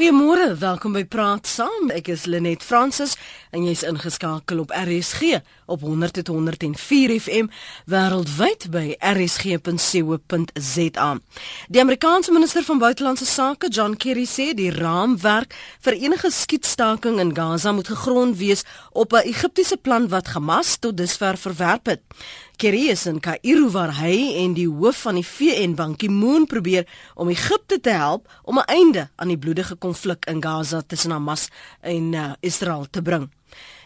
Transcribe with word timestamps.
Goeiemôre, 0.00 0.56
welkom 0.56 0.94
by 0.96 1.02
Praat 1.04 1.44
Saam. 1.44 1.90
Ek 1.92 2.08
is 2.08 2.24
Lenet 2.24 2.64
Fransis 2.64 3.20
en 3.52 3.68
jy's 3.68 3.84
ingeskakel 3.84 4.62
op 4.62 4.72
RSG 4.72 5.42
op 5.68 5.84
100.104 5.84 7.12
FM 7.18 7.50
wêreldwyd 7.84 8.64
by 8.72 8.96
rsg.co.za. 8.96 11.10
Die 11.68 11.84
Amerikaanse 11.84 12.32
minister 12.32 12.64
van 12.64 12.80
buitelandse 12.80 13.28
sake, 13.28 13.68
John 13.68 13.92
Kerry, 14.00 14.24
sê 14.24 14.56
die 14.56 14.72
raamwerk 14.72 15.52
vir 15.84 16.00
enige 16.00 16.32
skietstaking 16.32 17.20
in 17.20 17.36
Gaza 17.36 17.76
moet 17.76 17.92
gegrond 17.92 18.40
wees 18.40 18.64
op 18.96 19.12
'n 19.12 19.28
Egiptiese 19.28 19.76
plan 19.76 20.08
wat 20.08 20.32
Hamas 20.32 20.80
tot 20.80 20.96
dusver 20.96 21.36
verwerp 21.36 21.92
het. 21.92 22.00
Kerry 22.60 22.90
is 22.92 23.06
in 23.08 23.22
Kaïro 23.24 23.70
waar 23.72 23.94
hy 23.96 24.34
en 24.42 24.52
die 24.52 24.66
hoof 24.68 24.98
van 25.06 25.16
die 25.16 25.24
VN 25.24 25.78
Ban 25.78 25.94
Ki-moon 25.96 26.44
probeer 26.44 26.84
om 27.16 27.30
Egipte 27.32 27.78
te 27.80 27.94
help 27.96 28.28
om 28.44 28.58
'n 28.60 28.68
einde 28.68 29.08
aan 29.16 29.32
die 29.32 29.38
bloedige 29.38 29.74
konflik 29.74 30.28
in 30.28 30.42
Gaza 30.42 30.82
tussen 30.86 31.10
Hamas 31.10 31.48
en 31.80 32.12
uh, 32.12 32.32
Israel 32.40 32.86
te 32.90 33.02
bring. 33.02 33.30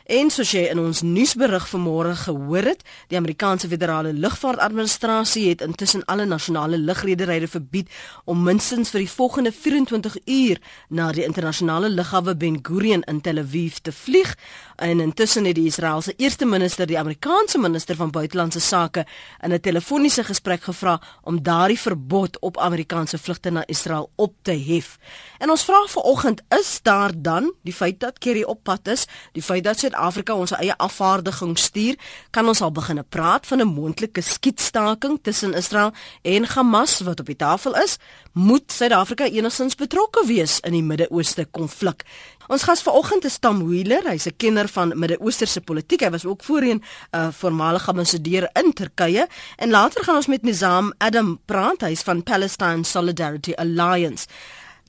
En 0.05 0.29
soos 0.29 0.51
jy 0.53 0.67
in 0.69 0.77
ons 0.83 0.99
nuusberig 1.01 1.65
vanmôre 1.71 2.11
gehoor 2.27 2.67
het, 2.69 2.83
die 3.09 3.17
Amerikaanse 3.17 3.71
Federale 3.73 4.11
Lugvaartadministrasie 4.13 5.47
het 5.49 5.63
intussen 5.65 6.05
alle 6.05 6.27
nasionale 6.29 6.77
lugrederye 6.77 7.49
verbied 7.49 7.89
om 8.29 8.43
minstens 8.45 8.93
vir 8.93 9.01
die 9.07 9.09
volgende 9.09 9.53
24 9.53 10.19
uur 10.27 10.61
na 10.91 11.09
die 11.13 11.25
internasionale 11.25 11.89
lughawe 11.89 12.37
Ben 12.37 12.61
Gurion 12.61 13.07
in 13.09 13.23
Tel 13.25 13.41
Aviv 13.41 13.81
te 13.81 13.93
vlieg. 13.93 14.35
En 14.77 15.01
intussen 15.01 15.45
het 15.45 15.55
die 15.55 15.67
Israeliese 15.67 16.15
eerste 16.17 16.47
minister 16.47 16.87
die 16.87 16.99
Amerikaanse 16.99 17.59
minister 17.59 17.97
van 17.97 18.11
buitelandse 18.11 18.61
sake 18.61 19.07
in 19.41 19.53
'n 19.53 19.61
telefoniese 19.61 20.25
gesprek 20.25 20.63
gevra 20.63 21.01
om 21.23 21.43
daardie 21.43 21.79
verbod 21.79 22.39
op 22.39 22.59
Amerikaanse 22.59 23.19
vlugte 23.19 23.51
na 23.51 23.67
Israel 23.67 24.11
op 24.17 24.35
te 24.43 24.53
hef. 24.53 24.99
En 25.39 25.51
ons 25.51 25.65
vra 25.65 25.87
vanoggend, 25.87 26.43
is 26.49 26.79
daar 26.83 27.13
dan 27.17 27.53
die 27.63 27.73
feit 27.73 28.01
dat 28.01 28.19
Kerry 28.19 28.43
op 28.43 28.63
pad 28.63 28.89
is, 28.89 29.07
die 29.33 29.43
feit 29.43 29.65
dat 29.65 29.79
Suid-Afrika 29.79 30.35
ons 30.35 30.51
eie 30.51 30.77
afvaardiging 30.77 31.59
stuur, 31.59 31.95
kan 32.31 32.49
ons 32.49 32.61
al 32.61 32.73
begin 32.73 33.05
praat 33.09 33.47
van 33.47 33.61
'n 33.61 33.75
moontlike 33.75 34.21
skietstaking 34.21 35.19
tussen 35.23 35.55
Israel 35.55 35.93
en 36.23 36.45
Hamas 36.45 37.01
wat 37.01 37.21
op 37.21 37.27
die 37.27 37.37
tafel 37.37 37.77
is. 37.77 37.97
Moet 38.33 38.73
Suid-Afrika 38.73 39.25
enigstens 39.25 39.75
betrokke 39.75 40.27
wees 40.27 40.61
in 40.61 40.73
die 40.73 40.83
Midde-Ooste 40.83 41.45
konflik? 41.45 42.03
Ons 42.47 42.67
gas 42.69 42.83
vanoggend 42.85 43.25
is 43.25 43.39
Tam 43.41 43.63
Wheeler, 43.65 44.05
hy's 44.05 44.27
'n 44.27 44.37
kenner 44.37 44.69
van 44.69 44.93
Midde-Oosterse 44.93 45.61
politiek. 45.61 46.01
Hy 46.01 46.11
was 46.11 46.27
ook 46.27 46.45
voorheen 46.45 46.81
'n 46.81 47.17
uh, 47.17 47.29
voormalige 47.33 47.91
ambassadeur 47.91 48.51
in 48.53 48.73
Turkye 48.73 49.27
en 49.57 49.71
later 49.71 50.05
gaan 50.05 50.17
ons 50.17 50.27
met 50.27 50.43
Nizam 50.43 50.93
Adam 50.99 51.39
praat. 51.45 51.81
Hy's 51.81 52.03
van 52.03 52.23
Palestine 52.23 52.85
Solidarity 52.85 53.53
Alliance. 53.57 54.27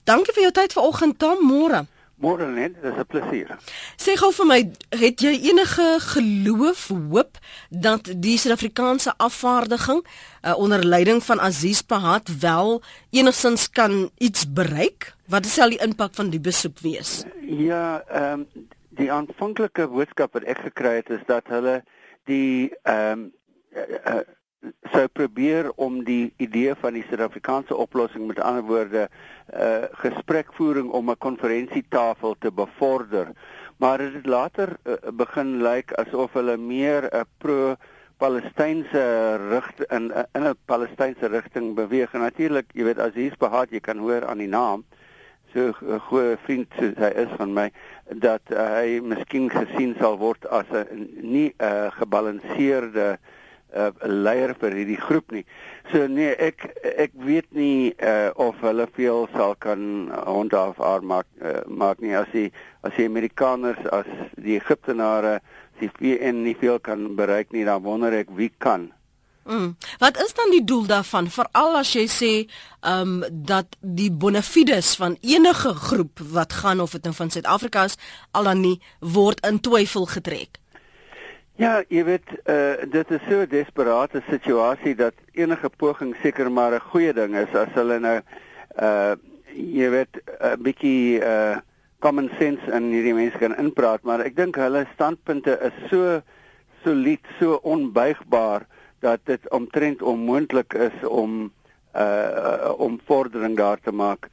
Dankie 0.04 0.34
vir 0.34 0.42
jou 0.42 0.52
tyd 0.52 0.74
vanoggend, 0.74 1.20
Tam. 1.20 1.38
Môre. 1.42 1.86
Môre 2.16 2.48
net, 2.48 2.78
dit 2.80 2.92
is 2.92 2.98
'n 2.98 3.06
plesier. 3.12 3.50
Sê 4.00 4.16
gou 4.16 4.32
vir 4.32 4.46
my, 4.46 4.60
het 4.90 5.20
jy 5.20 5.34
enige 5.52 6.00
geloof, 6.00 6.88
hoop 6.88 7.38
dat 7.70 8.08
die 8.22 8.38
Suid-Afrikaanse 8.38 9.14
afvaardiging 9.18 10.00
uh, 10.02 10.58
onder 10.58 10.84
leiding 10.84 11.24
van 11.24 11.40
Aziz 11.40 11.82
Pahat 11.82 12.40
wel 12.40 12.82
enigstens 13.12 13.70
kan 13.70 14.10
iets 14.18 14.48
bereik? 14.54 15.14
Wat 15.28 15.46
sal 15.46 15.70
die 15.70 15.82
impak 15.82 16.14
van 16.14 16.30
die 16.30 16.40
besoek 16.40 16.80
wees? 16.80 17.24
Ja, 17.42 18.04
ehm 18.08 18.40
um, 18.40 18.68
die 18.96 19.12
aanvanklike 19.12 19.88
boodskap 19.92 20.34
wat 20.34 20.44
ek 20.44 20.58
gekry 20.58 20.96
het 20.96 21.10
is 21.10 21.24
dat 21.28 21.44
hulle 21.52 21.84
die 22.32 22.72
ehm 22.84 23.12
um, 23.12 23.32
uh, 23.76 24.16
uh, 24.16 24.22
sou 24.94 25.08
probeer 25.08 25.72
om 25.76 26.04
die 26.08 26.34
idee 26.42 26.76
van 26.80 26.96
die 26.98 27.04
Suid-Afrikaanse 27.10 27.76
oplossing 27.76 28.28
met 28.28 28.40
ander 28.40 28.64
woorde 28.64 29.08
uh 29.54 29.90
gesprekvoering 30.02 30.90
om 30.90 31.10
'n 31.10 31.18
konferensietafel 31.18 32.36
te 32.40 32.52
bevorder. 32.52 33.28
Maar 33.78 33.98
dit 33.98 34.14
het 34.14 34.26
later 34.26 34.78
uh, 34.84 34.94
begin 35.14 35.62
lyk 35.62 35.94
asof 35.94 36.34
hulle 36.34 36.58
meer 36.58 37.04
'n 37.04 37.16
uh, 37.16 37.22
pro 37.38 37.76
Palestynse 38.18 39.04
rigting 39.50 39.90
in 39.90 40.12
in 40.34 40.44
'n 40.48 40.58
Palestynse 40.66 41.28
rigting 41.28 41.76
beweeg. 41.76 42.14
En 42.14 42.20
natuurlik, 42.20 42.66
jy 42.74 42.84
weet 42.84 43.00
as 43.00 43.14
hier's 43.14 43.38
behaat, 43.38 43.70
jy 43.70 43.80
kan 43.80 43.98
hoor 43.98 44.26
aan 44.26 44.38
die 44.38 44.48
naam 44.48 44.86
so 45.54 45.72
'n 45.82 46.00
goeie 46.00 46.38
vriend 46.38 46.68
soos 46.80 46.98
hy 46.98 47.12
is 47.16 47.32
van 47.38 47.54
my 47.54 47.72
dat 48.06 48.42
uh, 48.52 48.58
hy 48.80 49.00
miskien 49.00 49.50
gesien 49.50 49.96
sal 50.00 50.18
word 50.18 50.48
as 50.48 50.66
'n 50.72 51.10
nie 51.22 51.54
'n 51.60 51.66
uh, 51.66 51.92
gebalanseerde 51.92 53.18
uh 53.20 53.35
uh, 53.76 53.92
leier 54.02 54.56
vir 54.60 54.78
hierdie 54.80 55.00
groep 55.02 55.36
nie. 55.36 55.44
So 55.92 56.08
nee, 56.08 56.32
ek 56.32 56.66
ek 56.96 57.14
weet 57.28 57.52
nie 57.56 57.94
uh, 58.00 58.32
of 58.36 58.58
hulle 58.66 58.88
veel 58.96 59.28
sal 59.36 59.56
kan 59.60 60.10
handhaaf 60.16 60.82
maak 61.04 61.28
uh, 61.42 61.62
maak 61.68 62.02
nie 62.02 62.16
as 62.18 62.32
die 62.34 62.50
as 62.82 62.96
die 62.98 63.08
Amerikaners 63.10 63.82
as 63.92 64.10
die 64.36 64.58
Egiptenare 64.60 65.40
die 65.80 65.92
VN 65.92 66.44
nie 66.46 66.56
veel 66.56 66.80
kan 66.80 67.16
bereik 67.16 67.52
nie, 67.52 67.66
dan 67.68 67.84
wonder 67.84 68.14
ek 68.16 68.32
wie 68.38 68.52
kan. 68.64 68.92
Mm. 69.46 69.76
Wat 70.02 70.18
is 70.18 70.34
dan 70.34 70.50
die 70.50 70.64
doel 70.64 70.88
daarvan 70.90 71.28
veral 71.30 71.76
as 71.78 71.92
jy 71.94 72.08
sê 72.10 72.34
ehm 72.82 73.22
um, 73.22 73.44
dat 73.46 73.78
die 73.82 74.10
bonafides 74.10 74.96
van 74.98 75.18
enige 75.22 75.74
groep 75.74 76.22
wat 76.34 76.54
gaan 76.64 76.82
of 76.82 76.98
dit 76.98 77.04
nou 77.04 77.14
van 77.14 77.30
Suid-Afrika 77.30 77.84
is 77.86 77.98
al 78.32 78.50
dan 78.50 78.62
nie 78.66 78.80
word 79.00 79.46
in 79.46 79.62
twyfel 79.62 80.06
getrek? 80.10 80.58
Ja, 81.56 81.78
jy 81.88 82.02
weet, 82.04 82.32
uh, 82.52 82.82
dit 82.92 83.12
is 83.16 83.22
so 83.30 83.40
'n 83.40 83.48
desperate 83.48 84.20
situasie 84.28 84.96
dat 84.96 85.14
enige 85.32 85.70
poging 85.70 86.16
seker 86.22 86.52
maar 86.52 86.74
'n 86.76 86.90
goeie 86.92 87.14
ding 87.14 87.36
is 87.36 87.56
as 87.56 87.72
hulle 87.74 88.00
nou 88.00 88.20
uh 88.82 89.16
jy 89.54 89.90
weet 89.90 90.20
'n 90.20 90.62
bietjie 90.64 91.24
uh 91.24 91.56
common 92.00 92.30
sense 92.40 92.72
in 92.72 92.92
hierdie 92.92 93.14
mense 93.14 93.38
kan 93.38 93.56
inpraat, 93.56 94.04
maar 94.04 94.20
ek 94.20 94.36
dink 94.36 94.56
hulle 94.56 94.86
standpunte 94.94 95.56
is 95.62 95.90
so 95.90 96.22
solied, 96.84 97.24
so 97.40 97.60
onbuigbaar 97.64 98.68
dat 99.00 99.20
dit 99.24 99.50
omtrent 99.52 100.02
onmoontlik 100.02 100.74
is 100.74 101.08
om 101.08 101.52
uh 101.96 102.74
om 102.78 103.00
vordering 103.06 103.56
daar 103.56 103.80
te 103.80 103.92
maak. 103.92 104.28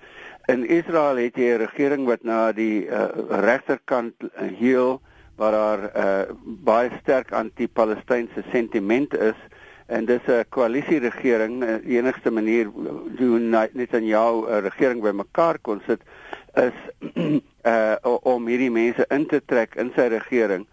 In 0.49 0.67
Israel 0.67 1.17
het 1.17 1.37
jy 1.37 1.55
'n 1.55 1.63
regering 1.71 2.05
wat 2.07 2.25
na 2.25 2.53
die 2.53 2.87
uh, 2.87 3.07
regterkant 3.31 4.15
heel 4.59 4.99
uh, 4.99 5.12
waar 5.43 5.53
daar 5.53 5.83
uh, 5.83 6.35
baie 6.65 6.91
sterk 7.01 7.33
anti-Palestynse 7.35 8.45
sentiment 8.53 9.17
is 9.19 9.39
en 9.87 10.05
dis 10.07 10.27
'n 10.27 10.45
koalisieregering 10.49 11.63
uh, 11.63 11.75
die 11.83 11.99
enigste 11.99 12.31
manier 12.31 12.71
hoe 13.19 13.39
net 13.73 13.95
aan 13.95 14.07
jou 14.07 14.47
'n 14.47 14.63
regering 14.69 15.03
bymekaar 15.03 15.59
kon 15.59 15.83
sit 15.87 16.01
is 16.55 16.79
uh, 17.73 17.97
om 18.23 18.47
hierdie 18.47 18.71
mense 18.71 19.05
in 19.09 19.27
te 19.27 19.43
trek 19.45 19.75
in 19.75 19.91
sy 19.97 20.07
regering. 20.13 20.67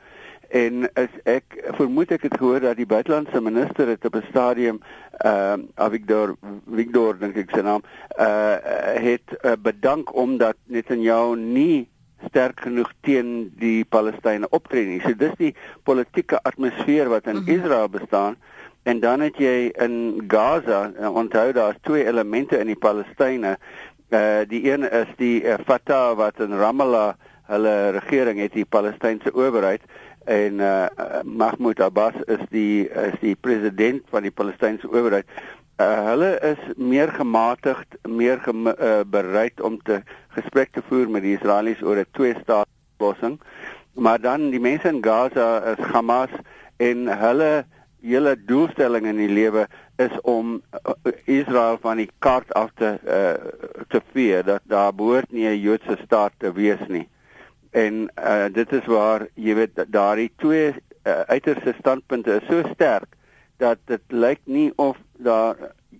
En 0.50 0.90
as 0.97 1.13
ek 1.30 1.57
vermoed 1.78 2.12
ek 2.12 2.24
het 2.25 2.38
gehoor 2.38 2.63
dat 2.63 2.78
die 2.78 2.90
buitelandse 2.90 3.41
minister 3.41 3.88
het 3.88 4.06
op 4.06 4.16
'n 4.16 4.30
stadium 4.30 4.81
uh 5.25 5.57
Avigdor 5.75 6.36
Victor 6.74 7.18
dink 7.19 7.38
ek 7.38 7.53
sy 7.53 7.62
naam 7.62 7.84
uh 8.18 8.57
het 9.06 9.30
uh, 9.41 9.53
bedank 9.62 10.16
omdat 10.16 10.57
Netanyahu 10.66 11.36
nie 11.36 11.88
sterk 12.28 12.59
genoeg 12.66 12.91
teen 13.02 13.52
die 13.59 13.85
Palestynë 13.85 14.50
optree 14.56 14.85
nie. 14.85 15.00
So 15.02 15.16
dis 15.18 15.35
die 15.38 15.53
politieke 15.84 16.40
atmosfeer 16.44 17.09
wat 17.09 17.28
in 17.28 17.40
mm 17.40 17.46
-hmm. 17.46 17.59
Israel 17.59 17.90
bestaan. 17.90 18.35
En 18.84 19.00
dan 19.00 19.19
het 19.19 19.38
jy 19.38 19.72
in 19.78 20.24
Gaza, 20.28 20.91
uh, 21.00 21.16
onthou 21.16 21.52
daar's 21.52 21.78
twee 21.81 22.06
elemente 22.06 22.57
in 22.57 22.68
die 22.68 22.80
Palestynë. 22.80 23.57
Uh 24.09 24.41
die 24.47 24.72
een 24.72 24.91
is 24.91 25.07
die 25.18 25.44
uh, 25.44 25.53
Fatah 25.66 26.18
wat 26.18 26.40
in 26.40 26.57
Ramallah 26.57 27.13
hulle 27.50 27.90
regering 27.90 28.40
het 28.40 28.53
die 28.53 28.66
Palestynse 28.66 29.34
owerheid 29.34 29.81
en 30.30 30.62
uh 30.62 30.86
Mahmoud 31.26 31.80
Abbas 31.82 32.18
is 32.26 32.42
die 32.54 32.86
is 32.88 33.18
die 33.22 33.36
president 33.36 34.06
van 34.14 34.28
die 34.28 34.34
Palestynse 34.34 34.90
owerheid. 34.92 35.26
Uh, 35.80 35.88
hulle 36.10 36.30
is 36.44 36.60
meer 36.76 37.10
gematigd, 37.16 37.96
meer 38.04 38.42
gem, 38.44 38.68
uh, 38.68 39.00
bereid 39.08 39.62
om 39.64 39.78
te 39.88 40.02
gesprek 40.36 40.74
te 40.76 40.84
voer 40.90 41.10
met 41.10 41.24
die 41.24 41.38
Israelies 41.38 41.82
oor 41.82 42.02
'n 42.04 42.12
twee-staat-oplossing. 42.18 43.40
Maar 43.96 44.20
dan 44.22 44.50
die 44.52 44.60
mense 44.60 44.88
in 44.88 45.04
Gaza 45.04 45.64
is 45.74 45.86
Hamas 45.94 46.34
en 46.78 47.08
hulle 47.08 47.66
hele 48.02 48.36
doelstelling 48.46 49.08
in 49.08 49.18
die 49.18 49.32
lewe 49.32 49.68
is 49.98 50.14
om 50.22 50.62
Israel 51.25 51.78
van 51.82 51.98
die 51.98 52.10
kaart 52.20 52.54
af 52.54 52.72
te 52.75 52.96
uh, 53.04 53.36
te 53.88 54.02
vee 54.12 54.44
dat 54.44 54.62
daar 54.64 54.94
behoort 54.96 55.32
nie 55.32 55.48
'n 55.48 55.60
Joodse 55.60 55.98
staat 56.06 56.34
te 56.38 56.52
wees 56.52 56.84
nie. 56.88 57.08
En 57.71 58.10
uh, 58.18 58.45
dit 58.54 58.71
is 58.74 58.86
waar 58.86 59.27
jy 59.33 59.56
weet 59.56 59.83
daardie 59.88 60.31
twee 60.42 60.74
uh, 60.74 61.19
uiterste 61.30 61.74
standpunte 61.80 62.39
is 62.42 62.48
so 62.50 62.63
sterk 62.74 63.18
dat 63.57 63.77
dit 63.86 64.01
lyk 64.07 64.39
nie 64.45 64.71
of 64.75 64.98
daar 65.18 65.56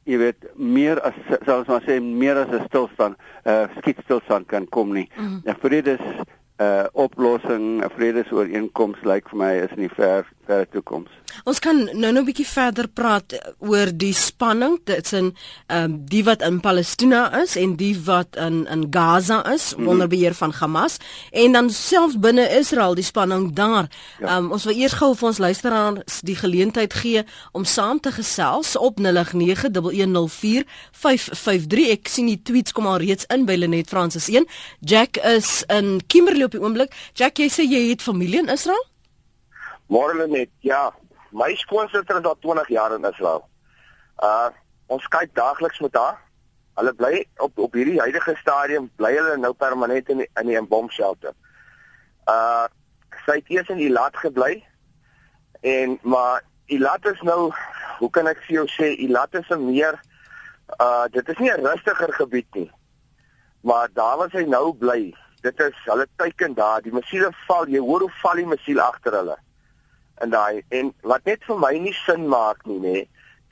jy 0.10 0.18
weet 0.18 0.48
meer 0.56 1.01
as 1.06 1.18
selfs 1.45 1.69
maar 1.69 1.83
sê 1.86 2.00
meer 2.01 2.39
as 2.42 2.50
'n 2.50 2.66
stilstand 2.66 3.18
'n 3.18 3.50
uh, 3.50 3.68
skietstilstand 3.77 4.48
kan 4.48 4.66
kom 4.69 4.94
nie. 4.94 5.10
Mm. 5.18 5.42
'n 5.45 5.56
Vredes 5.62 6.00
'n 6.00 6.25
uh, 6.60 6.84
oplossing, 6.92 7.84
'n 7.84 7.92
vredesooreenkoms 7.96 9.00
lyk 9.04 9.30
vir 9.30 9.38
my 9.38 9.54
is 9.64 9.76
nie 9.76 9.90
ver 9.96 10.28
verre 10.50 10.66
toekoms. 10.74 11.14
Ons 11.46 11.62
kan 11.62 11.78
nou 11.94 12.10
nou 12.12 12.22
'n 12.22 12.26
bietjie 12.26 12.48
verder 12.48 12.88
praat 12.88 13.54
oor 13.60 13.92
die 13.94 14.14
spanning 14.14 14.80
tussen 14.84 15.36
ehm 15.68 15.84
um, 15.84 16.06
die 16.06 16.24
wat 16.24 16.42
in 16.42 16.60
Palestina 16.60 17.42
is 17.42 17.56
en 17.56 17.76
die 17.76 17.98
wat 18.06 18.36
in 18.36 18.68
in 18.68 18.88
Gaza 18.90 19.54
is 19.54 19.76
mm 19.76 19.80
-hmm. 19.80 19.90
onder 19.90 20.08
beheer 20.08 20.34
van 20.34 20.52
Hamas 20.52 20.98
en 21.32 21.52
dan 21.52 21.70
selfs 21.70 22.20
binne 22.20 22.50
Israel 22.60 22.96
die 22.96 23.04
spanning 23.04 23.54
daar. 23.54 23.88
Ja. 24.20 24.20
Ehm 24.20 24.28
ja. 24.28 24.38
um, 24.38 24.52
ons 24.52 24.64
wil 24.64 24.76
eers 24.76 24.94
gou 24.94 25.16
vir 25.16 25.28
ons 25.28 25.38
luisteraars 25.38 26.22
die 26.22 26.36
geleentheid 26.36 26.94
gee 26.94 27.24
om 27.52 27.66
saam 27.66 28.00
te 28.00 28.12
gesels 28.12 28.78
op 28.78 29.00
0891104553. 29.00 29.04
Ek 31.90 32.08
sien 32.08 32.26
die 32.26 32.42
tweets 32.44 32.72
kom 32.72 32.88
al 32.88 32.98
reeds 32.98 33.26
in 33.26 33.46
by 33.46 33.56
Lenet 33.56 33.88
Francis 33.88 34.30
1. 34.30 34.48
Jack 34.80 35.18
is 35.18 35.64
in 35.68 36.02
Kimberley 36.08 36.49
op 36.50 36.57
die 36.57 36.63
oomblik. 36.63 36.96
Jack, 37.13 37.38
jy 37.42 37.50
sê 37.54 37.66
jy 37.68 37.90
het 37.90 38.06
familie 38.06 38.42
in 38.44 38.50
Israel? 38.54 38.81
Môre 39.90 40.18
Lenet, 40.18 40.51
ja. 40.66 40.90
My 41.31 41.54
skoonsister 41.56 42.18
is 42.18 42.25
al 42.25 42.38
20 42.42 42.72
jaar 42.74 42.96
in 42.98 43.06
Israel. 43.06 43.46
Uh 44.24 44.50
ons 44.90 45.06
kyk 45.13 45.36
daagliks 45.38 45.80
met 45.86 45.94
haar. 45.94 46.16
Hulle 46.80 46.94
bly 46.98 47.19
op 47.46 47.60
op 47.62 47.75
hierdie 47.78 48.00
huidige 48.01 48.34
stadium 48.42 48.88
bly 48.98 49.12
hulle 49.13 49.36
nou 49.38 49.51
permanent 49.54 50.10
in 50.10 50.24
die, 50.24 50.30
in 50.42 50.50
'n 50.50 50.68
bomshelter. 50.68 51.34
Uh 52.25 52.66
sy 53.25 53.38
het 53.38 53.50
eers 53.54 53.69
in 53.69 53.84
Eilat 53.86 54.18
gebly 54.18 54.63
en 55.62 56.00
maar 56.01 56.42
Eilat 56.69 57.06
is 57.06 57.22
nou, 57.22 57.51
hoe 58.00 58.10
kan 58.10 58.28
ek 58.28 58.42
vir 58.48 58.56
jou 58.56 58.68
sê, 58.69 58.94
Eilat 58.98 59.34
is 59.36 59.50
'n 59.50 59.66
meer 59.69 60.01
uh 60.81 61.06
dit 61.12 61.30
is 61.30 61.38
nie 61.38 61.51
'n 61.51 61.66
rustiger 61.66 62.13
gebied 62.13 62.54
nie. 62.54 62.72
Maar 63.62 63.90
daar 63.94 64.18
waar 64.18 64.30
sy 64.30 64.46
nou 64.48 64.74
bly, 64.74 65.13
dit 65.41 65.59
is 65.59 65.77
hulle 65.86 66.07
teiken 66.15 66.53
daar, 66.53 66.81
die 66.81 66.94
musiele 66.94 67.31
val, 67.47 67.68
jy 67.68 67.80
hoor 67.83 68.06
hoe 68.06 68.15
val 68.21 68.41
die 68.41 68.50
musiel 68.50 68.81
agter 68.83 69.15
hulle 69.19 69.38
in 70.24 70.33
daai 70.33 70.62
en 70.75 70.91
wat 71.07 71.25
net 71.30 71.44
vir 71.47 71.59
my 71.59 71.71
nie 71.80 71.95
sin 72.03 72.27
maak 72.31 72.65
nie 72.68 72.80
nê. 72.83 72.97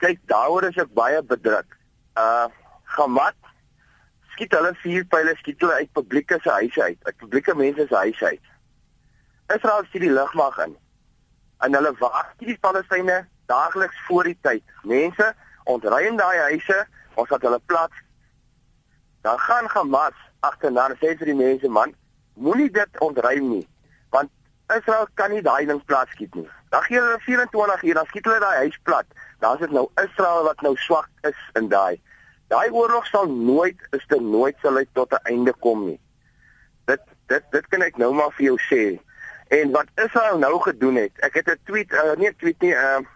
Kyk, 0.02 0.20
daaroor 0.30 0.68
is 0.68 0.76
ek 0.78 0.92
baie 0.96 1.22
bedruk. 1.22 1.78
Uh 2.16 2.48
Hamas 2.96 3.36
skiet 4.32 4.54
hulle 4.56 4.72
vier 4.82 5.04
pile 5.12 5.34
skiet 5.40 5.60
hulle 5.64 5.80
uit 5.80 5.90
publieke 5.96 6.38
se 6.42 6.50
huise 6.60 6.82
uit, 6.82 6.98
uit 7.06 7.16
publieke 7.20 7.54
mense 7.54 7.86
se 7.88 7.96
huise 7.96 8.30
uit. 8.32 8.52
Israel 9.54 9.84
sien 9.90 10.04
die 10.06 10.12
lugmag 10.12 10.60
in. 10.64 10.76
En 11.64 11.74
hulle 11.74 11.92
wag 12.00 12.30
die 12.40 12.56
Palestynë 12.64 13.18
daagliks 13.50 14.00
voor 14.06 14.28
die 14.28 14.38
tyd. 14.46 14.64
Mense 14.84 15.32
ontruim 15.68 16.16
daai 16.20 16.38
huise, 16.52 16.78
ons 17.20 17.32
het 17.34 17.44
hulle 17.44 17.60
plat. 17.66 17.92
Dan 19.26 19.38
gaan 19.44 19.68
Hamas 19.74 20.16
agterna 20.40 20.88
en 20.88 20.96
sê 21.00 21.14
vir 21.18 21.32
die 21.32 21.38
mense 21.38 21.68
man, 21.68 21.94
moenie 22.34 22.70
dit 22.70 23.00
ontruim 23.04 23.48
nie, 23.50 23.66
want 24.10 24.30
Israel 24.76 25.08
kan 25.14 25.30
nie 25.32 25.42
daai 25.42 25.66
ding 25.66 25.80
plat 25.84 26.08
skiet 26.12 26.34
nie. 26.34 26.48
Dan 26.70 26.82
gee 26.82 27.00
hulle 27.00 27.18
24 27.24 27.82
uur, 27.82 27.94
dan 27.94 28.06
skiet 28.06 28.28
hulle 28.28 28.40
daai 28.42 28.56
huis 28.66 28.78
plat. 28.82 29.06
Dan 29.40 29.54
is 29.54 29.64
dit 29.64 29.72
nou 29.72 29.86
Israel 30.02 30.44
wat 30.44 30.60
nou 30.60 30.74
swak 30.76 31.08
is 31.30 31.40
in 31.60 31.70
daai. 31.72 32.00
Daai 32.52 32.68
oorlog 32.70 33.06
sal 33.06 33.28
nooit 33.32 33.88
is 33.96 34.04
dit 34.08 34.20
nooit 34.20 34.56
sal 34.62 34.76
hy 34.76 34.84
tot 34.92 35.12
'n 35.12 35.32
einde 35.32 35.52
kom 35.64 35.86
nie. 35.86 36.00
Dit 36.86 37.00
dit 37.28 37.44
dit 37.52 37.68
kan 37.68 37.82
ek 37.82 37.96
nou 37.96 38.12
maar 38.14 38.32
vir 38.36 38.44
jou 38.44 38.58
sê. 38.70 38.98
En 39.48 39.70
wat 39.72 39.88
Israel 40.04 40.38
nou 40.38 40.60
gedoen 40.60 40.94
het, 40.94 41.12
ek 41.20 41.34
het 41.34 41.48
'n 41.48 41.60
tweet, 41.64 41.92
uh, 41.92 42.16
nie 42.16 42.28
'n 42.28 42.36
tweet 42.36 42.60
nie, 42.60 42.74
'n 42.74 42.76
uh, 42.76 42.98
'n 42.98 43.06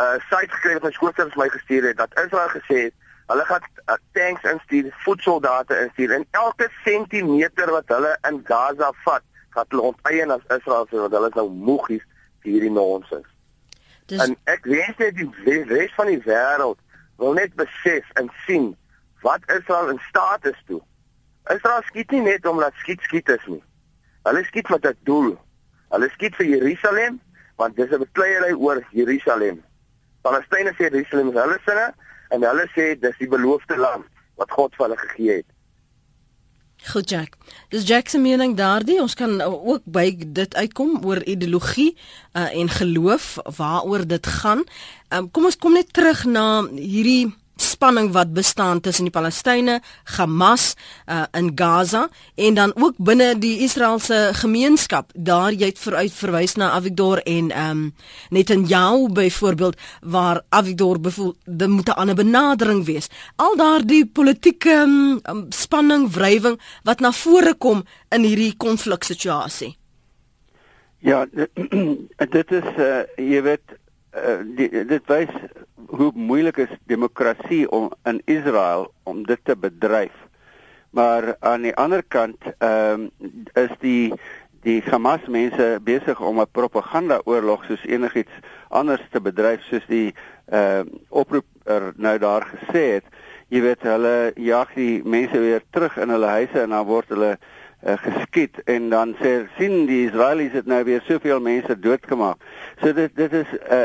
uh, 0.00 0.20
site 0.30 0.52
gekry 0.54 0.72
wat 0.72 0.82
my 0.82 0.90
skoolkinders 0.90 1.36
my 1.36 1.48
gestuur 1.48 1.82
het 1.88 1.96
dat 1.96 2.20
Israel 2.24 2.48
gesê 2.48 2.76
het 2.86 2.94
hulle 3.28 3.44
gaan 3.44 3.64
uh, 3.86 3.96
tanks 4.16 4.44
instuur, 4.48 4.90
voedseldata 5.04 5.76
instuur 5.84 6.14
en 6.16 6.26
elke 6.30 6.68
sentimeter 6.84 7.70
wat 7.74 7.88
hulle 7.92 8.14
in 8.28 8.40
Gaza 8.48 8.92
vat, 9.04 9.24
gaan 9.56 9.68
hulle 9.68 9.90
onteien 9.92 10.32
as 10.32 10.44
Israel 10.56 10.88
sê 10.88 11.00
want 11.02 11.16
hulle 11.16 11.30
is 11.32 11.36
nou 11.36 11.48
moeg 11.52 11.90
hier 11.92 12.04
hierdie 12.46 12.72
nonsens. 12.72 13.28
Dis... 14.08 14.22
En 14.24 14.36
ek 14.48 14.64
wens 14.64 14.96
net 15.02 15.18
die 15.18 15.62
res 15.68 15.92
van 15.98 16.08
die 16.08 16.20
wêreld 16.24 16.80
wil 17.20 17.34
net 17.36 17.56
besef 17.60 18.08
en 18.20 18.30
sien 18.46 18.70
wat 19.26 19.44
Israel 19.52 19.92
in 19.92 20.00
staat 20.08 20.46
is 20.48 20.58
toe. 20.70 20.80
Israel 21.52 21.82
skiet 21.88 22.12
nie 22.14 22.24
net 22.24 22.46
omdat 22.46 22.76
skiet 22.80 23.02
skiet 23.04 23.28
is 23.34 23.46
nie. 23.50 23.62
Hulle 24.28 24.44
skiet 24.48 24.68
met 24.72 24.86
'n 24.86 24.96
doel. 25.08 25.36
Hulle 25.92 26.08
skiet 26.16 26.36
vir 26.36 26.46
Jerusalem 26.46 27.20
want 27.56 27.76
dis 27.76 27.90
'n 27.90 27.98
bekleierery 27.98 28.54
oor 28.54 28.80
Jerusalem. 28.92 29.62
Palestynë 30.22 30.72
sê 30.76 30.88
Jerusalem 30.88 31.28
is 31.28 31.40
hulle 31.42 31.58
sinne 31.66 31.94
en 32.34 32.44
hulle 32.44 32.66
sê 32.74 32.92
dis 33.00 33.20
die 33.20 33.30
beloofde 33.30 33.76
land 33.76 34.04
wat 34.38 34.50
God 34.50 34.74
vir 34.76 34.86
hulle 34.86 35.00
gegee 35.04 35.38
het. 35.40 35.48
Goed 36.86 37.10
Jack. 37.10 37.34
Dis 37.68 37.86
Jack 37.88 38.08
se 38.08 38.18
mening 38.18 38.54
daardie. 38.56 39.00
Ons 39.02 39.14
kan 39.18 39.40
ook 39.42 39.82
by 39.84 40.12
dit 40.18 40.54
uitkom 40.54 41.00
oor 41.04 41.22
ideologie 41.26 41.96
uh, 42.32 42.46
en 42.54 42.68
geloof 42.70 43.36
waaroor 43.56 44.06
dit 44.06 44.26
gaan. 44.26 44.62
Um, 45.10 45.30
kom 45.30 45.48
ons 45.50 45.58
kom 45.58 45.74
net 45.74 45.90
terug 45.92 46.24
na 46.24 46.62
hierdie 46.70 47.34
spanning 47.60 48.12
wat 48.12 48.32
bestaan 48.32 48.80
tussen 48.80 49.08
die 49.08 49.12
Palestynë, 49.14 49.78
Hamas 50.16 50.74
uh, 51.06 51.24
in 51.36 51.52
Gaza 51.54 52.08
en 52.34 52.54
dan 52.54 52.72
ook 52.74 52.96
binne 52.96 53.34
die 53.38 53.58
Israeliese 53.66 54.30
gemeenskap. 54.38 55.10
Daar 55.14 55.52
jy 55.52 55.72
het 55.72 55.78
vooruit 55.78 56.12
verwys 56.12 56.56
na 56.56 56.70
Avigdor 56.76 57.22
en 57.24 57.50
ehm 57.50 57.70
um, 57.70 57.94
Netanyahu 58.30 59.08
byvoorbeeld 59.12 59.76
waar 60.02 60.42
Avigdor 60.48 61.00
bevoel 61.00 61.34
dit 61.44 61.68
moet 61.68 61.88
'n 61.88 61.98
ander 62.00 62.14
benadering 62.14 62.84
wees. 62.84 63.08
Al 63.36 63.56
daardie 63.56 64.06
politieke 64.06 64.70
um, 64.70 65.20
spanning, 65.48 66.10
wrywing 66.12 66.60
wat 66.82 67.00
na 67.00 67.12
vore 67.12 67.54
kom 67.54 67.84
in 68.08 68.22
hierdie 68.22 68.56
konfliksituasie. 68.56 69.76
Ja, 70.98 71.26
dit, 71.30 71.50
dit 72.36 72.52
is 72.52 72.68
uh, 72.76 73.02
jy 73.16 73.42
weet 73.42 73.76
uh, 74.16 74.40
die, 74.56 74.68
dit 74.86 75.10
wys 75.10 75.32
hoe 75.88 76.10
moeilik 76.14 76.56
is 76.64 76.72
demokrasie 76.90 77.64
om 77.70 77.90
in 78.04 78.20
Israel 78.24 78.88
om 79.08 79.22
dit 79.26 79.40
te 79.44 79.56
bedryf. 79.56 80.14
Maar 80.90 81.34
aan 81.40 81.66
die 81.68 81.74
ander 81.76 82.02
kant 82.02 82.50
ehm 82.58 83.08
um, 83.08 83.32
is 83.54 83.72
die 83.80 84.12
die 84.66 84.82
Hamas 84.90 85.26
mense 85.28 85.78
besig 85.84 86.20
om 86.20 86.40
'n 86.40 86.50
propaganda 86.52 87.20
oorlog 87.24 87.64
soos 87.64 87.84
enigiets 87.86 88.34
anders 88.68 89.04
te 89.10 89.20
bedryf 89.20 89.62
soos 89.62 89.86
die 89.86 90.14
ehm 90.46 90.88
uh, 90.88 91.00
oproeper 91.08 91.92
nou 91.96 92.18
daar 92.18 92.48
gesê 92.54 92.84
het. 92.96 93.04
Jy 93.48 93.60
weet 93.60 93.82
hulle 93.82 94.32
jag 94.34 94.74
die 94.74 95.00
mense 95.04 95.38
weer 95.38 95.62
terug 95.70 95.96
in 95.96 96.08
hulle 96.08 96.26
huise 96.26 96.60
en 96.60 96.70
dan 96.70 96.86
word 96.86 97.08
hulle 97.08 97.32
uh, 97.36 97.57
geskiet 97.82 98.58
en 98.64 98.88
dan 98.90 99.14
sê 99.22 99.46
sien 99.56 99.86
die 99.86 100.06
Israelies 100.08 100.52
het 100.52 100.66
nou 100.66 100.80
weer 100.84 101.02
soveel 101.06 101.40
mense 101.40 101.78
doodgemaak. 101.78 102.42
So 102.82 102.92
dit 102.92 103.14
dit 103.16 103.32
is 103.32 103.52
uh, 103.70 103.84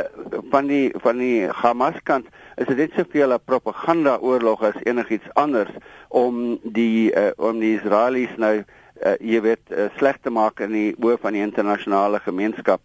van 0.49 0.67
die 0.67 0.93
van 1.03 1.17
die 1.17 1.47
Hamas 1.47 1.99
kant 2.03 2.25
is 2.55 2.67
dit 2.67 2.77
net 2.77 2.95
soveel 2.97 3.33
'n 3.33 3.45
propaganda 3.45 4.17
oorlog 4.17 4.63
as 4.63 4.79
enigiets 4.83 5.29
anders 5.33 5.69
om 6.09 6.59
die 6.63 7.13
uh, 7.13 7.29
om 7.37 7.59
die 7.59 7.75
Israelies 7.77 8.33
nou 8.37 8.63
uh, 9.05 9.13
jy 9.19 9.41
weet 9.41 9.69
uh, 9.69 9.89
sleg 9.97 10.17
te 10.21 10.29
maak 10.29 10.59
in 10.59 10.71
die 10.71 10.95
oë 10.97 11.19
van 11.21 11.33
die 11.33 11.45
internasionale 11.45 12.19
gemeenskap 12.19 12.81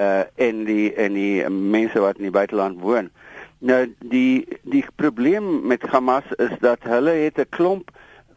uh, 0.00 0.24
en 0.36 0.64
die 0.64 0.94
en 0.94 1.12
die 1.12 1.48
mense 1.48 2.00
wat 2.00 2.16
in 2.16 2.30
die 2.30 2.36
buiteland 2.38 2.80
woon. 2.80 3.10
Nou 3.58 3.86
die 4.00 4.46
die 4.62 4.84
probleem 4.96 5.66
met 5.66 5.84
Hamas 5.92 6.28
is 6.36 6.52
dat 6.60 6.84
hulle 6.84 7.10
het 7.10 7.38
'n 7.38 7.48
klomp 7.50 7.90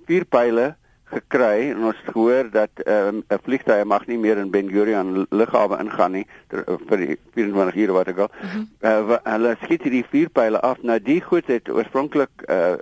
vuurpyle 0.05 0.75
gekry 1.09 1.69
en 1.71 1.83
ons 1.89 2.01
gehoor 2.05 2.49
dat 2.53 2.81
ehm, 2.85 3.15
'n 3.15 3.23
um, 3.33 3.39
vliegtuig 3.43 3.83
mag 3.83 4.05
nie 4.07 4.17
meer 4.17 4.37
in 4.37 4.51
Ben 4.51 4.69
Gurion 4.69 5.25
lughawe 5.29 5.79
ingaan 5.79 6.11
nie 6.11 6.25
ter, 6.47 6.63
vir 6.89 6.97
die 6.97 7.17
24 7.33 7.75
ure 7.75 7.93
wat 7.93 8.07
ek 8.07 8.17
al. 8.17 8.31
Mm 8.41 8.49
-hmm. 8.49 8.67
uh, 8.81 9.17
hulle 9.23 9.55
skiet 9.63 9.83
hierdie 9.83 10.05
vuurpyle 10.11 10.59
af. 10.59 10.81
Nou 10.81 10.99
die 10.99 11.21
goed 11.21 11.47
het 11.47 11.69
oorspronklik 11.69 12.29
uh, 12.47 12.73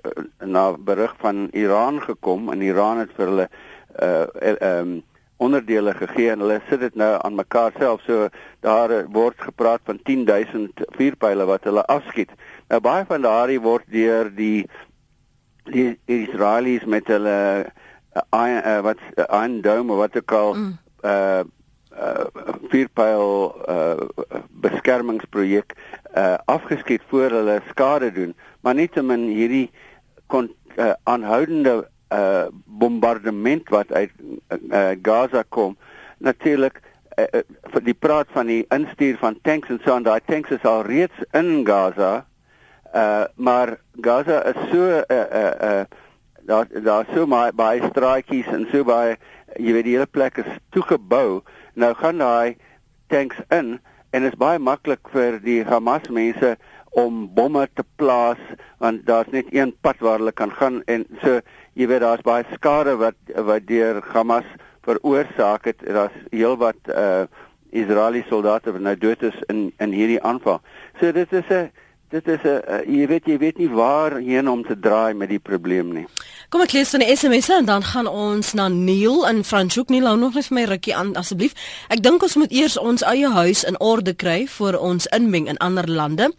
na 0.45 0.71
berig 0.77 1.15
van 1.17 1.47
Iran 1.51 2.01
gekom 2.01 2.51
en 2.51 2.61
Iran 2.61 2.97
het 2.97 3.11
vir 3.15 3.25
hulle 3.25 3.49
uh 4.01 4.25
ehm 4.41 4.87
um, 4.87 5.03
onderdele 5.37 5.93
gegee 5.93 6.31
en 6.31 6.39
hulle 6.39 6.61
sit 6.69 6.79
dit 6.79 6.95
nou 6.95 7.11
aan 7.21 7.35
mekaar 7.35 7.71
self. 7.77 8.01
So 8.01 8.29
daar 8.59 9.05
word 9.11 9.35
gepraat 9.37 9.81
van 9.83 9.99
10000 10.03 10.81
vuurpyle 10.97 11.45
wat 11.45 11.63
hulle 11.63 11.85
afskiet. 11.85 12.31
Nou 12.67 12.81
baie 12.81 13.05
van 13.05 13.21
daardie 13.21 13.61
word 13.61 13.85
deur 13.93 14.31
die 14.35 14.67
die 15.67 15.99
Israelies 16.05 16.85
met 16.85 17.07
hulle 17.11 17.67
iron 18.31 18.63
uh, 18.63 18.81
wat 18.81 18.97
uh, 19.15 19.25
iron 19.29 19.61
dome 19.61 19.93
wat 19.99 20.15
ek 20.15 20.31
al 20.31 20.53
mm. 20.53 20.73
uh 21.03 21.43
uh 21.97 22.25
vierpyl 22.69 23.53
uh 23.67 24.33
beskermingsprojek 24.63 25.73
uh 26.15 26.37
afgeskiet 26.45 27.01
voor 27.09 27.33
hulle 27.39 27.59
skade 27.69 28.11
doen 28.11 28.35
maar 28.61 28.77
nietemin 28.77 29.27
hierdie 29.31 29.69
kon 30.27 30.51
uh, 30.77 30.93
aanhoudende 31.03 31.87
uh 32.13 32.47
bombardement 32.65 33.69
wat 33.69 33.91
uit 33.91 34.11
uh, 34.21 34.93
Gaza 35.01 35.43
kom 35.49 35.77
natuurlik 36.17 36.81
uh, 37.17 37.25
uh, 37.25 37.43
vir 37.73 37.83
die 37.83 37.97
praat 37.97 38.31
van 38.35 38.47
die 38.47 38.63
instuur 38.73 39.17
van 39.21 39.39
tanks 39.41 39.69
en 39.73 39.81
so 39.83 39.95
en 39.95 40.05
daai 40.07 40.21
tanks 40.25 40.53
is 40.53 40.65
al 40.65 40.85
reeds 40.87 41.25
in 41.33 41.65
Gaza 41.67 42.25
uh 42.95 43.25
maar 43.35 43.77
Gaza 44.01 44.43
is 44.53 44.59
so 44.71 45.01
uh, 45.01 45.03
uh, 45.09 45.53
uh 45.69 45.85
daar 46.47 46.67
daar 46.83 47.05
so 47.13 47.27
baie 47.27 47.51
baie 47.53 47.83
straatjies 47.91 48.47
en 48.55 48.65
so 48.71 48.87
baie 48.87 49.17
jy 49.55 49.75
weet 49.75 49.87
die 49.87 49.95
hele 49.97 50.09
plek 50.17 50.39
is 50.43 50.49
toegebou 50.75 51.41
nou 51.75 51.93
gaan 52.01 52.23
daai 52.23 52.55
tanks 53.11 53.39
in 53.49 53.77
en 54.11 54.23
dit 54.23 54.31
is 54.31 54.39
baie 54.39 54.59
maklik 54.59 55.11
vir 55.13 55.39
die 55.43 55.61
Hamas 55.67 56.07
mense 56.09 56.55
om 56.97 57.25
bomme 57.35 57.67
te 57.75 57.83
plaas 58.01 58.41
want 58.83 59.03
daar's 59.09 59.31
net 59.35 59.51
een 59.53 59.73
pad 59.85 59.99
waar 59.99 60.21
hulle 60.21 60.31
kan 60.31 60.53
gaan 60.59 60.81
en 60.87 61.05
so 61.23 61.41
jy 61.77 61.89
weet 61.91 62.05
daar's 62.05 62.23
baie 62.25 62.47
skade 62.53 62.95
wat 63.03 63.35
wat 63.49 63.67
deur 63.67 64.01
Hamas 64.13 64.47
veroorsaak 64.87 65.67
het 65.67 65.83
daar's 65.83 66.23
heelwat 66.31 66.95
uh 66.95 67.27
Israeliese 67.75 68.31
soldate 68.31 68.71
wat 68.71 68.81
nou 68.81 68.95
dood 68.95 69.23
is 69.27 69.35
in 69.51 69.73
in 69.83 69.91
hierdie 69.91 70.21
aanval. 70.23 70.61
So 70.99 71.11
dit 71.11 71.33
is 71.33 71.49
'n 71.51 71.69
dit 72.09 72.27
is 72.27 72.39
'n 72.43 72.47
uh, 72.47 72.81
jy 72.87 73.07
weet 73.07 73.25
jy 73.25 73.37
weet 73.37 73.57
nie 73.57 73.69
waarheen 73.69 74.49
om 74.49 74.63
te 74.63 74.79
draai 74.79 75.13
met 75.13 75.29
die 75.29 75.39
probleem 75.39 75.93
nie. 75.93 76.05
Kom 76.49 76.61
ek 76.61 76.71
lees 76.71 76.89
van 76.89 76.99
die 76.99 77.15
SMS 77.15 77.49
en 77.49 77.65
dan 77.65 77.83
gaan 77.83 78.07
ons 78.07 78.53
na 78.53 78.67
Neil 78.67 79.27
in 79.27 79.43
Franschhoek. 79.43 79.89
Neil, 79.89 80.05
hou 80.05 80.17
nog 80.17 80.33
net 80.33 80.47
vir 80.47 80.55
my 80.55 80.63
rukkie 80.63 80.95
aan 80.95 81.15
asseblief. 81.15 81.53
Ek 81.89 82.03
dink 82.03 82.23
ons 82.23 82.35
moet 82.35 82.51
eers 82.51 82.77
ons 82.77 83.03
eie 83.03 83.29
huis 83.29 83.63
in 83.63 83.79
orde 83.79 84.13
kry 84.13 84.47
voor 84.47 84.73
ons 84.73 85.07
inmeng 85.07 85.47
in 85.47 85.57
ander 85.57 85.89
lande. 85.91 86.31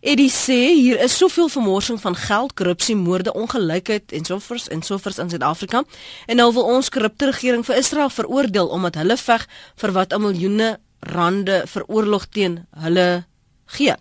Eddie 0.00 0.30
sê 0.30 0.72
hier 0.72 0.96
is 0.96 1.16
soveel 1.16 1.48
vermorsing 1.48 2.00
van 2.00 2.16
geld, 2.16 2.54
korrupsie, 2.54 2.96
moorde, 2.96 3.32
ongelykheid 3.32 4.12
en 4.12 4.24
sovoorts 4.24 4.68
en 4.68 4.82
sovoorts 4.82 5.18
in 5.18 5.28
Suid-Afrika. 5.30 5.84
En 6.26 6.36
nou 6.36 6.52
wil 6.52 6.64
ons 6.64 6.88
korrupte 6.88 7.26
regering 7.26 7.64
vir 7.66 7.76
Israel 7.76 8.08
veroordeel 8.08 8.68
omdat 8.68 8.94
hulle 8.94 9.16
veg 9.16 9.46
vir 9.76 9.92
wat 9.92 10.12
'n 10.12 10.22
miljoene 10.22 10.78
rande 11.00 11.62
vir 11.66 11.84
oorlog 11.86 12.26
teen 12.28 12.66
hulle 12.80 13.29
gee. 13.76 13.94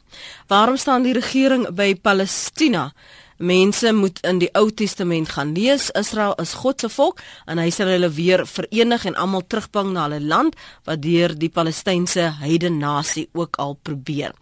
Waarom 0.47 0.77
staan 0.77 1.03
die 1.03 1.13
regering 1.13 1.67
by 1.75 1.95
Palestina? 1.95 2.91
Mense 3.39 3.93
moet 3.95 4.19
in 4.27 4.41
die 4.41 4.49
Ou 4.59 4.67
Testament 4.71 5.29
gaan 5.29 5.53
lees. 5.55 5.87
Israel 5.95 6.33
is 6.43 6.53
God 6.59 6.81
se 6.83 6.89
volk 6.91 7.21
en 7.47 7.61
hy 7.61 7.69
sal 7.71 7.87
hulle 7.87 8.09
weer 8.11 8.43
verenig 8.47 9.05
en 9.07 9.15
almal 9.15 9.45
terugbring 9.47 9.93
na 9.95 10.09
hulle 10.09 10.19
land 10.19 10.57
wat 10.89 10.99
deur 11.05 11.31
die 11.39 11.51
Palestynse 11.53 12.25
heidene 12.41 12.81
nasie 12.81 13.29
ook 13.31 13.55
al 13.63 13.77
probeer. 13.79 14.35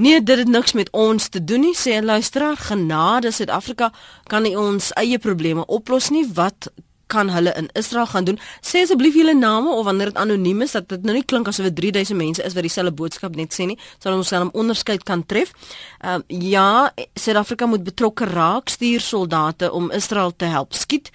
Nee, 0.00 0.22
dit 0.24 0.40
het 0.40 0.48
niks 0.48 0.72
met 0.72 0.88
ons 0.96 1.28
te 1.28 1.44
doen 1.44 1.60
nie, 1.60 1.76
sê 1.76 2.00
'n 2.00 2.04
luisteraar. 2.04 2.56
Genade 2.56 3.30
Suid-Afrika 3.30 3.92
kan 4.26 4.42
nie 4.42 4.56
ons 4.56 4.92
eie 4.96 5.18
probleme 5.18 5.66
oplos 5.66 6.08
nie. 6.08 6.24
Wat 6.34 6.72
kan 7.10 7.30
hulle 7.34 7.52
in 7.58 7.68
Israel 7.78 8.06
gaan 8.10 8.28
doen? 8.28 8.38
Sê 8.62 8.84
asseblief 8.84 9.16
julle 9.18 9.34
name 9.34 9.72
of 9.74 9.84
wanneer 9.88 10.12
dit 10.12 10.20
anoniem 10.22 10.62
is 10.66 10.76
dat 10.76 10.88
dit 10.88 11.04
nou 11.06 11.16
nie 11.16 11.24
klink 11.24 11.50
asof 11.50 11.68
dit 11.70 11.76
3000 11.82 12.18
mense 12.18 12.42
is 12.46 12.56
wat 12.56 12.66
dieselfde 12.66 12.94
boodskap 12.94 13.36
net 13.38 13.54
sê 13.56 13.66
nie, 13.70 13.78
sal 13.98 14.16
ons 14.16 14.30
dan 14.30 14.46
'n 14.46 14.54
onderskeid 14.62 15.02
kan 15.04 15.26
tref. 15.26 15.52
Ehm 16.00 16.22
uh, 16.28 16.50
ja, 16.50 16.92
Suid-Afrika 17.14 17.66
moet 17.66 17.84
betrokke 17.84 18.24
raak, 18.24 18.68
stuur 18.68 19.00
soldate 19.00 19.72
om 19.72 19.90
Israel 19.90 20.32
te 20.36 20.44
help 20.44 20.74
skiet. 20.74 21.10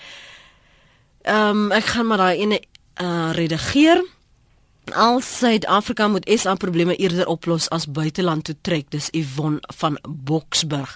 Ehm 1.24 1.50
um, 1.50 1.72
ek 1.72 1.86
gaan 1.86 2.08
maar 2.08 2.18
daai 2.18 2.38
ene 2.38 2.60
uh, 3.02 3.32
redigeer. 3.32 4.04
Al 4.94 5.22
Suid-Afrika 5.22 6.08
moet 6.08 6.30
SA 6.30 6.54
probleme 6.56 6.96
eerder 6.96 7.26
oplos 7.28 7.66
as 7.74 7.88
buiteland 7.90 8.44
toe 8.46 8.56
trek, 8.62 8.92
dis 8.94 9.08
Yvonne 9.18 9.64
van 9.80 9.98
Boksburg. 10.04 10.92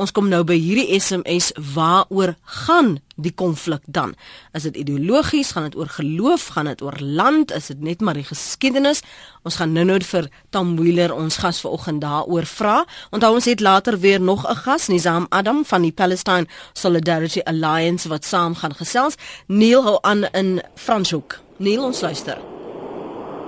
Ons 0.00 0.14
kom 0.16 0.30
nou 0.32 0.40
by 0.48 0.56
hierdie 0.56 0.96
SMS 0.96 1.50
waaroor 1.74 2.32
gaan 2.64 2.94
die 3.20 3.34
konflik 3.36 3.84
dan? 3.84 4.14
Is 4.56 4.64
dit 4.64 4.78
ideologies, 4.80 5.52
gaan 5.52 5.68
dit 5.68 5.76
oor 5.76 5.92
geloof, 5.92 6.46
gaan 6.56 6.70
dit 6.72 6.82
oor 6.82 6.96
land, 7.00 7.52
is 7.52 7.68
dit 7.68 7.84
net 7.84 8.00
maar 8.00 8.16
die 8.16 8.24
geskiedenis? 8.24 9.04
Ons 9.44 9.60
gaan 9.60 9.76
nou-nou 9.76 10.00
vir 10.08 10.30
Tom 10.48 10.72
Wheeler 10.80 11.12
ons 11.12 11.36
gas 11.44 11.60
vanoggend 11.60 12.00
daaroor 12.00 12.48
vra. 12.48 12.78
Onthou 13.12 13.34
ons 13.36 13.50
het 13.52 13.60
later 13.60 14.00
weer 14.00 14.20
nog 14.20 14.48
'n 14.48 14.56
gas, 14.64 14.88
Nizam 14.88 15.26
Adam 15.28 15.64
van 15.64 15.82
die 15.82 15.92
Palestine 15.92 16.46
Solidarity 16.72 17.40
Alliance 17.44 18.08
wat 18.08 18.24
saam 18.24 18.54
gaan 18.54 18.74
gesels. 18.74 19.14
Neil 19.46 19.82
hou 19.82 19.98
aan 20.00 20.24
in 20.32 20.62
Franshoek. 20.74 21.40
Neil 21.58 21.84
ons 21.84 22.00
luister. 22.00 22.53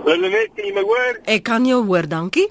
Hulle 0.06 0.28
net 0.30 0.52
kan 0.54 0.66
jy 0.68 0.72
my 0.74 0.82
hoor? 0.86 1.16
Ek 1.26 1.42
kan 1.46 1.64
jou 1.66 1.80
hoor, 1.88 2.06
dankie. 2.06 2.46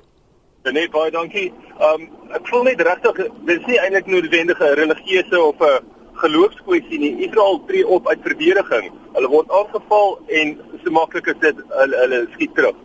Nee, 0.66 0.90
baie 0.92 1.12
dankie. 1.14 1.46
Um 1.88 2.08
ek 2.36 2.50
voel 2.50 2.66
net 2.68 2.82
regtig 2.84 3.22
dis 3.48 3.68
nie 3.70 3.78
eintlik 3.80 4.10
noodwendig 4.12 4.60
'n 4.60 4.76
religieuse 4.80 5.40
of 5.40 5.62
'n 5.62 5.86
geloofskwessie 6.24 7.00
nie. 7.00 7.14
Israel 7.28 7.62
tree 7.68 7.88
op 7.88 8.08
uit 8.08 8.20
verdediging. 8.28 8.92
Hulle 9.14 9.30
word 9.30 9.52
aangeval 9.52 10.20
en 10.28 10.60
so 10.84 10.92
maklik 10.92 11.28
is 11.28 11.40
dit 11.40 11.56
hulle, 11.70 11.96
hulle 12.04 12.28
skiet 12.34 12.56
terug. 12.56 12.76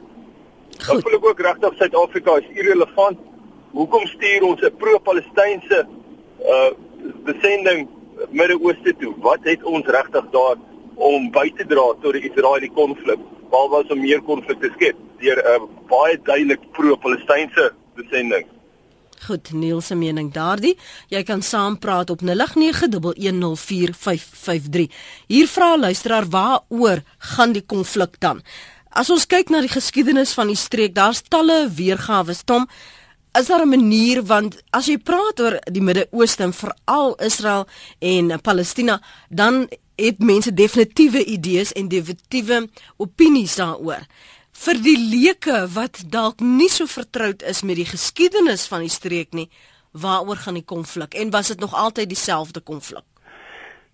Goed. 0.78 0.96
Ek 0.96 1.02
voel 1.02 1.18
ek 1.18 1.24
ook 1.24 1.40
regtig 1.40 1.74
Suid-Afrika 1.76 2.36
is 2.36 2.50
irrelevant. 2.54 3.18
Hoekom 3.72 4.06
stuur 4.06 4.42
ons 4.42 4.62
'n 4.62 4.76
pro-Palestynse 4.78 5.86
uh 6.46 6.70
besending 7.24 7.88
Midde-Ooste 8.30 8.94
toe? 9.00 9.14
Wat 9.18 9.40
het 9.42 9.64
ons 9.64 9.86
regtig 9.86 10.24
daar 10.30 10.56
om 11.00 11.30
by 11.32 11.48
te 11.56 11.64
dra 11.66 11.86
tot 12.02 12.16
die 12.16 12.28
Israeliese 12.28 12.76
konflik? 12.76 13.20
behalwe 13.50 13.82
om 13.90 14.00
meer 14.00 14.22
konflik 14.22 14.60
te 14.62 14.70
skep 14.76 14.96
deur 15.20 15.38
'n 15.42 15.46
uh, 15.52 15.58
baie 15.90 16.16
duidelik 16.22 16.62
pro-Palestynse 16.72 17.72
besending. 17.98 18.46
Goed, 19.26 19.52
Niels 19.52 19.86
se 19.86 19.94
mening 19.94 20.32
daardie. 20.32 20.78
Jy 21.08 21.22
kan 21.22 21.42
saampraat 21.42 22.10
op 22.10 22.22
0891104553. 22.22 22.28
Hier 25.26 25.48
vra 25.48 25.78
luisteraar 25.78 26.28
waaroor 26.28 27.02
gaan 27.18 27.52
die 27.52 27.66
konflik 27.66 28.16
dan? 28.18 28.42
As 28.90 29.10
ons 29.10 29.26
kyk 29.26 29.48
na 29.50 29.60
die 29.60 29.68
geskiedenis 29.68 30.32
van 30.32 30.46
die 30.46 30.56
streek, 30.56 30.94
daar's 30.94 31.22
talle 31.28 31.68
weergawe. 31.68 32.34
Tom, 32.44 32.68
is 33.38 33.46
daar 33.46 33.62
'n 33.62 33.68
manier 33.68 34.22
want 34.22 34.62
as 34.70 34.86
jy 34.86 34.98
praat 34.98 35.40
oor 35.40 35.58
die 35.72 35.82
Midde-Ooste 35.82 36.42
en 36.42 36.52
veral 36.52 37.14
Israel 37.14 37.66
en 37.98 38.40
Palestina, 38.40 39.00
dan 39.28 39.68
het 39.96 40.18
mense 40.18 40.54
definitiewe 40.54 41.24
idees 41.24 41.72
en 41.72 41.88
definitiewe 41.88 42.68
opinies 42.96 43.54
daaroor. 43.54 44.06
Vir 44.52 44.82
die 44.82 44.98
leuke 44.98 45.68
wat 45.72 46.02
dalk 46.06 46.40
nie 46.40 46.68
so 46.68 46.86
vertroud 46.86 47.42
is 47.42 47.62
met 47.62 47.76
die 47.76 47.86
geskiedenis 47.86 48.66
van 48.66 48.80
die 48.80 48.92
streek 48.92 49.32
nie, 49.32 49.50
waaroor 49.92 50.36
gaan 50.36 50.54
die 50.54 50.64
konflik 50.64 51.14
en 51.14 51.30
was 51.30 51.46
dit 51.46 51.60
nog 51.60 51.74
altyd 51.74 52.08
dieselfde 52.08 52.60
konflik? 52.60 53.09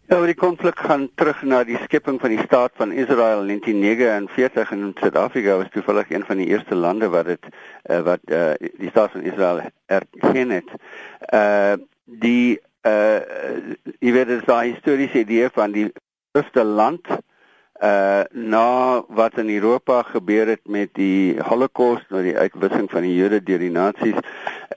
Ja, 0.07 0.21
die 0.23 0.37
konflik 0.39 0.79
gaan 0.79 1.09
terug 1.19 1.41
na 1.43 1.65
die 1.67 1.79
skepping 1.83 2.21
van 2.23 2.31
die 2.31 2.43
staat 2.45 2.71
van 2.79 2.93
Israel 2.95 3.41
in 3.43 3.59
1949 3.59 4.71
en 4.71 4.93
Suid-Afrika 5.01 5.57
was 5.59 5.71
toevallig 5.75 6.11
een 6.11 6.23
van 6.25 6.37
die 6.39 6.47
eerste 6.47 6.77
lande 6.79 7.09
wat 7.11 7.27
dit 7.27 7.49
uh, 7.91 7.99
wat 8.07 8.21
uh, 8.31 8.53
die 8.79 8.91
staat 8.93 9.11
van 9.11 9.25
Israel 9.27 9.61
erken 9.87 10.51
het. 10.55 10.69
Uh 11.35 11.75
die 12.05 12.61
uh 12.87 13.19
jy 13.99 14.13
weet 14.15 14.31
dit 14.31 14.39
is 14.39 14.47
daai 14.47 14.77
historiese 14.77 15.25
idee 15.25 15.49
van 15.57 15.75
die 15.75 15.89
eerste 16.39 16.63
land 16.63 17.11
uh 17.11 18.23
na 18.31 19.03
wat 19.09 19.41
in 19.43 19.51
Europa 19.51 20.05
gebeur 20.13 20.53
het 20.55 20.63
met 20.71 20.93
die 20.95 21.35
Holocaust, 21.51 22.07
nou 22.15 22.23
die 22.23 22.39
uitwissing 22.39 22.87
van 22.95 23.03
die 23.03 23.17
Jode 23.17 23.43
deur 23.43 23.59
die 23.59 23.75
nasies, 23.75 24.23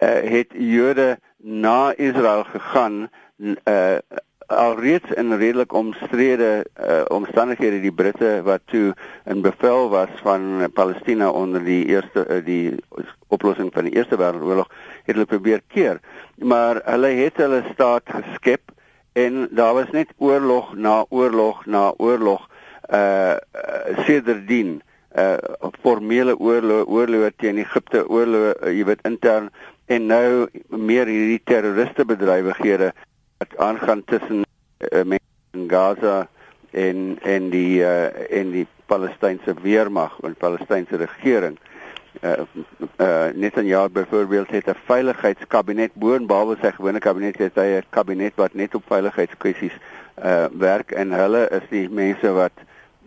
uh 0.01 0.09
het 0.33 0.57
Jode 0.57 1.19
na 1.37 1.93
Israel 2.01 2.47
gegaan 2.49 2.97
uh 3.37 4.01
alreeds 4.49 5.11
in 5.11 5.33
redelik 5.37 5.73
omstrede 5.73 6.65
uh, 6.81 7.01
omstandighede 7.13 7.81
die 7.81 7.93
Britte 7.93 8.41
wat 8.43 8.61
toe 8.65 8.93
in 9.25 9.41
bevel 9.41 9.89
was 9.89 10.09
van 10.25 10.65
Palestina 10.73 11.29
onder 11.29 11.63
die 11.63 11.85
eerste 11.85 12.25
uh, 12.25 12.39
die 12.45 12.75
oplossing 13.27 13.69
van 13.73 13.85
die 13.85 13.93
Eerste 13.93 14.17
Wêreldoorlog 14.17 14.71
het 15.05 15.13
hulle 15.13 15.29
probeer 15.29 15.61
keer. 15.67 15.99
Maar 16.35 16.81
hulle 16.85 17.13
het 17.21 17.37
hulle 17.37 17.63
staat 17.73 18.09
geskep 18.09 18.73
en 19.13 19.47
daar 19.51 19.73
was 19.73 19.91
net 19.93 20.13
oorlog 20.17 20.73
na 20.75 21.05
oorlog 21.09 21.65
na 21.65 21.93
oorlog 21.97 22.47
uh, 22.93 22.97
uh 22.97 24.05
sedertdien 24.05 24.79
uh 25.17 25.37
formele 25.81 26.37
oorlog 26.37 26.87
oorlog 26.87 27.31
teen 27.37 27.57
Egipte 27.57 28.07
oorlog 28.09 28.53
uh, 28.63 28.73
jy 28.73 28.85
weet 28.85 29.05
intern 29.05 29.49
en 29.85 30.05
nou 30.05 30.47
meer 30.69 31.09
hierdie 31.09 31.41
terroriste 31.43 32.05
bedrywighede 32.05 32.93
wat 33.39 33.57
aangaan 33.57 34.03
tussen 34.05 34.43
uh, 34.77 35.03
mense 35.03 35.19
in 35.51 35.69
Gaza 35.69 36.27
en 36.71 37.17
en 37.21 37.49
die 37.49 37.79
uh, 37.79 38.31
en 38.39 38.51
die 38.51 38.67
Palestynse 38.85 39.53
weermag 39.61 40.17
en 40.27 40.35
Palestynse 40.35 40.97
regering. 40.99 41.55
Uh, 42.21 42.31
uh 42.97 43.29
net 43.33 43.55
dan 43.55 43.65
ja 43.65 43.89
byvoorbeeld 43.89 44.51
het 44.51 44.67
'n 44.67 44.75
veiligheidskabinet 44.85 45.93
boonbehalwe 45.93 46.57
sy 46.61 46.71
gewone 46.71 46.99
kabinet 46.99 47.37
het 47.37 47.55
hy 47.55 47.79
'n 47.79 47.85
kabinet 47.89 48.35
wat 48.35 48.53
net 48.53 48.75
op 48.75 48.83
veiligheidskwessies 48.87 49.77
uh 50.23 50.45
werk 50.51 50.91
en 50.91 51.11
hulle 51.11 51.47
is 51.49 51.69
die 51.69 51.89
mense 51.89 52.31
wat 52.31 52.55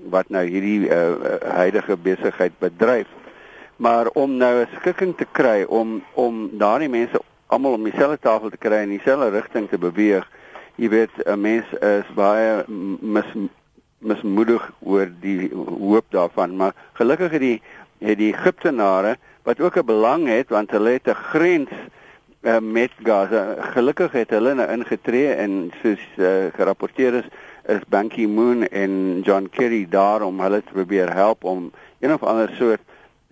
wat 0.08 0.28
nou 0.28 0.46
hierdie 0.46 0.88
uh 0.88 1.12
huidige 1.60 1.96
besigheid 1.96 2.52
bedryf. 2.58 3.08
Maar 3.76 4.06
om 4.06 4.36
nou 4.36 4.62
'n 4.62 4.68
skikking 4.80 5.16
te 5.16 5.26
kry 5.32 5.62
om 5.68 6.02
om 6.14 6.48
daardie 6.52 6.88
mense 6.88 7.20
almal 7.52 7.76
om 7.76 7.84
dieselfde 7.84 8.18
tafel 8.18 8.50
te 8.50 8.60
kry 8.60 8.82
en 8.82 8.94
dieselfde 8.94 9.28
rigting 9.34 9.68
te 9.68 9.78
beweeg. 9.78 10.24
Jy 10.80 10.88
weet 10.88 11.14
'n 11.26 11.40
mens 11.40 11.66
is 11.80 12.08
baie 12.16 12.64
mis 12.66 13.28
mismoedig 14.02 14.62
oor 14.80 15.10
die 15.20 15.50
hoop 15.54 16.06
daarvan, 16.10 16.56
maar 16.56 16.72
gelukkig 16.92 17.30
het 17.30 17.40
die 17.40 17.62
het 18.00 18.18
die 18.18 18.32
Egiptenare 18.34 19.16
wat 19.44 19.60
ook 19.60 19.76
'n 19.76 19.86
belang 19.86 20.26
het 20.26 20.48
want 20.48 20.70
hulle 20.70 20.90
het 20.90 21.06
'n 21.06 21.14
grens 21.14 21.70
uh, 22.42 22.58
met 22.58 22.90
Gaza. 23.02 23.56
Gelukkig 23.60 24.12
het 24.12 24.30
hulle 24.30 24.54
nou 24.54 24.68
ingetree 24.70 25.32
en 25.34 25.72
soos 25.82 26.02
uh, 26.16 26.50
gerapporteer 26.54 27.14
is 27.14 27.28
is 27.66 27.80
Ban 27.88 28.08
Ki-moon 28.08 28.66
en 28.66 29.20
John 29.22 29.48
Kerry 29.50 29.86
daar 29.88 30.22
om 30.22 30.40
hulle 30.40 30.62
te 30.64 30.72
probeer 30.72 31.12
help 31.12 31.44
om 31.44 31.70
een 32.00 32.12
of 32.12 32.22
ander 32.22 32.50
soort 32.54 32.80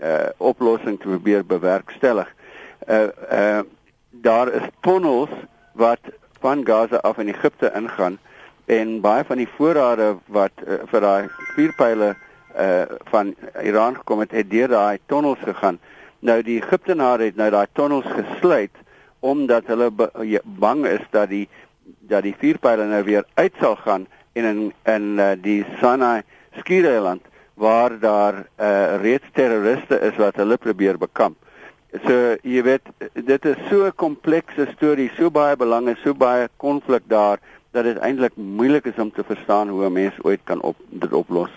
uh 0.03 0.29
oplossing 0.37 1.00
te 1.00 1.09
probeer 1.09 1.47
bewerkstellig. 1.47 2.35
Uh 2.89 3.09
uh 3.33 3.61
daar 4.23 4.53
is 4.53 4.69
tonnels 4.81 5.31
wat 5.73 6.00
van 6.41 6.67
Gaza 6.67 6.97
af 6.97 7.19
in 7.19 7.29
Egipte 7.29 7.73
ingaan 7.75 8.19
en 8.65 9.00
baie 9.00 9.25
van 9.25 9.37
die 9.37 9.49
voorrade 9.57 10.17
wat 10.27 10.53
uh, 10.65 10.83
vir 10.93 11.00
daai 11.00 11.29
vuurpyle 11.55 12.15
uh 12.59 12.83
van 13.12 13.35
Iran 13.62 13.95
gekom 13.97 14.21
het, 14.25 14.33
het 14.35 14.50
deur 14.50 14.69
daai 14.69 14.99
tonnels 15.07 15.39
gegaan. 15.45 15.79
Nou 16.19 16.43
die 16.43 16.59
Egiptenare 16.59 17.29
het 17.31 17.37
nou 17.37 17.50
daai 17.50 17.67
tonnels 17.73 18.07
gesluit 18.11 18.75
omdat 19.21 19.69
hulle 19.71 19.91
bang 20.45 20.87
is 20.87 21.05
dat 21.11 21.29
die 21.29 21.49
dat 22.11 22.23
die 22.23 22.35
vuurpyle 22.39 22.87
nou 22.91 23.03
weer 23.05 23.25
uit 23.35 23.55
sal 23.61 23.77
gaan 23.77 24.07
en 24.33 24.45
in 24.45 24.73
in 24.85 25.19
uh, 25.19 25.33
die 25.43 25.65
Sinai 25.81 26.23
skiereiland 26.59 27.23
waar 27.55 27.99
daar 27.99 28.35
uh, 28.35 28.97
reeds 29.03 29.27
terroriste 29.33 30.00
is 30.00 30.17
wat 30.17 30.37
hulle 30.37 30.57
probeer 30.57 30.99
bekamp. 30.99 31.37
So 31.90 32.37
jy 32.47 32.62
weet 32.62 32.87
dit 33.14 33.44
is 33.44 33.56
so 33.68 33.87
'n 33.87 33.94
komplekse 33.97 34.66
storie, 34.76 35.11
so 35.16 35.30
baie 35.30 35.56
belange, 35.56 35.97
so 36.04 36.14
baie 36.14 36.49
konflik 36.56 37.02
daar 37.06 37.38
dat 37.73 37.85
dit 37.85 37.99
eintlik 37.99 38.37
moeilik 38.37 38.85
is 38.87 38.99
om 38.99 39.12
te 39.12 39.25
verstaan 39.25 39.68
hoe 39.68 39.87
'n 39.87 39.92
mens 39.92 40.14
ooit 40.23 40.40
kan 40.44 40.61
op 40.62 40.76
dit 40.88 41.12
oplos. 41.12 41.50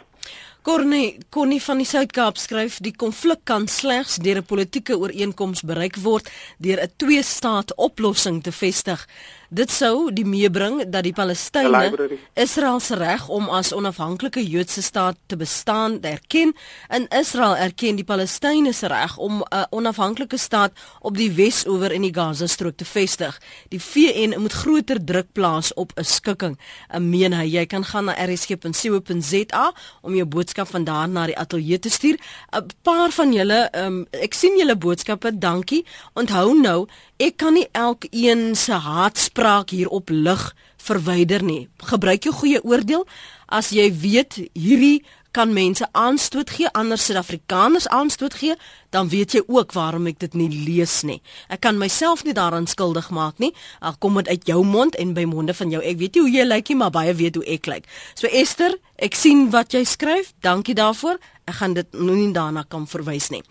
Corne 0.63 1.17
Connie 1.29 1.59
van 1.59 1.81
die 1.81 1.85
Suid-Kaap 1.85 2.37
skryf 2.37 2.77
die 2.79 2.93
konflik 2.95 3.41
kan 3.43 3.67
slegs 3.67 4.15
deur 4.15 4.37
'n 4.37 4.45
politieke 4.45 4.97
ooreenkoms 4.97 5.61
bereik 5.61 5.95
word 5.95 6.31
deur 6.57 6.79
'n 6.79 6.91
twee-staat 6.95 7.75
oplossing 7.75 8.43
te 8.43 8.51
vestig. 8.51 9.07
Dit 9.53 9.69
sou 9.69 10.07
die 10.09 10.25
meebring 10.25 10.79
dat 10.89 11.05
die 11.05 11.13
Palestynë 11.13 12.07
Israel 12.41 12.79
se 12.81 12.95
reg 12.97 13.27
om 13.29 13.51
as 13.53 13.69
onafhanklike 13.75 14.41
Joodse 14.41 14.81
staat 14.81 15.19
te 15.29 15.37
bestaan 15.37 15.99
erken 16.01 16.55
en 16.89 17.05
Israel 17.13 17.53
erken 17.61 17.99
die 17.99 18.05
Palestynë 18.07 18.73
se 18.73 18.89
reg 18.89 19.13
om 19.17 19.43
'n 19.43 19.65
onafhanklike 19.69 20.37
staat 20.37 20.71
op 21.01 21.17
die 21.17 21.29
Wes-oewer 21.31 21.91
in 21.91 22.01
die 22.01 22.13
Gaza-strook 22.13 22.77
te 22.77 22.85
vestig. 22.85 23.37
Die 23.69 23.81
VN 23.81 24.33
moet 24.41 24.53
groter 24.53 25.05
druk 25.05 25.27
plaas 25.33 25.73
op 25.73 25.91
'n 25.95 26.03
skikking. 26.03 26.57
Ek 26.89 27.01
meen 27.01 27.33
hy, 27.33 27.45
jy 27.45 27.65
kan 27.65 27.83
gaan 27.83 28.05
na 28.05 28.15
rsg.co.za 28.25 29.73
om 30.01 30.15
jou 30.15 30.25
boodskap 30.25 30.67
vandaan 30.67 31.11
na 31.11 31.25
die 31.25 31.37
ateljee 31.37 31.79
te 31.79 31.89
stuur. 31.89 32.17
'n 32.51 32.67
Paar 32.81 33.11
van 33.11 33.33
julle, 33.33 33.69
um, 33.75 34.07
ek 34.11 34.33
sien 34.33 34.57
julle 34.57 34.75
boodskappe, 34.75 35.37
dankie. 35.37 35.85
Onthou 36.13 36.59
nou, 36.59 36.87
ek 37.17 37.37
kan 37.37 37.53
nie 37.53 37.67
elkeen 37.71 38.55
se 38.55 38.71
haatspraak 38.71 39.42
hier 39.69 39.89
op 39.89 40.09
lig 40.09 40.55
verwyder 40.77 41.43
nie. 41.43 41.67
Gebruik 41.77 42.23
jou 42.23 42.33
goeie 42.35 42.63
oordeel 42.63 43.05
as 43.47 43.71
jy 43.75 43.89
weet 43.91 44.39
hierdie 44.53 45.03
kan 45.33 45.53
mense 45.53 45.87
aanstoot 45.91 46.53
gee, 46.53 46.69
ander 46.77 46.97
Suid-Afrikaners 46.97 47.87
aanstoot 47.87 48.35
gee, 48.37 48.55
dan 48.93 49.09
weet 49.09 49.33
jy 49.33 49.41
ook 49.47 49.73
waarom 49.73 50.05
ek 50.11 50.19
dit 50.21 50.37
nie 50.37 50.49
lees 50.53 51.01
nie. 51.07 51.19
Ek 51.49 51.63
kan 51.65 51.79
myself 51.81 52.23
nie 52.23 52.35
daaraan 52.37 52.69
skuldig 52.69 53.09
maak 53.09 53.41
nie. 53.41 53.51
Al 53.81 53.97
kom 53.97 54.19
dit 54.21 54.29
uit 54.29 54.47
jou 54.53 54.61
mond 54.65 54.95
en 55.01 55.15
by 55.17 55.25
monde 55.29 55.55
van 55.57 55.73
jou. 55.73 55.81
Ek 55.81 55.97
weet 55.97 56.15
nie 56.15 56.25
hoe 56.27 56.33
jy 56.37 56.45
lyk 56.45 56.69
nie, 56.69 56.77
maar 56.83 56.93
baie 56.93 57.15
weet 57.17 57.41
hoe 57.41 57.45
ek 57.55 57.69
lyk. 57.71 57.89
So 58.13 58.29
Esther, 58.29 58.77
ek 59.01 59.17
sien 59.17 59.47
wat 59.53 59.73
jy 59.73 59.81
skryf. 59.89 60.35
Dankie 60.45 60.77
daarvoor. 60.77 61.17
Ek 61.49 61.57
gaan 61.59 61.73
dit 61.75 61.97
nou 61.97 62.15
nie 62.15 62.29
daarna 62.31 62.63
kan 62.69 62.85
verwys 62.87 63.31
nie. 63.33 63.41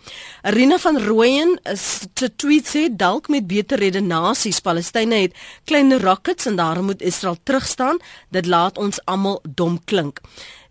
Arena 0.47 0.79
van 0.81 0.97
Rooyen 1.03 1.57
is 1.69 2.07
te 2.17 2.31
tweet 2.31 2.71
sê 2.71 2.87
dalk 2.89 3.29
met 3.29 3.45
beter 3.45 3.77
redenasies 3.77 4.63
Palestynë 4.65 5.19
het 5.27 5.37
klein 5.69 5.93
rockets 6.01 6.49
en 6.49 6.57
daarom 6.57 6.89
moet 6.89 7.03
Israel 7.05 7.37
terugstaan. 7.43 8.01
Dit 8.33 8.49
laat 8.49 8.79
ons 8.81 9.03
almal 9.05 9.43
dom 9.43 9.77
klink. 9.85 10.23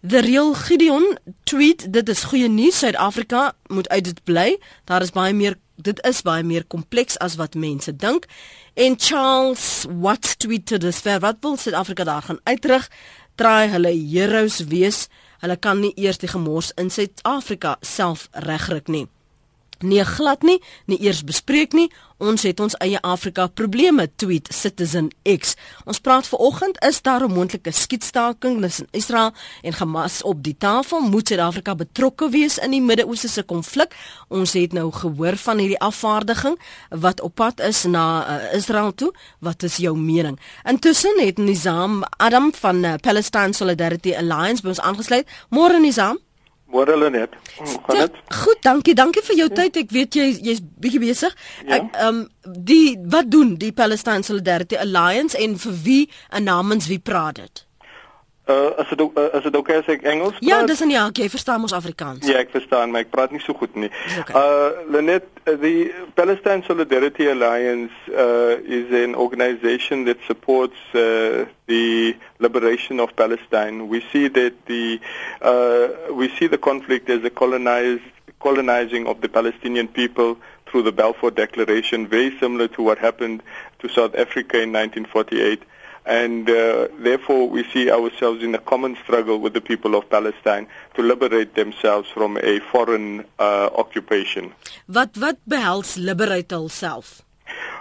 The 0.03 0.19
Real 0.19 0.55
Gideon 0.55 1.19
tweet 1.45 1.93
dit 1.93 2.09
is 2.09 2.25
goeie 2.27 2.49
nuus 2.51 2.79
Suid-Afrika 2.79 3.53
moet 3.71 3.89
uit 3.89 4.05
dit 4.05 4.25
bly. 4.25 4.59
Daar 4.85 5.05
is 5.07 5.13
baie 5.15 5.31
meer 5.33 5.55
dit 5.79 6.01
is 6.03 6.25
baie 6.27 6.43
meer 6.43 6.65
kompleks 6.67 7.15
as 7.23 7.37
wat 7.39 7.55
mense 7.55 7.95
dink. 7.97 8.27
En 8.75 8.99
Charles 8.99 9.87
what 10.03 10.39
tweet 10.43 10.75
dit 10.75 10.97
ver 11.07 11.23
wat 11.23 11.39
wil 11.41 11.55
Suid-Afrika 11.57 12.05
daar 12.05 12.23
gaan 12.23 12.41
uitrig? 12.43 12.91
Draai 13.39 13.69
hulle 13.71 13.95
heroes 13.95 14.59
wees. 14.75 15.07
Hulle 15.39 15.57
kan 15.57 15.79
nie 15.79 15.95
eers 15.95 16.19
die 16.19 16.35
gemors 16.35 16.73
in 16.75 16.91
Suid-Afrika 16.91 17.77
self 17.81 18.27
regryk 18.33 18.91
nie. 18.91 19.07
Nee 19.83 20.05
glad 20.05 20.43
nie, 20.43 20.63
nie 20.87 21.01
eers 21.03 21.25
bespreek 21.25 21.73
nie. 21.73 21.91
Ons 22.23 22.45
het 22.47 22.61
ons 22.63 22.77
eie 22.85 23.01
Afrika 23.03 23.49
probleme, 23.51 24.07
tweet 24.17 24.47
Citizen 24.55 25.09
X. 25.27 25.57
Ons 25.91 25.99
praat 25.99 26.29
vanoggend 26.31 26.79
is 26.87 27.03
daar 27.03 27.25
'n 27.27 27.33
moontlike 27.33 27.71
skietstaking 27.71 28.61
tussen 28.63 28.87
Israel 28.91 29.33
en 29.63 29.73
Hamas 29.73 30.23
op 30.23 30.43
die 30.43 30.57
tafel. 30.59 31.01
Moet 31.01 31.29
Suid-Afrika 31.29 31.75
betrokke 31.75 32.31
wees 32.31 32.59
in 32.59 32.71
die 32.71 32.81
Midde-Ooste 32.81 33.29
se 33.29 33.43
konflik? 33.43 33.95
Ons 34.29 34.53
het 34.53 34.73
nou 34.73 34.93
gehoor 34.93 35.37
van 35.37 35.59
hierdie 35.59 35.81
afvaardiging 35.81 36.59
wat 36.89 37.21
op 37.21 37.35
pad 37.35 37.61
is 37.61 37.85
na 37.85 38.27
uh, 38.27 38.55
Israel 38.55 38.95
toe. 38.95 39.13
Wat 39.39 39.63
is 39.63 39.77
jou 39.77 39.97
mening? 39.99 40.39
Intussen 40.65 41.19
het 41.19 41.39
Nizam 41.39 42.03
Adam 42.17 42.53
van 42.55 42.85
uh, 42.85 42.95
Palestine 43.01 43.53
Solidarity 43.53 44.15
Alliance 44.15 44.63
by 44.63 44.69
ons 44.69 44.81
aangesluit. 44.81 45.29
Môre 45.51 45.81
Nizam. 45.81 46.19
Môre 46.73 46.95
hulle 46.95 47.11
net. 47.13 47.35
Gaan 47.61 47.99
dit? 48.01 48.21
Goed, 48.43 48.63
dankie. 48.65 48.95
Dankie 48.97 49.23
vir 49.27 49.37
jou 49.43 49.49
tyd. 49.53 49.77
Ek 49.83 49.91
weet 49.93 50.17
jy 50.17 50.29
jy's 50.41 50.63
bietjie 50.81 51.03
besig. 51.03 51.35
Ja. 51.67 51.81
Ek 51.81 51.91
ehm 51.93 52.23
um, 52.23 52.23
die 52.43 52.97
wat 53.13 53.29
doen 53.31 53.55
die 53.61 53.75
Palestine 53.77 54.25
Solidarity 54.27 54.79
Alliance 54.81 55.39
en 55.39 55.59
vir 55.61 55.77
wie 55.85 56.03
en 56.31 56.49
namens 56.49 56.89
wie 56.91 56.99
praat 56.99 57.43
dit? 57.43 57.67
Uh 58.53 58.81
as 58.83 58.89
dit 58.89 59.01
uh, 59.01 59.29
as 59.37 59.43
dit 59.47 59.57
okay 59.57 59.79
is 59.81 59.89
ek 59.95 60.05
Engels 60.13 60.37
praat? 60.37 60.49
Ja, 60.49 60.61
dis 60.69 60.83
in 60.85 60.93
ja, 60.93 61.05
jy 61.17 61.29
verstaan 61.33 61.63
mos 61.63 61.75
Afrikaans. 61.77 62.27
Ja, 62.29 62.41
ek 62.43 62.53
verstaan, 62.55 62.93
maar 62.93 63.07
ek 63.07 63.13
praat 63.15 63.33
nie 63.35 63.41
so 63.45 63.57
goed 63.57 63.75
nie. 63.79 63.91
Okay. 64.23 64.35
Uh 64.37 64.85
Lenet, 64.93 65.29
uh, 65.45 65.57
the 65.63 65.75
Palestine 66.19 66.65
Solidarity 66.67 67.29
Alliance 67.33 67.95
uh 68.11 68.57
is 68.79 68.93
an 69.03 69.15
organization 69.27 70.05
that 70.09 70.21
supports 70.27 70.79
uh 70.95 71.45
the 71.73 72.17
liberation 72.39 73.01
of 73.01 73.15
Palestine. 73.17 73.89
We 73.89 74.03
see 74.13 74.29
that 74.29 74.55
the 74.67 75.01
uh 75.41 76.13
we 76.13 76.29
see 76.39 76.49
the 76.49 76.59
conflict 76.59 77.09
as 77.11 77.25
a 77.25 77.31
colonized 77.31 78.09
colonizing 78.41 79.07
of 79.07 79.21
the 79.21 79.29
Palestinian 79.29 79.87
people 79.89 80.37
through 80.67 80.83
the 80.83 80.93
Balfour 80.93 81.31
Declaration, 81.31 82.09
very 82.09 82.37
similar 82.41 82.67
to 82.69 82.83
what 82.83 82.99
happened 82.99 83.43
to 83.81 83.89
South 83.89 84.15
Africa 84.15 84.57
in 84.61 84.73
1948 84.73 85.63
and 86.05 86.51
uh, 86.51 86.89
therefore 86.99 87.49
we 87.49 87.65
see 87.73 87.91
ourselves 87.91 88.43
in 88.43 88.55
a 88.55 88.59
common 88.59 88.97
struggle 88.97 89.39
with 89.39 89.55
the 89.55 89.61
people 89.61 89.95
of 89.95 90.09
Palestine 90.11 90.67
to 90.95 91.03
liberate 91.03 91.55
themselves 91.55 92.09
from 92.11 92.39
a 92.39 92.61
foreign 92.61 93.25
uh, 93.39 93.71
occupation. 93.75 94.53
Wat 94.89 95.17
wat 95.17 95.39
behels 95.49 95.97
liberate 95.97 96.49
themselves? 96.49 97.23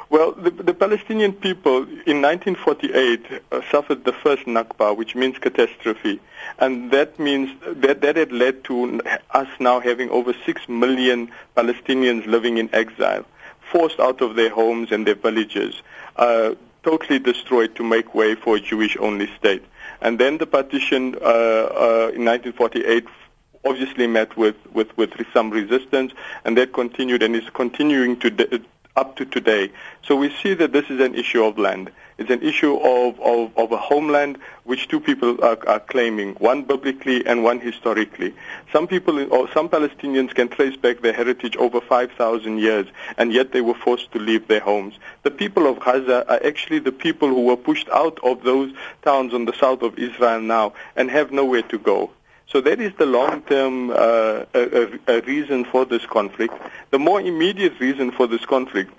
Well, 0.10 0.34
the, 0.34 0.49
the, 0.49 0.73
Palestinian 0.73 1.31
people 1.31 1.84
in 2.05 2.21
1948 2.21 3.41
uh, 3.53 3.62
suffered 3.71 4.03
the 4.03 4.12
first 4.12 4.43
Nakba, 4.43 4.93
which 4.95 5.15
means 5.15 5.38
catastrophe. 5.38 6.19
And 6.60 6.91
that 6.91 7.17
means 7.17 7.49
that, 7.65 8.01
that 8.01 8.17
had 8.17 8.34
led 8.34 8.65
to 8.65 8.99
us 9.31 9.47
now 9.62 9.79
having 9.79 10.10
over 10.10 10.34
6 10.45 10.67
million 10.67 11.31
Palestinians 11.55 12.25
living 12.25 12.57
in 12.57 12.69
exile, 12.75 13.23
forced 13.71 14.01
out 14.01 14.21
of 14.21 14.36
their 14.36 14.49
homes 14.49 14.91
and 14.91 15.07
their 15.07 15.15
villages. 15.15 15.81
Uh, 16.17 16.55
totally 16.84 17.20
destroyed 17.20 17.76
to 17.76 17.84
make 17.84 18.15
way 18.15 18.36
for 18.36 18.56
a 18.56 18.60
Jewish-only 18.60 19.30
state. 19.38 19.63
And 20.02 20.20
then 20.20 20.38
the 20.38 20.48
partition 20.48 21.15
uh, 21.15 21.26
uh, 21.26 22.12
in 22.15 22.26
1948 22.26 23.06
obviously 23.63 24.08
met 24.08 24.36
with, 24.36 24.56
with, 24.74 24.96
with 24.98 25.12
some 25.34 25.52
resistance, 25.52 26.13
and 26.46 26.58
that 26.58 26.74
continued 26.74 27.22
and 27.22 27.36
is 27.36 27.48
continuing 27.54 28.20
to 28.20 28.30
de- 28.32 28.62
up 28.95 29.15
to 29.17 29.25
today. 29.25 29.71
So 30.04 30.15
we 30.15 30.34
see 30.41 30.54
that 30.56 30.73
this 30.73 30.89
is 30.89 30.99
an 30.99 31.15
issue 31.15 31.43
of 31.43 31.58
land. 31.58 31.91
It's 32.17 32.30
an 32.30 32.43
issue 32.43 32.75
of, 32.75 33.19
of, 33.19 33.58
of 33.58 33.71
a 33.71 33.77
homeland 33.77 34.38
which 34.63 34.88
two 34.88 34.99
people 34.99 35.43
are, 35.43 35.58
are, 35.67 35.80
claiming, 35.80 36.34
one 36.36 36.63
biblically 36.63 37.25
and 37.25 37.43
one 37.43 37.60
historically. 37.60 38.36
Some 38.71 38.88
people, 38.88 39.34
or 39.34 39.51
some 39.51 39.69
Palestinians 39.69 40.36
can 40.36 40.47
trace 40.47 40.75
back 40.75 41.01
their 41.01 41.13
heritage 41.13 41.56
over 41.56 41.82
5,000 41.82 42.60
years, 42.60 42.86
and 43.17 43.34
yet 43.34 43.54
they 43.54 43.62
were 43.62 43.73
forced 43.73 44.12
to 44.12 44.19
leave 44.19 44.47
their 44.47 44.60
homes. 44.60 44.99
The 45.23 45.32
people 45.32 45.65
of 45.65 45.80
Gaza 45.80 46.30
are 46.30 46.45
actually 46.45 46.80
the 46.80 46.91
people 46.91 47.30
who 47.30 47.45
were 47.45 47.58
pushed 47.58 47.89
out 47.89 48.19
of 48.23 48.43
those 48.43 48.71
towns 49.04 49.34
on 49.34 49.45
the 49.45 49.54
south 49.54 49.82
of 49.82 49.97
Israel 49.97 50.41
now 50.41 50.73
and 50.95 51.10
have 51.10 51.32
nowhere 51.32 51.63
to 51.63 51.80
go. 51.80 52.12
So 52.51 52.59
that 52.61 52.81
is 52.81 52.91
the 52.97 53.05
long-term 53.05 53.91
uh, 53.91 54.43
a, 54.53 54.99
a 55.07 55.21
reason 55.21 55.63
for 55.63 55.85
this 55.85 56.05
conflict. 56.05 56.53
The 56.89 56.99
more 56.99 57.21
immediate 57.21 57.79
reason 57.79 58.11
for 58.11 58.27
this 58.27 58.43
conflict 58.45 58.91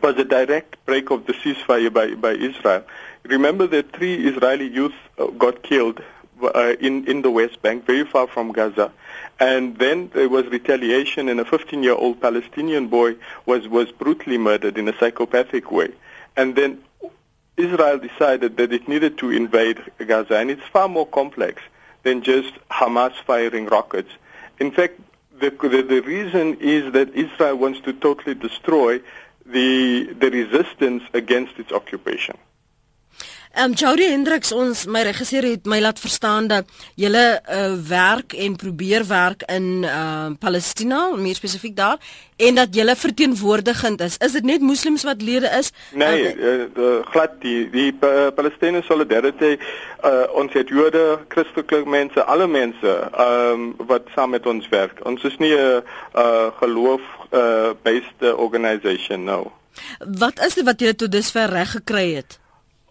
was 0.00 0.16
a 0.16 0.24
direct 0.24 0.76
break 0.86 1.10
of 1.10 1.26
the 1.26 1.32
ceasefire 1.32 1.92
by, 1.92 2.14
by 2.14 2.32
Israel. 2.32 2.84
Remember 3.24 3.66
that 3.66 3.92
three 3.92 4.28
Israeli 4.28 4.68
youth 4.68 4.94
uh, 5.18 5.26
got 5.26 5.64
killed 5.64 6.02
uh, 6.42 6.74
in, 6.80 7.04
in 7.08 7.22
the 7.22 7.30
West 7.32 7.60
Bank, 7.62 7.84
very 7.84 8.04
far 8.04 8.28
from 8.28 8.52
Gaza. 8.52 8.92
And 9.40 9.76
then 9.78 10.10
there 10.14 10.28
was 10.28 10.46
retaliation, 10.46 11.28
and 11.28 11.40
a 11.40 11.44
15-year-old 11.44 12.20
Palestinian 12.20 12.86
boy 12.86 13.16
was, 13.44 13.66
was 13.66 13.90
brutally 13.90 14.38
murdered 14.38 14.78
in 14.78 14.88
a 14.88 14.96
psychopathic 14.98 15.72
way. 15.72 15.92
And 16.36 16.54
then 16.54 16.82
Israel 17.56 17.98
decided 17.98 18.56
that 18.56 18.72
it 18.72 18.86
needed 18.86 19.18
to 19.18 19.30
invade 19.30 19.82
Gaza, 19.98 20.36
and 20.36 20.48
it's 20.48 20.62
far 20.62 20.88
more 20.88 21.06
complex 21.06 21.60
than 22.02 22.22
just 22.22 22.52
Hamas 22.70 23.14
firing 23.26 23.66
rockets. 23.66 24.10
In 24.58 24.70
fact, 24.70 25.00
the, 25.38 25.50
the 25.50 25.82
the 25.82 26.00
reason 26.00 26.56
is 26.60 26.92
that 26.92 27.08
Israel 27.14 27.56
wants 27.56 27.80
to 27.80 27.92
totally 27.92 28.34
destroy 28.34 29.00
the 29.44 30.12
the 30.18 30.30
resistance 30.30 31.02
against 31.12 31.58
its 31.58 31.72
occupation. 31.72 32.36
Ehm 33.52 33.64
um, 33.64 33.72
Jody 33.76 34.06
Hendricks 34.08 34.52
ons 34.56 34.86
my 34.88 35.02
regisseur 35.04 35.44
het 35.44 35.66
my 35.68 35.76
laat 35.84 35.98
verstaan 36.00 36.46
dat 36.48 36.64
julle 36.96 37.24
uh, 37.36 37.74
werk 37.88 38.32
en 38.32 38.56
probeer 38.56 39.04
werk 39.06 39.44
in 39.44 39.84
ehm 39.84 40.32
uh, 40.32 40.38
Palestina, 40.40 41.10
meer 41.16 41.36
spesifiek 41.36 41.76
daar 41.76 41.98
en 42.36 42.54
dat 42.54 42.74
julle 42.74 42.96
verteenwoordigend 42.96 44.00
is. 44.00 44.16
Is 44.16 44.32
dit 44.32 44.48
net 44.48 44.64
moslems 44.64 45.04
wat 45.04 45.22
lede 45.22 45.52
is? 45.58 45.70
Nee, 45.92 46.32
uh, 46.36 46.64
uh, 46.76 47.04
glad 47.12 47.36
die 47.44 47.68
die 47.70 47.92
uh, 48.00 48.32
Palestina 48.34 48.80
Solidarity 48.88 49.58
uh, 49.58 50.24
ons 50.32 50.52
het 50.56 50.68
Jode, 50.68 51.18
Christelike 51.28 51.84
mense, 51.84 52.24
alle 52.24 52.48
mense 52.48 52.98
ehm 53.12 53.52
um, 53.52 53.70
wat 53.86 54.08
saam 54.14 54.30
met 54.32 54.46
ons 54.46 54.68
werk. 54.68 55.04
Ons 55.04 55.28
is 55.28 55.36
nie 55.36 55.52
'n 55.52 55.82
uh, 56.16 56.48
geloof 56.56 57.00
uh, 57.30 57.76
based 57.82 58.32
organisation 58.32 59.24
nou. 59.24 59.50
Wat 59.98 60.40
is 60.40 60.54
dit 60.54 60.64
wat 60.64 60.80
julle 60.80 60.96
tot 60.96 61.12
dusver 61.12 61.50
reg 61.50 61.70
gekry 61.70 62.14
het? 62.14 62.40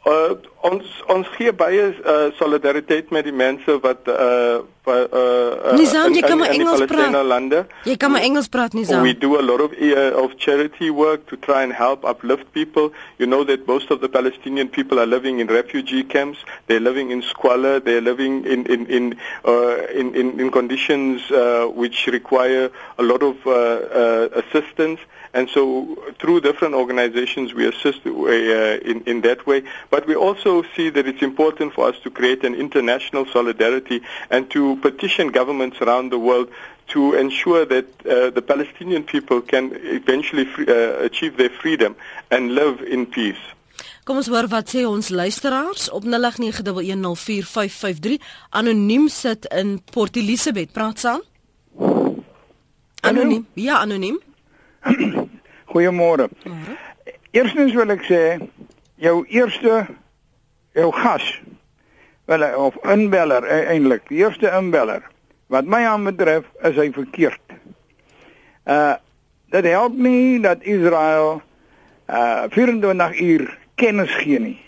Uh, 0.01 0.33
ons 0.65 0.85
ons 1.13 1.27
gee 1.35 1.51
baie 1.53 1.81
uh, 1.93 2.31
solidariteit 2.33 3.11
met 3.13 3.27
die 3.27 3.35
mense 3.35 3.75
wat 3.83 4.07
uh 4.09 4.61
uh, 4.87 4.91
uh 4.91 5.77
Nizam, 5.77 6.13
jy 6.13 6.21
kan 6.21 6.37
maar 6.37 6.49
Engels 6.49 6.85
praat. 6.89 7.13
Lande. 7.25 7.65
Jy 7.83 7.95
kan 7.97 8.11
maar 8.11 8.21
Engels 8.21 8.47
praat 8.47 8.73
Nizam. 8.73 9.03
We 9.03 9.13
do 9.17 9.37
a 9.37 9.41
lot 9.41 9.61
of 9.61 9.71
uh, 9.77 10.23
of 10.23 10.33
charity 10.37 10.89
work 10.89 11.27
to 11.27 11.37
try 11.37 11.63
and 11.63 11.73
help 11.73 12.05
uplift 12.05 12.51
people. 12.51 12.91
You 13.17 13.27
know 13.27 13.43
that 13.45 13.67
most 13.67 13.91
of 13.91 14.01
the 14.01 14.09
Palestinian 14.09 14.69
people 14.69 14.99
are 14.99 15.05
living 15.05 15.39
in 15.39 15.47
refugee 15.47 16.03
camps. 16.03 16.39
They're 16.67 16.79
living 16.79 17.11
in 17.11 17.21
squalor. 17.21 17.79
They're 17.79 18.01
living 18.01 18.45
in 18.45 18.65
in 18.65 18.85
in 18.87 19.15
uh 19.45 19.87
in 19.93 20.15
in, 20.15 20.39
in 20.39 20.51
conditions 20.51 21.29
uh 21.31 21.65
which 21.73 22.07
require 22.07 22.69
a 22.97 23.03
lot 23.03 23.21
of 23.23 23.35
uh, 23.45 23.51
uh 23.51 24.41
assistance. 24.41 24.99
And 25.33 25.47
so 25.49 25.95
through 26.19 26.41
different 26.41 26.73
organizations 26.73 27.53
we 27.53 27.65
assist 27.65 28.05
uh, 28.05 28.11
in, 28.11 29.01
in 29.05 29.21
that 29.21 29.47
way. 29.47 29.63
But 29.89 30.05
we 30.05 30.15
also 30.15 30.63
see 30.75 30.89
that 30.89 31.07
it's 31.07 31.21
important 31.21 31.73
for 31.73 31.87
us 31.87 31.97
to 32.03 32.09
create 32.09 32.43
an 32.43 32.53
international 32.53 33.25
solidarity 33.27 34.01
and 34.29 34.49
to 34.51 34.70
petition 34.75 35.31
governments 35.31 35.81
around 35.81 36.11
the 36.11 36.19
world 36.19 36.49
to 36.87 37.13
ensure 37.13 37.65
that 37.65 37.85
uh, 38.05 38.29
the 38.31 38.41
Palestinian 38.41 39.03
people 39.03 39.41
can 39.41 39.71
eventually 39.83 40.45
free, 40.45 40.65
uh, 40.67 41.03
achieve 41.03 41.37
their 41.37 41.49
freedom 41.49 41.95
and 42.29 42.55
live 42.55 42.81
in 42.81 43.05
peace. 43.05 43.39
Kom 44.03 44.17
ons 44.17 44.27
hoor 44.33 44.47
wat 44.49 44.69
sê 44.73 44.81
ons 44.89 45.09
luisteraars 45.13 45.91
op 45.93 46.03
0891104553 46.09 48.17
anoniem 48.49 49.05
sit 49.13 49.45
in 49.53 49.77
Port 49.93 50.17
Elizabeth 50.17 50.73
praat 50.73 50.99
saam. 50.99 51.21
Anoniem. 53.01 53.45
Ja, 53.53 53.77
anoniem. 53.85 54.19
Goeiemôre. 55.71 56.29
Eerstens 57.31 57.73
wil 57.77 57.93
ek 57.93 58.03
sê 58.09 58.41
jou 59.01 59.25
eerste 59.29 59.85
jou 60.75 60.91
gas 60.97 61.23
wel 62.31 62.55
of 62.55 62.75
inbeller 62.87 63.43
e, 63.43 63.59
eintlik, 63.73 64.07
die 64.07 64.23
eerste 64.23 64.51
inbeller 64.55 65.03
wat 65.51 65.67
my 65.67 65.83
aanbetref 65.83 66.47
is 66.63 66.77
hy 66.79 66.91
verkeerd. 66.95 67.55
Uh 68.65 68.95
dit 69.51 69.65
help 69.67 69.97
nie 69.99 70.39
dat 70.39 70.63
Israel 70.63 71.41
uh 72.07 72.47
24 72.53 73.19
uur 73.19 73.57
kennis 73.75 74.13
gee 74.23 74.39
nie. 74.39 74.59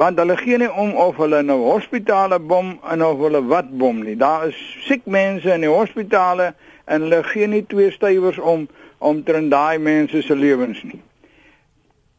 Want 0.00 0.18
hulle 0.18 0.36
gee 0.40 0.56
nie 0.56 0.70
om 0.72 0.94
of 0.96 1.20
hulle 1.20 1.42
nou 1.44 1.58
hospitale 1.66 2.38
bom 2.40 2.78
en 2.88 3.04
of 3.04 3.20
hulle 3.20 3.42
wat 3.44 3.68
bom 3.76 4.00
nie. 4.06 4.16
Daar 4.16 4.48
is 4.48 4.56
siek 4.86 5.04
mense 5.04 5.52
in 5.52 5.66
die 5.66 5.72
hospitale 5.72 6.54
en 6.88 7.04
hulle 7.04 7.20
gee 7.28 7.46
nie 7.46 7.66
twee 7.68 7.92
stywers 7.92 8.40
om 8.40 8.68
om 8.98 9.20
teen 9.26 9.50
daai 9.52 9.78
mense 9.78 10.22
se 10.22 10.34
lewens 10.36 10.80
nie. 10.82 11.02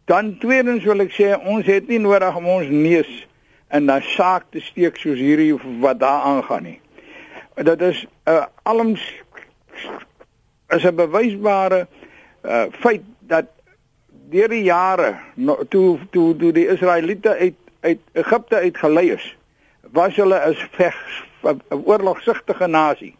Dan 0.06 0.36
tweedens 0.38 0.86
wil 0.86 1.02
ek 1.02 1.14
sê 1.16 1.34
ons 1.40 1.66
het 1.66 1.90
nie 1.90 2.02
nodig 2.04 2.38
om 2.38 2.50
ons 2.60 2.70
neus 2.70 3.12
in 3.74 3.92
'n 3.92 4.02
saak 4.02 4.44
te 4.50 4.60
steek 4.60 4.98
soos 4.98 5.20
hierdie 5.20 5.56
wat 5.80 6.00
daar 6.00 6.22
aangaan 6.22 6.64
nie. 6.64 6.80
Dit 7.56 7.82
is 7.82 8.06
'n 8.26 8.30
uh, 8.30 8.46
alms 8.64 9.02
is 10.70 10.84
'n 10.84 10.96
bewysbare 10.96 11.88
uh, 12.46 12.64
feit 12.72 13.02
dat 13.20 13.46
deur 14.30 14.50
die 14.50 14.64
jare 14.64 15.16
no, 15.34 15.58
toe 15.70 16.00
toe 16.12 16.36
toe 16.36 16.52
die 16.52 16.68
Israeliete 16.68 17.30
uit 17.38 17.56
uit 17.80 18.00
Egipte 18.12 18.56
uitgelei 18.56 19.12
is, 19.12 19.38
was 19.92 20.16
hulle 20.16 20.40
'n 20.50 20.56
veg 20.72 20.96
'n 21.42 21.62
oorlogsigtige 21.70 22.68
nasie. 22.68 23.16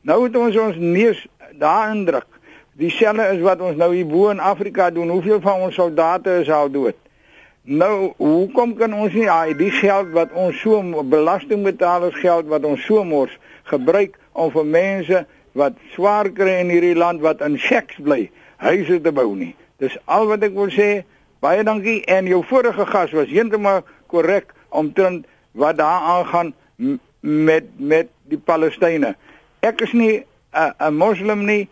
Nou 0.00 0.24
het 0.24 0.36
ons 0.36 0.56
ons 0.56 0.76
neus 0.76 1.26
daarin 1.52 2.04
druk 2.04 2.26
dieselfde 2.72 3.22
is 3.22 3.40
wat 3.40 3.60
ons 3.60 3.76
nou 3.76 3.94
hier 3.94 4.06
bo 4.06 4.28
in 4.28 4.40
Afrika 4.40 4.90
doen. 4.90 5.08
Hoeveel 5.08 5.40
van 5.40 5.60
ons 5.60 5.74
soldate 5.74 6.40
is 6.40 6.50
al 6.50 6.70
dood? 6.70 6.96
Nou, 7.64 8.12
hoekom 8.20 8.74
kan 8.76 8.92
ons 8.92 9.14
nie 9.16 9.24
ai 9.32 9.54
die 9.56 9.70
geld 9.72 10.10
wat 10.12 10.34
ons 10.36 10.58
so 10.60 11.02
belastingbetalers 11.08 12.18
geld 12.20 12.50
wat 12.52 12.64
ons 12.68 12.82
so 12.84 13.00
mors 13.08 13.32
gebruik 13.70 14.18
om 14.36 14.50
vir 14.52 14.66
mense 14.68 15.20
wat 15.56 15.78
swaar 15.94 16.28
kry 16.36 16.58
in 16.60 16.72
hierdie 16.74 16.98
land 16.98 17.22
wat 17.24 17.40
in 17.40 17.56
shacks 17.56 17.96
bly, 17.96 18.26
huise 18.60 18.98
te 19.00 19.12
bou 19.16 19.30
nie. 19.32 19.54
Dis 19.80 19.96
al 20.04 20.28
wat 20.28 20.44
ek 20.44 20.52
wil 20.52 20.68
sê. 20.74 21.06
Baie 21.40 21.64
dankie 21.64 22.02
en 22.04 22.28
jou 22.28 22.42
vorige 22.44 22.84
gas 22.90 23.16
was 23.16 23.32
heeltemal 23.32 23.80
korrek 24.12 24.52
omtrent 24.68 25.24
wat 25.56 25.80
daar 25.80 26.04
aangaan 26.18 26.52
met 27.24 27.72
met 27.80 28.12
die 28.28 28.40
Palestynë. 28.40 29.14
Ek 29.64 29.80
is 29.80 29.92
nie 29.96 30.24
'n 30.52 30.92
moslim 30.92 31.46
nie. 31.46 31.68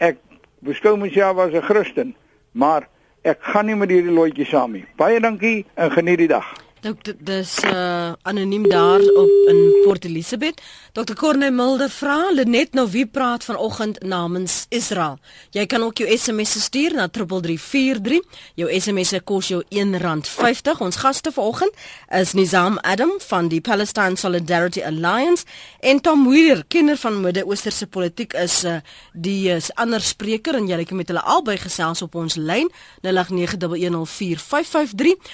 Ek 0.00 0.16
beskou 0.64 0.96
myself 0.96 1.36
as 1.36 1.52
'n 1.52 1.68
Christen, 1.68 2.16
maar 2.52 2.88
ek 3.24 3.40
gaan 3.40 3.66
nie 3.66 3.76
met 3.78 3.90
hierdie 3.92 4.12
loetjie 4.12 4.46
saam 4.48 4.76
nie. 4.76 4.84
Baie 5.00 5.20
dankie 5.20 5.64
en 5.80 5.90
geniet 5.94 6.20
die 6.20 6.28
dag. 6.28 6.52
Dr. 6.84 7.14
dis 7.16 7.56
uh 7.64 8.12
anoniem 8.28 8.66
daar 8.68 9.00
op 9.00 9.30
in 9.48 9.60
Port 9.84 10.04
Elizabeth. 10.04 10.60
Dr. 10.94 11.16
Corne 11.18 11.50
Mulder 11.50 11.90
vra 11.90 12.30
net 12.30 12.76
nou 12.78 12.84
wie 12.86 13.06
praat 13.06 13.42
vanoggend 13.42 13.96
namens 14.06 14.66
Israel. 14.70 15.18
Jy 15.50 15.66
kan 15.66 15.82
ook 15.82 15.98
jou 15.98 16.06
SMS 16.16 16.62
stuur 16.62 16.94
na 16.94 17.08
3343. 17.10 18.22
Jou 18.54 18.70
SMS 18.70 19.08
se 19.10 19.18
kos 19.20 19.48
jou 19.50 19.64
R1.50. 19.74 20.78
Ons 20.78 20.96
gaste 21.02 21.32
vanoggend 21.34 21.74
is 22.14 22.32
Nizam 22.38 22.78
Adam 22.86 23.10
van 23.26 23.48
die 23.50 23.60
Palestine 23.60 24.14
Solidarity 24.16 24.82
Alliance 24.86 25.44
en 25.80 26.00
Tom 26.00 26.28
Weir, 26.30 26.62
kenner 26.68 26.96
van 26.96 27.20
Midde-Oosterse 27.24 27.86
politiek 27.90 28.32
is 28.38 28.62
uh 28.64 28.78
die 29.12 29.50
is 29.50 29.74
ander 29.74 30.00
spreker 30.02 30.54
en 30.54 30.68
jy 30.70 30.84
kan 30.86 30.96
met 30.96 31.08
hulle 31.10 31.22
albei 31.26 31.56
gesels 31.58 32.02
op 32.06 32.14
ons 32.14 32.36
lyn 32.38 32.70
0891104553. 33.02 33.10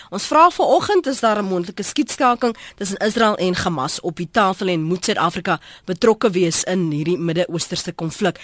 Ons 0.09 0.25
vra 0.33 0.49
vanoggend 0.57 1.07
is 1.07 1.21
daar 1.21 1.43
'n 1.43 1.49
moontlike 1.53 1.83
skietstaking 1.83 2.57
tussen 2.77 2.97
Israel 2.97 3.37
en 3.37 3.55
Hamas 3.55 4.01
op 4.01 4.17
die 4.17 4.29
tafel 4.33 4.69
en 4.69 4.83
moet 4.83 5.05
Suid-Afrika 5.05 5.50
betrokke 5.85 6.31
wees 6.31 6.65
in 6.65 6.91
hierdie 6.91 7.19
Midde-Oosterse 7.19 7.93
konflik. 7.93 8.41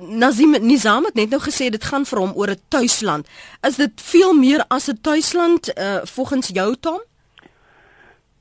Nazim 0.00 0.56
Nizam 0.60 1.04
het 1.04 1.14
net 1.14 1.30
nou 1.30 1.40
gesê 1.40 1.70
dit 1.70 1.84
gaan 1.84 2.04
vir 2.04 2.18
hom 2.18 2.32
oor 2.34 2.50
'n 2.50 2.62
tuisland. 2.68 3.26
Is 3.62 3.76
dit 3.76 3.92
veel 4.00 4.34
meer 4.34 4.64
as 4.68 4.88
'n 4.88 4.98
tuisland 5.00 5.78
uh, 5.78 6.00
volgens 6.04 6.48
jou 6.48 6.76
Tom? 6.80 7.00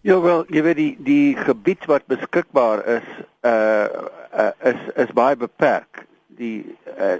Ja 0.01 0.21
wel, 0.21 0.45
jy 0.47 0.61
weet 0.63 0.75
die 0.75 0.97
die 1.03 1.35
gebied 1.35 1.85
wat 1.85 2.05
beskikbaar 2.07 2.85
is 2.87 3.07
uh, 3.41 3.87
uh 4.31 4.51
is 4.63 4.79
is 4.95 5.11
baie 5.13 5.35
beperk. 5.35 6.05
Die 6.27 6.75
uh, 6.95 7.17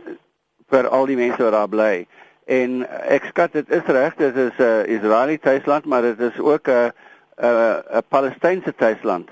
vir 0.71 0.87
al 0.87 1.05
die 1.05 1.17
mense 1.19 1.43
wat 1.43 1.51
daar 1.51 1.67
bly. 1.67 2.07
En 2.47 2.85
ek 2.87 3.27
skat 3.29 3.57
dit 3.57 3.69
is 3.69 3.85
reg, 3.85 4.15
dit 4.15 4.35
is 4.35 4.55
'n 4.57 4.63
uh, 4.63 4.95
Israeliese 4.95 5.43
tuisland, 5.43 5.85
maar 5.85 6.01
dit 6.01 6.19
is 6.19 6.39
ook 6.39 6.67
'n 6.67 6.91
'n 7.37 7.83
'n 7.99 8.03
Palestynse 8.07 8.73
tuisland. 8.75 9.29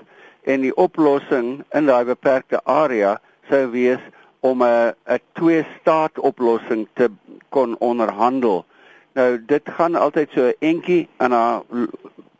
En 0.48 0.64
die 0.64 0.74
oplossing 0.80 1.48
in 1.76 1.88
daai 1.90 2.04
beperkte 2.08 2.60
area 2.64 3.18
sou 3.50 3.66
wees 3.74 4.00
om 4.40 4.62
'n 4.62 4.94
'n 5.14 5.20
twee-staat 5.32 6.18
oplossing 6.18 6.86
te 6.92 7.10
kon 7.48 7.76
onderhandel. 7.78 8.64
Nou 9.12 9.44
dit 9.46 9.64
gaan 9.76 9.94
altyd 9.94 10.28
so 10.32 10.52
entjie 10.58 11.08
en 11.16 11.30
dan 11.30 11.88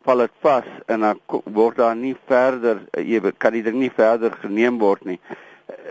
val 0.03 0.18
dit 0.25 0.35
vas 0.40 0.68
en 0.87 1.01
dan 1.01 1.21
word 1.44 1.77
daar 1.77 1.97
nie 1.97 2.16
verder 2.27 2.81
kan 3.38 3.53
dit 3.53 3.75
nie 3.75 3.90
verder 3.90 4.33
geneem 4.40 4.79
word 4.79 5.05
nie. 5.05 5.21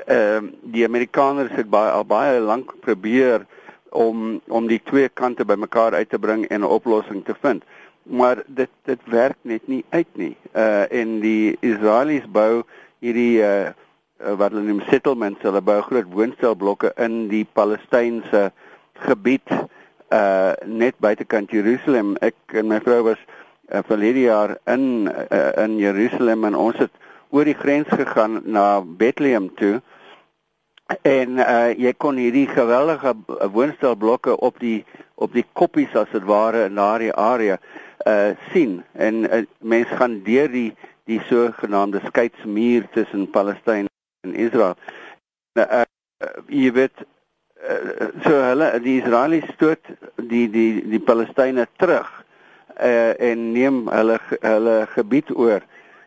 Ehm 0.05 0.45
uh, 0.45 0.51
die 0.61 0.85
Amerikaners 0.85 1.51
het 1.51 1.69
baie 1.69 1.91
al 1.91 2.05
baie 2.05 2.39
lank 2.39 2.73
probeer 2.79 3.45
om 3.89 4.41
om 4.47 4.67
die 4.67 4.81
twee 4.83 5.09
kante 5.09 5.45
bymekaar 5.45 5.93
uit 5.93 6.09
te 6.09 6.19
bring 6.19 6.47
en 6.47 6.61
'n 6.61 6.73
oplossing 6.79 7.25
te 7.25 7.35
vind. 7.41 7.63
Maar 8.09 8.43
dit 8.47 8.69
dit 8.83 8.99
werk 9.05 9.37
net 9.41 9.67
nie 9.67 9.85
uit 9.89 10.07
nie. 10.13 10.35
Uh 10.53 10.91
en 10.91 11.19
die 11.19 11.57
Israelies 11.59 12.27
bou 12.31 12.63
hierdie 12.99 13.41
uh 13.43 13.73
wat 14.17 14.51
hulle 14.51 14.65
noem 14.65 14.81
settlements, 14.89 15.43
hulle 15.45 15.61
bou 15.61 15.81
groot 15.85 16.07
woonstelblokke 16.09 16.89
in 16.97 17.27
die 17.29 17.45
Palestynse 17.53 18.47
gebied 19.05 19.51
uh 20.09 20.53
net 20.65 20.95
buitekant 21.03 21.51
Jerusalem. 21.51 22.15
Ek 22.21 22.37
en 22.57 22.71
my 22.71 22.79
vrou 22.81 23.03
was 23.11 23.19
uh, 23.69 23.83
verlede 23.85 24.25
jaar 24.25 24.57
in 24.65 25.11
uh, 25.11 25.51
in 25.63 25.77
Jerusalem 25.77 26.47
en 26.47 26.55
ons 26.55 26.77
het 26.79 26.91
oor 27.29 27.45
die 27.45 27.57
grens 27.57 27.87
gegaan 27.91 28.41
na 28.45 28.81
Bethlehem 28.81 29.51
toe 29.59 29.81
en 31.03 31.41
uh 31.43 31.73
jy 31.75 31.91
kon 31.99 32.19
hierdie 32.19 32.47
geweldige 32.47 33.13
woonstelblokke 33.51 34.37
op 34.37 34.59
die 34.63 34.85
op 35.15 35.33
die 35.33 35.45
koppies 35.53 35.95
as 35.99 36.09
dit 36.13 36.23
ware 36.23 36.67
in 36.69 36.79
daardie 36.79 37.11
area 37.13 37.57
uh 38.07 38.35
sien 38.51 38.79
en 38.93 39.25
uh, 39.25 39.43
mense 39.59 39.99
gaan 39.99 40.21
deur 40.23 40.51
die 40.51 40.71
die 41.07 41.19
sogenaamde 41.29 42.01
skeidsmuur 42.07 42.87
tussen 42.91 43.29
Palestynë 43.31 43.87
en 44.27 44.35
Israel. 44.35 44.75
Uh, 45.55 45.83
uh 45.83 45.85
jy 46.51 46.71
weet 46.75 47.03
uh, 47.03 48.09
so 48.25 48.33
hulle 48.33 48.71
die 48.83 48.97
Israeliese 49.01 49.53
stoot 49.55 49.93
die 50.31 50.47
die 50.51 50.69
die 50.91 51.03
Palestynë 51.03 51.67
terug 51.81 52.09
uh 52.77 53.13
en 53.29 53.51
neem 53.53 53.87
hulle 53.89 54.19
hulle 54.41 54.77
gebied 54.93 55.33
oor. 55.35 55.65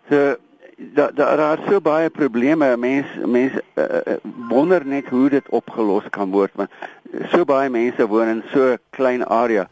So 0.09 0.37
daar 0.77 1.15
daar 1.15 1.37
daar 1.37 1.59
so 1.69 1.81
baie 1.81 2.11
probleme. 2.11 2.77
Mense 2.77 3.27
mense 3.27 3.63
uh, 3.75 4.17
wonder 4.49 4.87
net 4.87 5.09
hoe 5.09 5.29
dit 5.29 5.49
opgelos 5.49 6.09
kan 6.11 6.31
word 6.31 6.55
want 6.55 6.71
so 7.33 7.45
baie 7.45 7.71
mense 7.71 8.07
woon 8.07 8.29
in 8.29 8.43
so 8.53 8.73
'n 8.73 8.79
klein 8.91 9.25
area. 9.27 9.69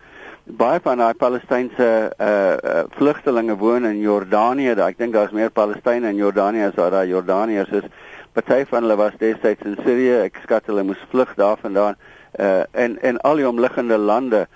Baie 0.56 0.80
van 0.80 0.96
daai 0.96 1.14
Palestynse 1.14 1.86
uh, 2.16 2.26
uh 2.56 2.84
vlugtelinge 2.96 3.56
woon 3.60 3.84
in 3.84 3.98
Jordanië. 4.00 4.72
Ek 4.80 4.96
dink 4.96 5.12
daar's 5.12 5.34
meer 5.36 5.50
Palestynë 5.52 6.08
in 6.08 6.16
Jordanië 6.16 6.70
as 6.70 6.78
daar 6.78 7.04
Jordaniërs 7.06 7.74
is. 7.82 7.88
Party 8.32 8.64
van 8.70 8.86
hulle 8.86 8.96
was 8.96 9.18
destyds 9.20 9.66
in 9.68 9.76
Sirië. 9.84 10.22
Ek 10.24 10.40
skat 10.42 10.70
hulle 10.70 10.86
moes 10.88 11.02
vlug 11.12 11.34
daarvandaan. 11.36 11.98
Uh 12.40 12.64
en 12.72 12.96
en 13.04 13.20
al 13.28 13.42
die 13.42 13.48
omliggende 13.48 13.98
lande 13.98 14.46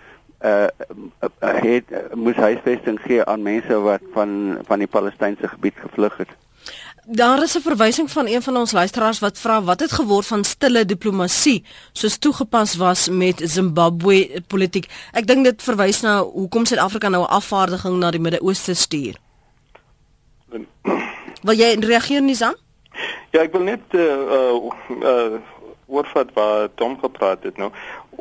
uh 0.40 0.70
het 1.61 1.92
moes 2.14 2.40
huisvesting 2.40 3.00
gee 3.05 3.24
aan 3.24 3.44
mense 3.44 3.81
wat 3.85 4.07
van 4.16 4.62
van 4.68 4.78
die 4.81 4.88
Palestynse 4.88 5.48
gebied 5.48 5.76
gevlug 5.76 6.16
het. 6.24 6.33
Daar 7.07 7.43
is 7.43 7.57
'n 7.57 7.61
verwysing 7.61 8.11
van 8.11 8.27
een 8.27 8.43
van 8.43 8.57
ons 8.57 8.73
luisteraars 8.73 9.19
wat 9.19 9.38
vra 9.38 9.62
wat 9.62 9.81
het 9.81 9.93
geword 9.93 10.27
van 10.27 10.45
stille 10.45 10.85
diplomatie 10.85 11.65
soos 11.93 12.19
toegepas 12.19 12.75
was 12.75 13.09
met 13.09 13.43
Zimbabwe 13.45 14.43
politiek. 14.47 14.87
Ek 15.12 15.27
dink 15.27 15.45
dit 15.45 15.62
verwys 15.62 16.01
na 16.01 16.23
hoekom 16.23 16.65
Suid-Afrika 16.65 17.09
nou 17.09 17.23
'n 17.23 17.29
afvaardiging 17.29 17.99
na 17.99 18.11
die 18.11 18.21
Midde-Ooste 18.21 18.75
stuur. 18.75 19.17
Wil 21.47 21.55
jy 21.55 21.77
reageer 21.81 22.23
Nizam? 22.23 22.55
Ja, 23.31 23.41
ek 23.41 23.53
wil 23.53 23.62
net 23.62 23.81
uh 23.91 24.01
uh, 24.01 24.71
uh 25.03 25.41
oorvat 25.87 26.33
waar 26.33 26.69
Tom 26.75 26.99
gepraat 26.99 27.43
het 27.43 27.57
nou. 27.57 27.73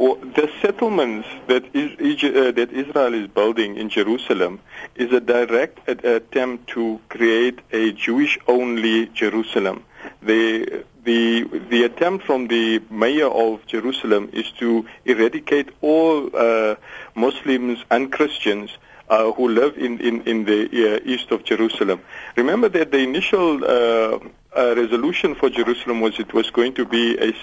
The 0.02 0.50
settlements 0.64 1.28
that 1.46 1.64
is 1.76 1.92
uh, 2.24 2.52
that 2.54 2.72
Israel 2.74 3.14
is 3.14 3.28
building 3.28 3.78
in 3.78 3.88
Jerusalem 3.90 4.60
is 4.96 5.14
a 5.14 5.20
direct 5.20 5.88
attempt 5.88 6.70
to 6.70 7.00
create 7.10 7.60
a 7.72 7.92
Jewish-only 7.92 9.06
Jerusalem. 9.14 9.86
The 10.24 10.84
the 11.04 11.44
the 11.70 11.84
attempt 11.84 12.26
from 12.26 12.48
the 12.48 12.82
mayor 12.90 13.28
of 13.28 13.64
Jerusalem 13.68 14.32
is 14.34 14.50
to 14.54 14.88
eradicate 15.06 15.70
all 15.82 16.36
uh, 16.36 16.78
Muslims 17.14 17.86
and 17.92 18.12
Christians 18.12 18.72
uh, 19.12 19.32
who 19.34 19.50
live 19.50 19.78
in, 19.78 20.00
in, 20.00 20.22
in 20.22 20.46
the 20.46 20.96
uh, 20.96 21.00
east 21.04 21.32
of 21.32 21.44
Jerusalem. 21.44 22.02
Remember 22.38 22.70
that 22.70 22.92
the 22.92 23.00
initial 23.00 23.64
uh, 23.64 24.20
uh, 24.56 24.76
resolution 24.76 25.36
for 25.36 25.50
Jerusalem 25.50 26.00
was 26.00 26.18
it 26.18 26.34
was 26.34 26.50
going 26.50 26.74
to 26.76 26.86
be 26.86 27.18
a, 27.18 27.34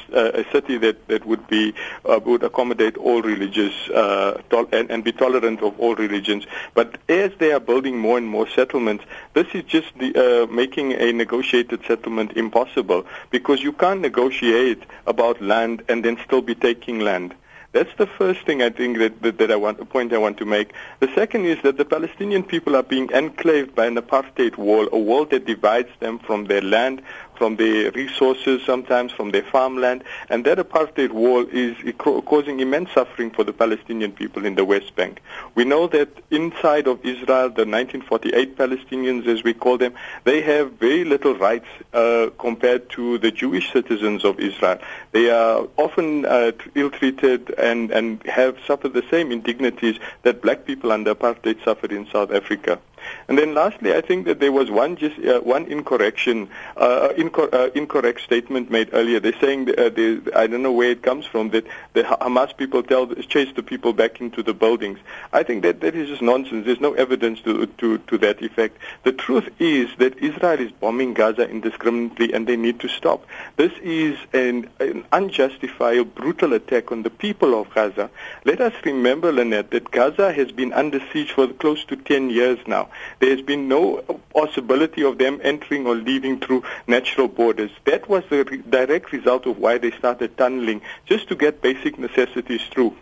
a 0.41 0.51
city 0.51 0.79
that, 0.79 1.09
that 1.09 1.27
would 1.27 1.47
be 1.47 1.75
uh, 2.07 2.21
would 2.25 2.43
accommodate 2.43 2.97
all 2.97 3.21
religious 3.21 3.75
uh, 3.91 4.41
and, 4.73 4.91
and 4.91 5.05
be 5.05 5.13
tolerant 5.13 5.63
of 5.63 5.79
all 5.79 5.95
religions. 5.95 6.47
But 6.75 6.99
as 7.09 7.33
they 7.39 7.53
are 7.53 7.61
building 7.61 7.99
more 7.99 8.17
and 8.17 8.27
more 8.27 8.49
settlements, 8.49 9.05
this 9.35 9.47
is 9.55 9.65
just 9.65 9.99
the, 9.99 10.15
uh, 10.17 10.47
making 10.53 10.93
a 10.93 11.13
negotiated 11.13 11.85
settlement 11.87 12.33
impossible 12.33 13.05
because 13.31 13.63
you 13.63 13.73
can't 13.73 14.01
negotiate 14.01 14.83
about 15.07 15.41
land 15.43 15.83
and 15.89 16.05
then 16.05 16.19
still 16.25 16.43
be 16.43 16.55
taking 16.55 17.01
land. 17.01 17.35
That's 17.73 17.95
the 17.99 18.07
first 18.07 18.47
thing 18.47 18.63
I 18.63 18.71
think 18.71 18.97
that, 18.97 19.21
that, 19.21 19.39
that 19.39 19.51
I 19.51 19.57
want, 19.57 19.79
a 19.79 19.85
point 19.85 20.15
I 20.15 20.19
want 20.19 20.39
to 20.39 20.47
make. 20.47 20.73
The 21.01 21.09
second 21.15 21.45
is 21.45 21.61
that 21.63 21.77
the 21.77 21.85
Palestinian 21.85 22.43
people 22.43 22.75
are 22.75 22.83
being 22.83 23.11
enclaved 23.11 23.75
by 23.75 23.85
an 23.87 23.97
apartheid 23.97 24.57
wall, 24.57 24.89
a 24.91 24.99
wall 24.99 25.27
that 25.27 25.45
divides 25.45 25.91
them 26.01 26.19
from 26.19 26.47
their 26.47 26.63
land, 26.63 27.03
from 27.39 27.57
their 27.57 27.91
resources, 27.93 28.61
sometimes 28.67 29.13
from 29.13 29.31
their 29.31 29.45
farmland, 29.45 30.03
and 30.29 30.45
that 30.45 30.59
apartheid 30.59 31.13
wall 31.13 31.47
is 31.51 31.77
causing 31.99 32.61
immense 32.61 32.91
suffering 32.93 33.31
for 33.31 33.45
the 33.45 33.53
Palestinian 33.53 34.13
people 34.13 34.45
in 34.45 34.57
the 34.57 34.65
West 34.65 34.95
Bank. 34.97 35.23
We 35.55 35.65
know 35.65 35.87
that 35.87 36.09
inside 36.31 36.89
of 36.89 36.99
Israel, 37.05 37.49
the 37.49 37.65
1948 37.65 38.57
Palestinians, 38.59 39.27
as 39.27 39.45
we 39.45 39.55
call 39.55 39.79
them, 39.79 39.95
they 40.25 40.41
have 40.43 40.73
very 40.73 41.05
little 41.05 41.35
rights 41.37 41.69
uh, 41.95 42.31
compared 42.39 42.91
to 42.91 43.19
the 43.19 43.31
Jewish 43.31 43.73
citizens 43.73 44.25
of 44.25 44.41
Israel. 44.41 44.79
They 45.13 45.31
are 45.31 45.67
often 45.77 46.27
uh, 46.27 46.53
ill-treated 46.75 47.55
and, 47.59 47.91
and 47.93 48.23
have 48.25 48.59
suffered 48.67 48.95
the 48.95 49.05
same 49.11 49.31
indignities 49.31 49.99
that 50.23 50.43
black 50.43 50.67
people 50.67 50.91
under 50.91 51.15
apartheid 51.15 51.63
suffered 51.65 51.93
in 51.93 52.09
South 52.11 52.33
Africa. 52.33 52.81
And 53.29 53.39
then 53.39 53.55
lastly, 53.55 53.95
I 53.95 54.01
think 54.01 54.27
that 54.27 54.41
there 54.41 54.53
was 54.53 54.71
one 54.71 54.97
just 54.97 55.19
uh, 55.19 55.41
one 55.41 55.67
incorrection, 55.67 56.49
uh, 56.77 57.11
inco- 57.17 57.53
uh, 57.53 57.71
incorrect 57.75 58.21
statement 58.23 58.71
made 58.71 58.91
earlier. 58.93 59.21
They're 59.21 59.39
saying 59.41 59.69
uh, 59.71 59.91
they, 59.91 60.21
I 60.35 60.47
don't 60.47 60.63
know 60.63 60.73
where 60.73 60.91
it 60.91 61.03
comes 61.03 61.27
from 61.27 61.51
that 61.51 61.67
the 61.93 62.03
Hamas 62.03 62.57
people 62.57 62.83
tell 62.83 63.07
chase 63.15 63.53
the 63.55 63.63
people 63.63 63.93
back 63.93 64.21
into 64.21 64.43
the 64.43 64.55
buildings. 64.55 64.99
I 65.33 65.43
think 65.43 65.63
that 65.63 65.81
that 65.81 65.95
is 65.95 66.09
just 66.09 66.23
nonsense. 66.23 66.67
There's 66.67 66.81
no 66.81 66.95
evidence 66.95 67.41
to 67.43 67.67
to 67.67 67.99
to 67.99 68.19
that 68.19 68.43
effect. 68.43 68.79
The 69.05 69.13
truth 69.13 69.49
is 69.59 69.91
that 69.99 70.17
Israel 70.19 70.61
is 70.61 70.73
bombing 70.73 71.15
Gaza 71.15 71.49
indiscriminately, 71.49 72.33
and 72.33 72.47
they 72.47 72.57
need 72.57 72.81
to 72.81 72.89
stop. 72.89 73.27
This 73.57 73.73
is 73.83 74.19
an, 74.33 74.69
an 74.81 75.05
unjustified, 75.13 76.15
brutal 76.15 76.53
attack 76.53 76.93
on 76.93 77.03
the 77.03 77.11
people 77.11 77.61
of 77.61 77.73
Gaza. 77.75 78.11
Let 78.45 78.61
us 78.61 78.73
remember, 78.85 79.33
Lynette, 79.33 79.71
that 79.71 79.91
Gaza 79.91 80.33
has 80.33 80.53
been 80.53 80.73
under 80.73 81.01
siege 81.13 81.33
for 81.33 81.49
close 81.49 81.85
to 81.87 81.97
10 81.97 82.31
years 82.31 82.59
now. 82.67 82.89
There 83.21 83.31
has 83.31 83.43
been 83.43 83.69
no 83.69 84.03
possibility 84.33 85.03
of 85.03 85.19
them 85.19 85.41
entering 85.43 85.87
or 85.87 85.95
leaving 85.95 86.41
through 86.41 86.65
natural 86.87 87.29
borders. 87.29 87.71
That 87.85 88.09
was 88.09 88.25
the 88.31 88.45
re- 88.45 88.59
direct 88.59 89.13
result 89.13 89.47
of 89.47 89.59
why 89.59 89.79
they 89.79 89.91
started 89.93 90.37
tunneling, 90.37 90.83
just 91.07 91.29
to 91.29 91.37
get 91.37 91.63
basic 91.63 91.99
necessities 91.99 92.63
through. 92.71 92.97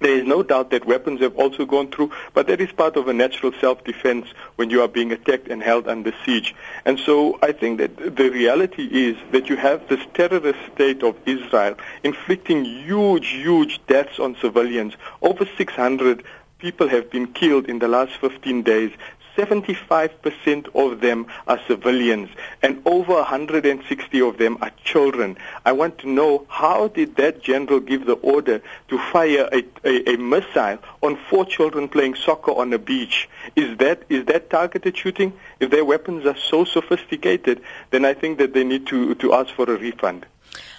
There 0.00 0.18
is 0.18 0.26
no 0.26 0.42
doubt 0.42 0.70
that 0.70 0.84
weapons 0.84 1.20
have 1.20 1.36
also 1.36 1.64
gone 1.64 1.90
through, 1.90 2.10
but 2.34 2.46
that 2.48 2.60
is 2.60 2.70
part 2.72 2.96
of 2.96 3.08
a 3.08 3.14
natural 3.14 3.52
self-defense 3.58 4.26
when 4.56 4.68
you 4.68 4.82
are 4.82 4.88
being 4.88 5.12
attacked 5.12 5.48
and 5.48 5.62
held 5.62 5.88
under 5.88 6.12
siege. 6.26 6.54
And 6.84 6.98
so 6.98 7.38
I 7.42 7.52
think 7.52 7.78
that 7.78 7.96
the 7.96 8.28
reality 8.28 8.82
is 8.82 9.16
that 9.30 9.48
you 9.48 9.56
have 9.56 9.88
this 9.88 10.04
terrorist 10.12 10.58
state 10.74 11.02
of 11.02 11.16
Israel 11.24 11.76
inflicting 12.02 12.64
huge, 12.64 13.28
huge 13.28 13.80
deaths 13.86 14.18
on 14.18 14.36
civilians. 14.42 14.94
Over 15.22 15.48
600 15.56 16.24
people 16.58 16.88
have 16.88 17.10
been 17.10 17.26
killed 17.32 17.66
in 17.66 17.78
the 17.78 17.88
last 17.88 18.12
15 18.16 18.62
days. 18.62 18.92
75% 19.36 20.68
of 20.74 21.00
them 21.00 21.26
are 21.48 21.60
civilians 21.66 22.28
and 22.62 22.80
over 22.86 23.14
160 23.14 24.20
of 24.20 24.38
them 24.38 24.56
are 24.60 24.70
children. 24.84 25.36
I 25.64 25.72
want 25.72 25.98
to 25.98 26.08
know 26.08 26.46
how 26.48 26.88
did 26.88 27.16
that 27.16 27.42
general 27.42 27.80
give 27.80 28.06
the 28.06 28.14
order 28.14 28.62
to 28.88 28.98
fire 29.12 29.48
a, 29.52 29.64
a, 29.84 30.14
a, 30.14 30.16
missile 30.18 30.78
on 31.02 31.18
four 31.28 31.44
children 31.44 31.88
playing 31.88 32.14
soccer 32.14 32.52
on 32.52 32.72
a 32.72 32.78
beach? 32.78 33.28
Is 33.56 33.76
that, 33.78 34.02
is 34.08 34.24
that 34.26 34.50
targeted 34.50 34.96
shooting? 34.96 35.32
If 35.58 35.70
their 35.70 35.84
weapons 35.84 36.26
are 36.26 36.36
so 36.36 36.64
sophisticated, 36.64 37.60
then 37.90 38.04
I 38.04 38.14
think 38.14 38.38
that 38.38 38.54
they 38.54 38.64
need 38.64 38.86
to, 38.88 39.14
to 39.16 39.34
ask 39.34 39.52
for 39.54 39.64
a 39.64 39.76
refund. 39.76 40.26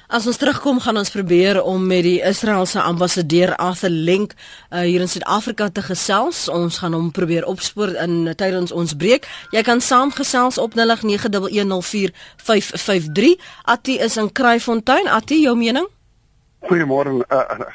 As 0.08 0.28
ons 0.30 0.38
terugkom 0.38 0.78
gaan 0.80 0.98
ons 1.02 1.10
probeer 1.10 1.58
om 1.66 1.82
met 1.90 2.04
die 2.06 2.22
Israeliese 2.22 2.78
ambassadeur 2.86 3.56
Arthur 3.58 3.90
Lenk 3.90 4.38
uh, 4.38 4.86
hier 4.86 5.02
in 5.02 5.10
Suid-Afrika 5.10 5.74
te 5.74 5.82
gesels. 5.82 6.46
Ons 6.50 6.78
gaan 6.84 6.94
hom 6.94 7.12
probeer 7.12 7.46
opspoor 7.50 7.96
in 8.04 8.36
tydens 8.38 8.72
ons 8.72 8.94
breek. 8.94 9.26
Jy 9.50 9.62
kan 9.66 9.82
saamgesels 9.82 10.58
op 10.62 10.78
0891104553. 10.78 13.34
Atti 13.66 13.98
is 13.98 14.18
in 14.22 14.30
Kraaifontein. 14.30 15.10
Atti, 15.10 15.42
jou 15.42 15.58
mening? 15.58 15.90
Goeiemôre. 16.70 17.26
Uh, 17.26 17.66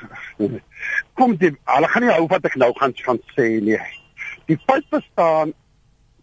kom 1.18 1.34
dit, 1.34 1.58
hulle 1.66 1.88
gaan 1.90 2.02
nie 2.06 2.14
hou 2.14 2.30
wat 2.30 2.46
ek 2.46 2.54
nou 2.62 2.70
gaan 2.78 2.94
gaan 3.02 3.18
sê 3.34 3.58
nie. 3.58 3.74
Die 4.46 4.54
feit 4.70 4.86
bestaan 4.94 5.50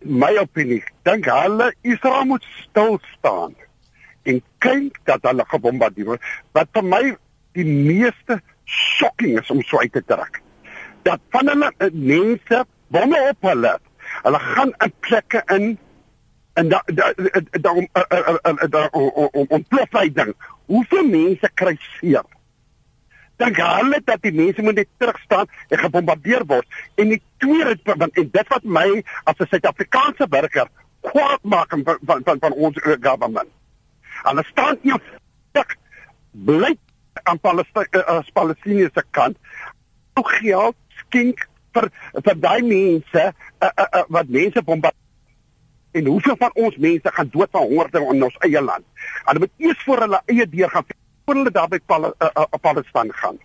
my 0.07 0.39
opinie. 0.39 0.79
Dink 1.03 1.27
hulle 1.27 1.75
Israel 1.83 2.31
moet 2.31 2.47
stil 2.63 2.95
staan 3.17 3.51
en 4.27 4.43
kyk 4.63 4.99
dat 5.07 5.25
hulle 5.27 5.45
gebombardeer 5.47 6.11
word. 6.11 6.29
Wat 6.57 6.69
vir 6.75 6.85
my 6.85 7.03
die 7.57 7.65
meeste 7.65 8.39
shocking 8.67 9.39
is 9.39 9.51
om 9.53 9.63
so 9.63 9.79
uit 9.79 9.93
te 9.95 10.03
trek. 10.05 10.41
Dat 11.07 11.23
van 11.35 11.51
hulle 11.51 11.71
eh, 11.77 11.91
mense 11.93 12.63
bomme 12.93 13.19
op 13.31 13.49
hulle. 13.49 13.75
Hulle 14.23 14.39
gaan 14.39 14.73
in 14.85 14.93
plekke 14.99 15.43
in 15.55 15.75
en 16.57 16.71
da 16.73 16.81
da 16.85 17.11
da 17.61 17.73
om 17.77 17.87
om 19.31 19.45
ontplof 19.59 19.99
hy 19.99 20.09
ding. 20.13 20.33
Hoeveel 20.65 21.07
mense 21.07 21.49
kry 21.53 21.75
seer? 21.99 22.25
Dink 23.37 23.59
hulle 23.61 24.01
dat 24.05 24.23
die 24.25 24.33
mense 24.33 24.63
moet 24.65 24.81
net 24.81 24.89
terug 24.97 25.19
staan 25.23 25.45
en 25.69 25.83
gebombardeer 25.83 26.45
word? 26.49 26.65
En 26.97 27.13
die 27.13 27.21
tweede 27.37 27.95
want 28.01 28.17
en 28.17 28.31
dit 28.33 28.53
wat 28.53 28.63
my 28.63 28.87
as 29.23 29.37
'n 29.39 29.47
Suid-Afrikaanse 29.53 30.27
burger 30.27 30.67
kwaad 31.01 31.43
maak 31.43 31.69
van 31.69 32.23
van, 32.25 32.39
van 32.39 32.53
ons 32.53 32.75
government 32.81 33.51
Hulle 34.23 34.43
staan 34.51 34.77
op 34.93 35.01
bly 36.45 36.77
aan 37.23 37.39
Palesty 37.39 37.85
uh, 37.91 38.03
as 38.19 38.29
Palestiniese 38.33 39.03
kant 39.11 39.37
ou 40.17 40.23
geld 40.37 40.77
skink 41.01 41.47
vir 41.75 41.89
vir 42.13 42.39
daai 42.43 42.61
mense 42.65 43.23
uh, 43.23 43.33
uh, 43.67 43.87
uh, 43.87 44.05
wat 44.13 44.29
mense 44.29 44.61
bombardeer 44.61 45.05
en 45.97 46.05
hoeveel 46.05 46.37
van 46.37 46.53
ons 46.53 46.77
mense 46.77 47.11
gaan 47.13 47.29
dood 47.33 47.51
van 47.51 47.61
honger 47.71 47.89
in 47.97 48.23
ons 48.23 48.39
eie 48.45 48.61
land. 48.61 48.85
Hulle 49.25 49.43
moet 49.43 49.65
eers 49.65 49.83
voor 49.85 50.03
hulle 50.05 50.21
eie 50.25 50.47
deur 50.49 50.69
gaan 50.69 50.85
voor 51.25 51.35
hulle 51.35 51.51
daar 51.51 51.69
by 51.71 51.79
Pal 51.85 52.09
uh, 52.09 52.27
uh, 52.27 52.59
Palestina 52.61 53.13
gaan. 53.21 53.39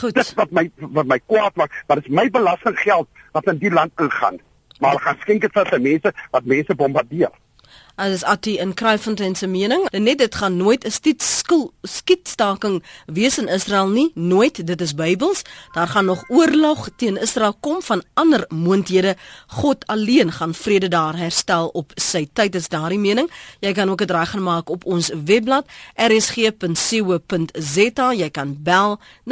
Goed. 0.00 0.14
Dis 0.14 0.34
wat 0.36 0.50
my 0.52 0.66
wat 0.78 1.06
my 1.08 1.18
kwaad 1.18 1.56
maak, 1.56 1.74
maar 1.86 2.00
dit 2.00 2.08
is 2.08 2.16
my 2.20 2.26
belastinggeld 2.30 3.08
wat 3.32 3.46
in 3.52 3.60
die 3.60 3.72
land 3.72 3.92
ingaan. 4.00 4.40
Maar 4.80 4.96
hulle 4.96 5.04
gaan 5.04 5.20
skenk 5.20 5.46
dit 5.46 5.60
vir 5.72 5.80
mense 5.80 6.12
wat 6.30 6.44
mense 6.44 6.74
bombardeer. 6.74 7.32
As 7.98 8.22
Atti 8.22 8.58
in 8.62 8.74
Kraaifontein 8.74 9.34
se 9.34 9.46
mening, 9.50 9.82
net 9.90 10.18
dit 10.18 10.34
gaan 10.34 10.56
nooit 10.56 10.84
'n 10.86 10.90
skietstaking 11.82 12.84
wees 13.06 13.38
in 13.38 13.48
Israel 13.48 13.88
nie, 13.88 14.10
nooit, 14.14 14.66
dit 14.66 14.80
is 14.80 14.94
Bybels. 14.94 15.42
Daar 15.72 15.88
gaan 15.88 16.04
nog 16.04 16.24
oorlog 16.28 16.88
teen 16.96 17.16
Israel 17.16 17.54
kom 17.60 17.82
van 17.82 18.02
ander 18.14 18.44
moondhede. 18.48 19.16
God 19.46 19.86
alleen 19.86 20.32
gaan 20.32 20.54
vrede 20.54 20.88
daar 20.88 21.16
herstel 21.16 21.68
op 21.68 21.92
sy 21.94 22.28
tyd 22.32 22.54
is 22.54 22.68
daardie 22.68 22.98
mening. 22.98 23.30
Jy 23.60 23.72
kan 23.72 23.90
ook 23.90 23.98
dit 23.98 24.10
reg 24.10 24.34
maak 24.34 24.68
op 24.70 24.84
ons 24.84 25.10
webblad 25.24 25.66
rsg.co.za. 25.94 26.52
Jy 28.12 28.30
kan 28.30 28.56
bel 28.62 29.00
0891104553 29.24 29.30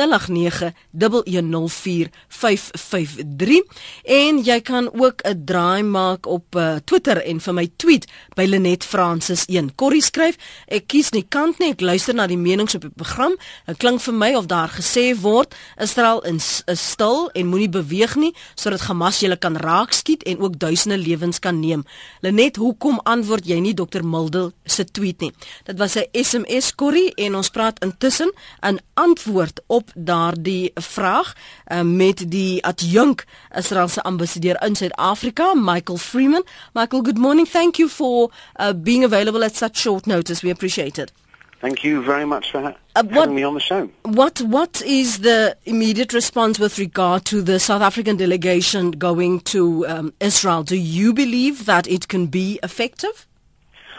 en 4.03 4.43
jy 4.43 4.61
kan 4.61 4.91
ook 4.93 5.23
'n 5.23 5.45
draai 5.45 5.83
maak 5.83 6.27
op 6.27 6.55
uh, 6.57 6.75
Twitter 6.85 7.25
en 7.25 7.41
vir 7.41 7.55
my 7.55 7.71
tweet 7.77 8.07
by 8.35 8.56
Lenet 8.57 8.85
Francis 8.85 9.45
1. 9.53 9.75
Corrie 9.77 10.03
skryf: 10.03 10.39
Ek 10.73 10.87
kies 10.89 11.13
nie 11.13 11.25
kant 11.29 11.61
nie, 11.61 11.75
ek 11.75 11.83
luister 11.85 12.17
na 12.17 12.25
die 12.31 12.39
menings 12.41 12.77
op 12.79 12.87
die 12.87 12.93
program. 12.95 13.35
Dit 13.69 13.81
klink 13.83 14.01
vir 14.01 14.17
my 14.17 14.31
of 14.39 14.49
daar 14.49 14.73
gesê 14.73 15.11
word 15.21 15.53
Israel 15.83 16.23
is, 16.29 16.63
is 16.71 16.81
stil 16.95 17.29
en 17.37 17.51
moenie 17.51 17.69
beweeg 17.73 18.17
nie 18.17 18.33
sodat 18.57 18.87
Hamas 18.89 19.21
julle 19.21 19.37
kan 19.37 19.59
raakskiet 19.61 20.25
en 20.31 20.41
ook 20.41 20.57
duisende 20.63 20.97
lewens 21.01 21.41
kan 21.43 21.61
neem. 21.61 21.85
Lenet, 22.25 22.57
hoekom 22.57 23.01
antwoord 23.05 23.45
jy 23.49 23.59
nie 23.61 23.75
Dr 23.77 24.07
Mildel 24.07 24.53
se 24.65 24.87
tweet 24.89 25.21
nie? 25.21 25.33
Dit 25.69 25.79
was 25.79 25.97
'n 25.97 26.09
SMS 26.13 26.73
Corrie 26.75 27.13
en 27.17 27.37
ons 27.37 27.51
praat 27.51 27.83
intussen 27.85 28.33
'n 28.63 28.81
antwoord 28.95 29.61
op 29.67 29.91
daardie 29.95 30.71
vraag 30.75 31.35
uh, 31.67 31.83
met 31.83 32.25
die 32.31 32.65
adjunk 32.65 33.25
Israeliese 33.57 34.03
ambassadeur 34.03 34.57
in 34.65 34.77
Suid-Afrika, 34.77 35.55
Michael 35.55 35.99
Freeman. 35.99 36.45
Michael, 36.73 37.03
good 37.03 37.19
morning. 37.19 37.49
Thank 37.49 37.77
you 37.77 37.89
for 37.89 38.31
uh, 38.57 38.73
being 38.73 39.05
available 39.05 39.43
at 39.45 39.55
such 39.55 39.77
short 39.77 40.07
notice. 40.07 40.43
We 40.43 40.51
appreciate 40.51 40.99
it. 40.99 41.13
Thank 41.61 41.85
you 41.85 42.03
very 42.03 42.27
much 42.27 42.51
for 42.51 42.61
ha- 42.61 42.77
uh, 42.95 43.03
what, 43.03 43.15
having 43.15 43.35
me 43.35 43.43
on 43.43 43.55
the 43.55 43.61
show. 43.61 43.91
What 44.05 44.41
What 44.43 44.83
is 44.83 45.21
the 45.21 45.57
immediate 45.65 46.13
response 46.13 46.59
with 46.59 46.79
regard 46.79 47.25
to 47.27 47.41
the 47.41 47.59
South 47.59 47.83
African 47.83 48.17
delegation 48.17 48.91
going 48.91 49.41
to 49.41 49.87
um, 49.87 50.13
Israel? 50.21 50.63
Do 50.63 50.77
you 50.77 51.15
believe 51.15 51.65
that 51.65 51.89
it 51.89 52.09
can 52.09 52.27
be 52.27 52.61
effective? 52.63 53.27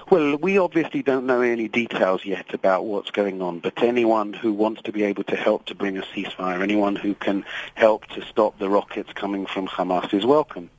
Well, 0.09 0.37
we 0.37 0.57
obviously 0.57 1.03
don't 1.03 1.25
know 1.25 1.41
any 1.41 1.67
details 1.67 2.23
yet 2.23 2.53
about 2.53 2.85
what's 2.85 3.11
going 3.11 3.41
on, 3.41 3.59
but 3.59 3.83
anyone 3.83 4.31
who 4.31 4.53
wants 4.53 4.83
to 4.83 4.93
be 4.93 5.03
able 5.03 5.25
to 5.25 5.35
help 5.35 5.65
to 5.65 5.75
bring 5.75 5.97
a 5.97 6.01
ceasefire, 6.01 6.61
anyone 6.61 6.95
who 6.95 7.13
can 7.13 7.43
help 7.75 8.05
to 8.07 8.21
stop 8.23 8.57
the 8.57 8.69
rockets 8.69 9.11
coming 9.11 9.45
from 9.45 9.67
Hamas 9.67 10.13
is 10.13 10.25
welcome. 10.25 10.69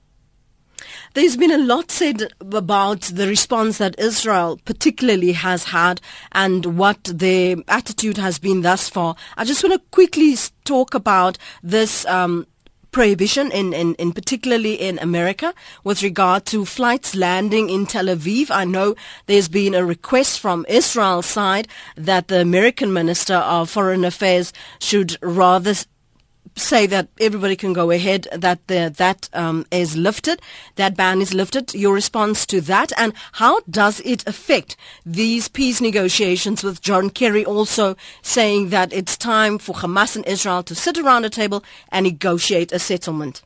There's 1.15 1.37
been 1.37 1.51
a 1.51 1.59
lot 1.59 1.91
said 1.91 2.33
about 2.41 3.03
the 3.03 3.27
response 3.27 3.79
that 3.79 3.99
Israel 3.99 4.61
particularly 4.65 5.33
has 5.33 5.65
had 5.65 6.01
and 6.33 6.79
what 6.79 7.05
their 7.05 7.57
attitude 7.67 8.19
has 8.19 8.39
been 8.39 8.63
thus 8.63 8.89
far. 8.89 9.17
I 9.37 9.45
just 9.45 9.63
want 9.63 9.75
to 9.75 9.89
quickly 9.91 10.37
talk 10.65 10.95
about 10.95 11.39
this 11.63 12.07
um, 12.07 12.47
prohibition 12.91 13.51
in, 13.53 13.73
in, 13.73 13.95
in 13.95 14.13
particularly 14.13 14.75
in 14.75 14.99
America 14.99 15.55
with 15.85 16.03
regard 16.03 16.47
to 16.47 16.65
flights 16.65 17.15
landing 17.15 17.71
in 17.71 17.87
Tel 17.87 18.07
Aviv. 18.07 18.51
I 18.51 18.65
know 18.65 18.95
there's 19.27 19.49
been 19.49 19.75
a 19.75 19.85
request 19.85 20.41
from 20.41 20.65
Israel's 20.69 21.27
side 21.27 21.69
that 21.97 22.29
the 22.29 22.41
American 22.41 22.93
Minister 22.93 23.37
of 23.37 23.71
Foreign 23.71 24.05
Affairs 24.05 24.53
should 24.81 25.17
rather 25.23 25.75
say 26.57 26.87
that 26.87 27.09
everybody 27.21 27.57
can 27.57 27.73
go 27.73 27.91
ahead, 27.91 28.29
that 28.33 28.67
the, 28.67 28.93
that 28.97 29.29
um, 29.33 29.67
is 29.71 29.97
lifted, 29.97 30.41
that 30.77 30.97
ban 30.97 31.21
is 31.21 31.35
lifted. 31.35 31.75
Your 31.75 31.95
response 31.95 32.47
to 32.47 32.61
that, 32.63 32.93
and 32.97 33.13
how 33.33 33.61
does 33.71 34.01
it 34.01 34.27
affect 34.27 34.77
these 35.05 35.49
peace 35.49 35.81
negotiations 35.81 36.63
with 36.63 36.83
John 36.83 37.11
Kerry 37.11 37.45
also 37.45 37.97
saying 38.23 38.71
that 38.71 38.93
it's 38.93 39.17
time 39.17 39.59
for 39.59 39.75
Hamas 39.75 40.17
and 40.17 40.27
Israel 40.27 40.63
to 40.65 40.75
sit 40.75 40.99
around 40.99 41.25
a 41.25 41.31
table 41.31 41.65
and 41.91 42.05
negotiate 42.05 42.73
a 42.73 42.79
settlement? 42.79 43.43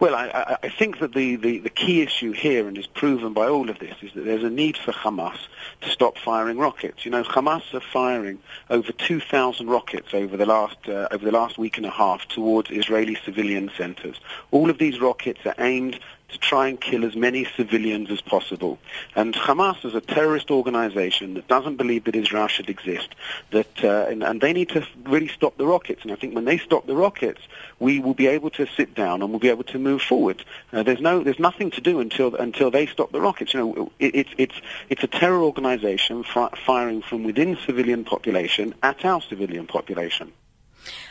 Well, 0.00 0.14
I, 0.14 0.58
I 0.62 0.68
think 0.68 1.00
that 1.00 1.12
the, 1.12 1.34
the, 1.34 1.58
the, 1.58 1.70
key 1.70 2.02
issue 2.02 2.30
here, 2.30 2.68
and 2.68 2.78
is 2.78 2.86
proven 2.86 3.32
by 3.32 3.48
all 3.48 3.68
of 3.68 3.80
this, 3.80 3.96
is 4.00 4.12
that 4.12 4.24
there's 4.24 4.44
a 4.44 4.50
need 4.50 4.76
for 4.76 4.92
Hamas 4.92 5.36
to 5.80 5.88
stop 5.88 6.16
firing 6.18 6.56
rockets. 6.56 7.04
You 7.04 7.10
know, 7.10 7.24
Hamas 7.24 7.74
are 7.74 7.80
firing 7.80 8.38
over 8.70 8.92
2,000 8.92 9.66
rockets 9.66 10.14
over 10.14 10.36
the 10.36 10.46
last 10.46 10.76
uh, 10.88 11.08
over 11.10 11.24
the 11.24 11.32
last 11.32 11.58
week 11.58 11.78
and 11.78 11.86
a 11.86 11.90
half 11.90 12.28
towards 12.28 12.70
Israeli 12.70 13.16
civilian 13.24 13.72
centers. 13.76 14.20
All 14.52 14.70
of 14.70 14.78
these 14.78 15.00
rockets 15.00 15.40
are 15.44 15.56
aimed 15.58 15.98
to 16.28 16.38
try 16.38 16.68
and 16.68 16.80
kill 16.80 17.04
as 17.04 17.16
many 17.16 17.46
civilians 17.56 18.10
as 18.10 18.20
possible. 18.20 18.78
And 19.16 19.34
Hamas 19.34 19.84
is 19.84 19.94
a 19.94 20.00
terrorist 20.00 20.50
organization 20.50 21.34
that 21.34 21.48
doesn't 21.48 21.76
believe 21.76 22.04
that 22.04 22.14
Israel 22.14 22.48
should 22.48 22.68
exist. 22.68 23.14
That 23.50 23.82
uh, 23.82 24.06
and, 24.10 24.22
and, 24.22 24.40
they 24.40 24.52
need 24.52 24.68
to 24.70 24.86
really 25.04 25.28
stop 25.28 25.56
the 25.56 25.66
rockets. 25.66 26.02
And 26.02 26.12
I 26.12 26.16
think 26.16 26.34
when 26.34 26.44
they 26.44 26.58
stop 26.58 26.86
the 26.86 26.96
rockets, 26.96 27.40
we 27.78 27.98
will 27.98 28.14
be 28.14 28.26
able 28.26 28.50
to 28.50 28.66
sit 28.66 28.94
down 28.94 29.22
and 29.22 29.30
we'll 29.30 29.40
be 29.40 29.48
able 29.48 29.64
to 29.64 29.78
move 29.78 30.02
forward. 30.02 30.44
Uh, 30.72 30.82
there's 30.82 31.00
no, 31.00 31.22
there's 31.24 31.38
nothing 31.38 31.70
to 31.72 31.80
do 31.80 32.00
until 32.00 32.34
until 32.36 32.70
they 32.70 32.86
stop 32.86 33.10
the 33.10 33.20
rockets. 33.20 33.54
You 33.54 33.60
know, 33.60 33.92
it, 33.98 34.14
it's 34.14 34.30
it's 34.36 34.60
it's 34.90 35.02
a 35.02 35.08
terror 35.08 35.42
organization 35.42 36.24
fi- 36.24 36.54
firing 36.66 37.00
from 37.02 37.24
within 37.24 37.56
civilian 37.64 38.04
population 38.04 38.74
at 38.82 39.04
our 39.04 39.22
civilian 39.22 39.66
population. 39.66 40.32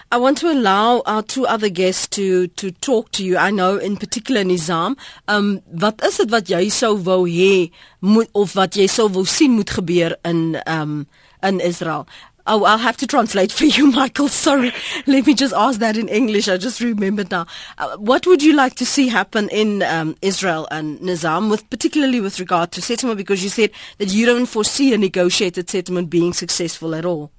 I 0.10 0.16
want 0.16 0.38
to 0.38 0.50
allow 0.50 1.02
our 1.06 1.22
two 1.22 1.46
other 1.46 1.68
guests 1.68 2.08
to 2.16 2.48
to 2.48 2.72
talk 2.72 3.12
to 3.12 3.26
you. 3.26 3.36
I 3.36 3.52
know 3.52 3.76
in 3.76 3.98
particular 3.98 4.42
Nizam, 4.44 4.96
um 5.28 5.62
wat 5.68 6.02
is 6.02 6.18
dit 6.18 6.32
wat 6.32 6.48
jy 6.48 6.70
sou 6.72 6.94
wou 6.96 7.26
hê 7.28 7.72
moet 8.00 8.30
of 8.34 8.56
wat 8.56 8.78
jy 8.80 8.88
sou 8.88 9.10
wou 9.12 9.26
sien 9.26 9.58
moet 9.58 9.70
gebeur 9.70 10.16
in 10.24 10.62
um 10.66 11.08
in 11.44 11.60
Israel? 11.60 12.08
Oh, 12.50 12.64
I'll 12.64 12.78
have 12.78 12.96
to 13.04 13.08
translate 13.08 13.52
for 13.52 13.66
you, 13.66 13.92
Michael. 14.00 14.30
Sorry. 14.30 14.72
Let 15.06 15.28
me 15.28 15.34
just 15.34 15.54
ask 15.54 15.82
that 15.82 15.98
in 15.98 16.08
English. 16.08 16.48
I 16.48 16.56
just 16.56 16.80
remembered 16.80 17.30
now. 17.30 17.46
Uh, 17.78 17.98
what 17.98 18.26
would 18.26 18.42
you 18.42 18.54
like 18.54 18.76
to 18.76 18.86
see 18.86 19.10
happen 19.10 19.50
in 19.50 19.84
um, 19.84 20.16
Israel 20.22 20.70
and 20.72 21.00
Nizam, 21.02 21.50
with 21.50 21.70
particularly 21.70 22.22
with 22.22 22.40
regard 22.40 22.72
to 22.72 22.82
settlement? 22.82 23.18
Because 23.18 23.44
you 23.44 23.50
said 23.50 23.72
that 23.98 24.14
you 24.14 24.26
don't 24.26 24.46
foresee 24.46 24.94
a 24.94 24.98
negotiated 24.98 25.70
settlement 25.70 26.10
being 26.10 26.32
successful 26.32 26.96
at 26.96 27.04
all. 27.04 27.32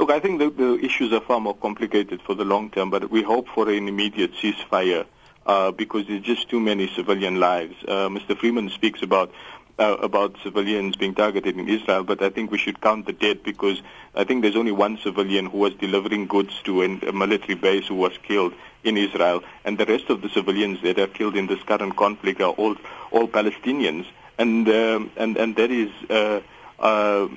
Look, 0.00 0.10
I 0.10 0.18
think 0.18 0.38
the, 0.38 0.48
the 0.48 0.82
issues 0.82 1.12
are 1.12 1.20
far 1.20 1.40
more 1.40 1.54
complicated 1.54 2.22
for 2.22 2.34
the 2.34 2.42
long 2.42 2.70
term, 2.70 2.88
but 2.88 3.10
we 3.10 3.20
hope 3.22 3.46
for 3.48 3.68
an 3.68 3.86
immediate 3.86 4.32
ceasefire 4.32 5.04
uh, 5.44 5.72
because 5.72 6.06
there's 6.06 6.22
just 6.22 6.48
too 6.48 6.58
many 6.58 6.90
civilian 6.96 7.38
lives. 7.38 7.74
Uh, 7.86 8.08
Mr. 8.08 8.34
Freeman 8.34 8.70
speaks 8.70 9.02
about 9.02 9.30
uh, 9.78 9.98
about 10.00 10.36
civilians 10.42 10.96
being 10.96 11.14
targeted 11.14 11.58
in 11.58 11.68
Israel, 11.68 12.02
but 12.02 12.22
I 12.22 12.30
think 12.30 12.50
we 12.50 12.56
should 12.56 12.80
count 12.80 13.04
the 13.04 13.12
dead 13.12 13.42
because 13.42 13.82
I 14.14 14.24
think 14.24 14.40
there's 14.40 14.56
only 14.56 14.72
one 14.72 14.96
civilian 14.96 15.44
who 15.44 15.58
was 15.58 15.74
delivering 15.74 16.28
goods 16.28 16.54
to 16.62 16.82
a 16.82 17.12
military 17.12 17.56
base 17.56 17.86
who 17.86 17.96
was 17.96 18.16
killed 18.26 18.54
in 18.82 18.96
Israel, 18.96 19.42
and 19.66 19.76
the 19.76 19.84
rest 19.84 20.08
of 20.08 20.22
the 20.22 20.30
civilians 20.30 20.80
that 20.80 20.98
are 20.98 21.08
killed 21.08 21.36
in 21.36 21.46
this 21.46 21.62
current 21.64 21.94
conflict 21.96 22.40
are 22.40 22.52
all 22.52 22.74
all 23.10 23.28
Palestinians, 23.28 24.06
and 24.38 24.66
um, 24.66 25.10
and 25.18 25.36
and 25.36 25.56
that 25.56 25.70
is. 25.70 25.90
Uh, 26.08 26.40
uh, 26.78 27.28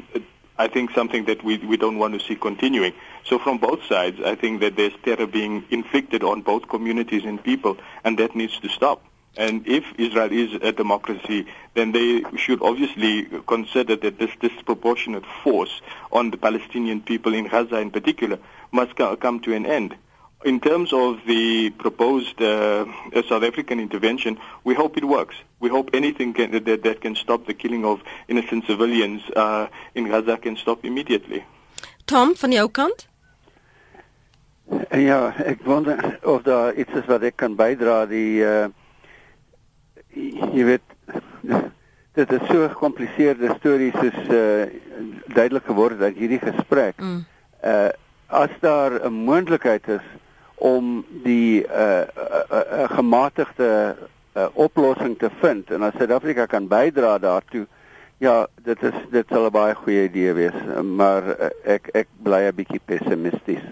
I 0.58 0.68
think 0.68 0.92
something 0.92 1.26
that 1.26 1.44
we, 1.44 1.58
we 1.58 1.78
don't 1.78 1.98
want 1.98 2.14
to 2.14 2.26
see 2.26 2.36
continuing. 2.36 2.94
So 3.26 3.40
from 3.40 3.58
both 3.58 3.84
sides, 3.86 4.20
I 4.24 4.36
think 4.36 4.60
that 4.62 4.76
there's 4.76 4.94
terror 5.04 5.26
being 5.26 5.66
inflicted 5.72 6.24
on 6.24 6.42
both 6.42 6.68
communities 6.68 7.26
and 7.26 7.44
people, 7.44 7.78
and 8.04 8.18
that 8.20 8.36
needs 8.36 8.60
to 8.60 8.70
stop. 8.70 9.04
And 9.36 9.68
if 9.68 9.84
Israel 9.98 10.32
is 10.32 10.54
a 10.62 10.72
democracy, 10.72 11.48
then 11.74 11.92
they 11.92 12.24
should 12.38 12.62
obviously 12.62 13.26
consider 13.48 13.96
that 13.96 14.20
this 14.20 14.30
disproportionate 14.40 15.26
force 15.44 15.82
on 16.12 16.30
the 16.30 16.38
Palestinian 16.38 17.02
people 17.02 17.34
in 17.34 17.48
Gaza 17.48 17.80
in 17.80 17.90
particular 17.90 18.38
must 18.72 18.96
come 18.96 19.40
to 19.40 19.54
an 19.54 19.66
end. 19.66 19.96
In 20.46 20.60
terms 20.60 20.92
of 20.92 21.20
the 21.26 21.70
proposed 21.70 22.42
uh, 22.42 22.86
South 23.30 23.44
African 23.44 23.80
intervention, 23.80 24.38
we 24.66 24.74
hope 24.74 24.98
it 24.98 25.06
works. 25.06 25.36
We 25.62 25.70
hope 25.70 25.92
anything 25.94 26.34
can, 26.34 26.52
that, 26.52 26.84
that 26.84 27.02
can 27.02 27.16
stop 27.16 27.46
the 27.46 27.54
killing 27.54 27.86
of 27.86 28.02
innocent 28.28 28.66
civilians 28.66 29.22
uh, 29.36 29.68
in 29.96 30.10
Gaza 30.10 30.38
can 30.38 30.58
stop 30.58 30.84
immediately. 30.84 31.46
Tom, 32.06 32.36
van 32.36 32.52
jou 32.52 32.68
kant? 32.70 33.08
Ja, 34.92 35.34
ek 35.44 35.64
wonder 35.66 36.20
of 36.24 36.44
daar 36.44 36.76
iets 36.76 36.94
is 36.94 37.06
wat 37.08 37.24
ek 37.28 37.36
kan 37.42 37.56
bydra 37.60 38.04
die 38.08 38.44
uh 38.44 38.68
jy 40.14 40.66
weet 40.68 40.84
dit 42.14 42.32
is 42.38 42.44
so 42.48 42.64
'n 42.64 42.70
gekompliseerde 42.70 43.56
storie 43.58 43.92
soos 43.96 44.20
uh, 44.30 44.70
duidelik 45.34 45.66
geword 45.66 46.02
uit 46.02 46.18
hierdie 46.18 46.40
gesprek. 46.40 47.00
Mm. 47.02 47.26
Uh 47.64 47.90
as 48.28 48.54
daar 48.62 49.00
'n 49.04 49.14
moontlikheid 49.14 49.88
is 49.88 50.06
om 50.64 51.06
die 51.24 51.66
uh, 51.68 52.08
uh, 52.08 52.42
uh, 52.52 52.60
uh 52.80 52.90
gematigde 52.96 53.70
uh, 54.34 54.48
oplossing 54.54 55.18
te 55.20 55.30
vind 55.42 55.72
en 55.72 55.84
as 55.84 55.96
Suid-Afrika 55.98 56.46
kan 56.46 56.68
bydra 56.72 57.18
daartoe 57.20 57.66
ja 58.24 58.48
dit 58.64 58.84
is 58.84 58.96
dit 59.12 59.28
sal 59.28 59.50
'n 59.50 59.52
baie 59.52 59.76
goeie 59.76 60.08
idee 60.08 60.34
wees 60.34 60.60
maar 60.84 61.28
uh, 61.36 61.50
ek 61.76 61.90
ek 61.94 62.08
bly 62.24 62.48
'n 62.48 62.56
bietjie 62.56 62.84
pessimisties 62.86 63.66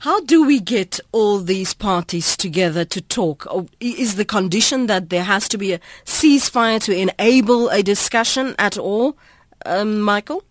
How 0.00 0.20
do 0.20 0.44
we 0.44 0.60
get 0.60 1.00
all 1.12 1.38
these 1.38 1.72
parties 1.74 2.36
together 2.36 2.84
to 2.84 3.00
talk? 3.00 3.46
Is 3.80 4.16
the 4.16 4.26
condition 4.26 4.86
that 4.86 5.08
there 5.08 5.24
has 5.24 5.48
to 5.48 5.58
be 5.58 5.72
a 5.72 5.80
ceasefire 6.04 6.80
to 6.80 6.92
enable 6.92 7.70
a 7.70 7.82
discussion 7.82 8.54
at 8.58 8.76
all, 8.76 9.16
um, 9.64 10.02
Michael? 10.02 10.42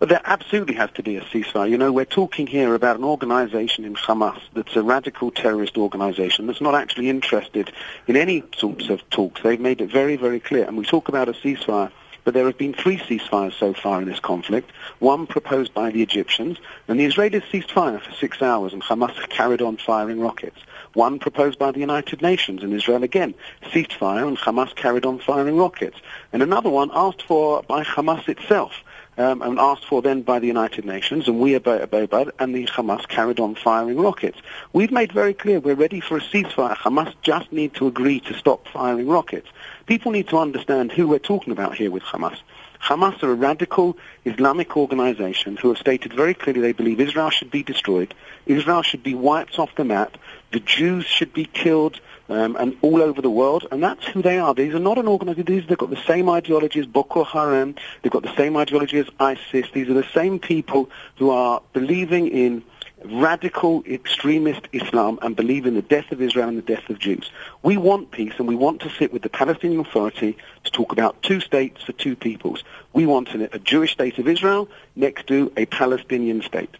Well, 0.00 0.06
there 0.06 0.22
absolutely 0.24 0.76
has 0.76 0.92
to 0.92 1.02
be 1.02 1.16
a 1.16 1.22
ceasefire. 1.22 1.68
You 1.68 1.76
know, 1.76 1.90
we're 1.90 2.04
talking 2.04 2.46
here 2.46 2.72
about 2.76 2.98
an 2.98 3.02
organization 3.02 3.84
in 3.84 3.94
Hamas 3.96 4.40
that's 4.54 4.76
a 4.76 4.82
radical 4.84 5.32
terrorist 5.32 5.76
organization 5.76 6.46
that's 6.46 6.60
not 6.60 6.76
actually 6.76 7.10
interested 7.10 7.72
in 8.06 8.16
any 8.16 8.44
sorts 8.56 8.90
of 8.90 9.10
talks. 9.10 9.42
They've 9.42 9.58
made 9.58 9.80
it 9.80 9.90
very, 9.90 10.14
very 10.14 10.38
clear. 10.38 10.66
And 10.66 10.76
we 10.76 10.84
talk 10.84 11.08
about 11.08 11.28
a 11.28 11.32
ceasefire, 11.32 11.90
but 12.22 12.32
there 12.32 12.46
have 12.46 12.56
been 12.56 12.74
three 12.74 12.98
ceasefires 12.98 13.54
so 13.54 13.74
far 13.74 14.00
in 14.00 14.06
this 14.06 14.20
conflict. 14.20 14.70
One 15.00 15.26
proposed 15.26 15.74
by 15.74 15.90
the 15.90 16.02
Egyptians, 16.02 16.58
and 16.86 17.00
the 17.00 17.06
Israelis 17.06 17.50
ceased 17.50 17.72
fire 17.72 17.98
for 17.98 18.12
six 18.12 18.40
hours, 18.40 18.72
and 18.72 18.82
Hamas 18.82 19.28
carried 19.30 19.62
on 19.62 19.78
firing 19.78 20.20
rockets. 20.20 20.60
One 20.94 21.18
proposed 21.18 21.58
by 21.58 21.72
the 21.72 21.80
United 21.80 22.22
Nations, 22.22 22.62
and 22.62 22.72
Israel 22.72 23.02
again 23.02 23.34
ceased 23.72 23.94
fire, 23.94 24.26
and 24.26 24.38
Hamas 24.38 24.76
carried 24.76 25.04
on 25.04 25.18
firing 25.18 25.56
rockets. 25.56 25.98
And 26.32 26.40
another 26.40 26.70
one 26.70 26.92
asked 26.94 27.22
for 27.22 27.64
by 27.64 27.82
Hamas 27.82 28.28
itself 28.28 28.74
um, 29.18 29.42
and 29.42 29.58
asked 29.58 29.84
for 29.84 30.00
then 30.00 30.22
by 30.22 30.38
the 30.38 30.46
United 30.46 30.84
Nations, 30.84 31.28
and 31.28 31.40
we 31.40 31.56
obeyed, 31.56 32.30
and 32.38 32.54
the 32.54 32.66
Hamas 32.66 33.06
carried 33.08 33.40
on 33.40 33.54
firing 33.56 33.98
rockets. 33.98 34.38
We've 34.72 34.92
made 34.92 35.12
very 35.12 35.34
clear 35.34 35.60
we're 35.60 35.74
ready 35.74 36.00
for 36.00 36.16
a 36.16 36.20
ceasefire. 36.20 36.76
Hamas 36.76 37.12
just 37.22 37.52
need 37.52 37.74
to 37.74 37.86
agree 37.88 38.20
to 38.20 38.34
stop 38.34 38.68
firing 38.68 39.08
rockets. 39.08 39.48
People 39.88 40.12
need 40.12 40.28
to 40.28 40.36
understand 40.36 40.92
who 40.92 41.08
we're 41.08 41.18
talking 41.18 41.50
about 41.50 41.74
here 41.74 41.90
with 41.90 42.02
Hamas. 42.02 42.36
Hamas 42.78 43.22
are 43.22 43.30
a 43.30 43.34
radical 43.34 43.96
Islamic 44.26 44.76
organization 44.76 45.56
who 45.56 45.68
have 45.68 45.78
stated 45.78 46.12
very 46.12 46.34
clearly 46.34 46.60
they 46.60 46.72
believe 46.72 47.00
Israel 47.00 47.30
should 47.30 47.50
be 47.50 47.62
destroyed, 47.62 48.12
Israel 48.44 48.82
should 48.82 49.02
be 49.02 49.14
wiped 49.14 49.58
off 49.58 49.74
the 49.76 49.86
map, 49.86 50.18
the 50.52 50.60
Jews 50.60 51.06
should 51.06 51.32
be 51.32 51.46
killed, 51.46 52.02
um, 52.28 52.54
and 52.56 52.76
all 52.82 53.00
over 53.00 53.22
the 53.22 53.30
world, 53.30 53.66
and 53.72 53.82
that's 53.82 54.04
who 54.04 54.20
they 54.20 54.38
are. 54.38 54.52
These 54.52 54.74
are 54.74 54.78
not 54.78 54.98
an 54.98 55.08
organization. 55.08 55.46
These, 55.46 55.66
They've 55.66 55.78
got 55.78 55.88
the 55.88 56.04
same 56.06 56.28
ideology 56.28 56.80
as 56.80 56.86
Boko 56.86 57.24
Haram. 57.24 57.74
They've 58.02 58.12
got 58.12 58.24
the 58.24 58.36
same 58.36 58.58
ideology 58.58 58.98
as 58.98 59.06
ISIS. 59.18 59.70
These 59.72 59.88
are 59.88 59.94
the 59.94 60.06
same 60.12 60.38
people 60.38 60.90
who 61.16 61.30
are 61.30 61.62
believing 61.72 62.28
in 62.28 62.62
radical 63.04 63.82
extremist 63.84 64.62
Islam 64.72 65.18
and 65.22 65.36
believe 65.36 65.66
in 65.66 65.74
the 65.74 65.82
death 65.82 66.10
of 66.12 66.20
Israel 66.20 66.48
and 66.48 66.58
the 66.58 66.62
death 66.62 66.88
of 66.90 66.98
Jews. 66.98 67.30
We 67.62 67.76
want 67.76 68.10
peace 68.10 68.34
and 68.38 68.48
we 68.48 68.56
want 68.56 68.80
to 68.82 68.90
sit 68.90 69.12
with 69.12 69.22
the 69.22 69.28
Palestinian 69.28 69.80
Authority 69.80 70.36
to 70.64 70.70
talk 70.70 70.92
about 70.92 71.22
two 71.22 71.40
states 71.40 71.82
for 71.82 71.92
two 71.92 72.16
peoples. 72.16 72.64
We 72.92 73.06
want 73.06 73.34
a 73.34 73.58
Jewish 73.58 73.92
state 73.92 74.18
of 74.18 74.28
Israel 74.28 74.68
next 74.96 75.26
to 75.28 75.52
a 75.56 75.66
Palestinian 75.66 76.42
state. 76.42 76.76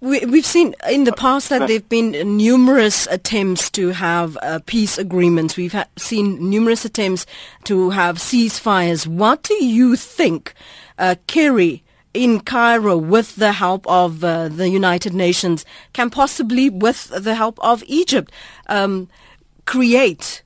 We, 0.00 0.20
have 0.20 0.44
seen 0.44 0.74
in 0.90 1.04
the 1.04 1.12
past 1.12 1.48
that 1.48 1.60
there 1.60 1.78
have 1.78 1.88
been 1.88 2.36
numerous 2.36 3.06
attempts 3.06 3.70
to 3.70 3.88
have 3.88 4.36
uh, 4.42 4.60
peace 4.66 4.98
agreements. 4.98 5.56
We've 5.56 5.72
ha- 5.72 5.86
seen 5.96 6.50
numerous 6.50 6.84
attempts 6.84 7.24
to 7.64 7.88
have 7.90 8.18
ceasefires. 8.18 9.06
What 9.06 9.42
do 9.44 9.64
you 9.64 9.96
think, 9.96 10.52
uh, 10.98 11.14
Kerry, 11.26 11.83
in 12.14 12.40
Cairo, 12.40 12.96
with 12.96 13.36
the 13.36 13.52
help 13.52 13.86
of 13.88 14.22
uh, 14.22 14.48
the 14.48 14.70
United 14.70 15.12
Nations, 15.12 15.64
can 15.92 16.08
possibly, 16.08 16.70
with 16.70 17.08
the 17.08 17.34
help 17.34 17.58
of 17.60 17.82
Egypt, 17.86 18.32
um, 18.68 19.08
create, 19.66 20.42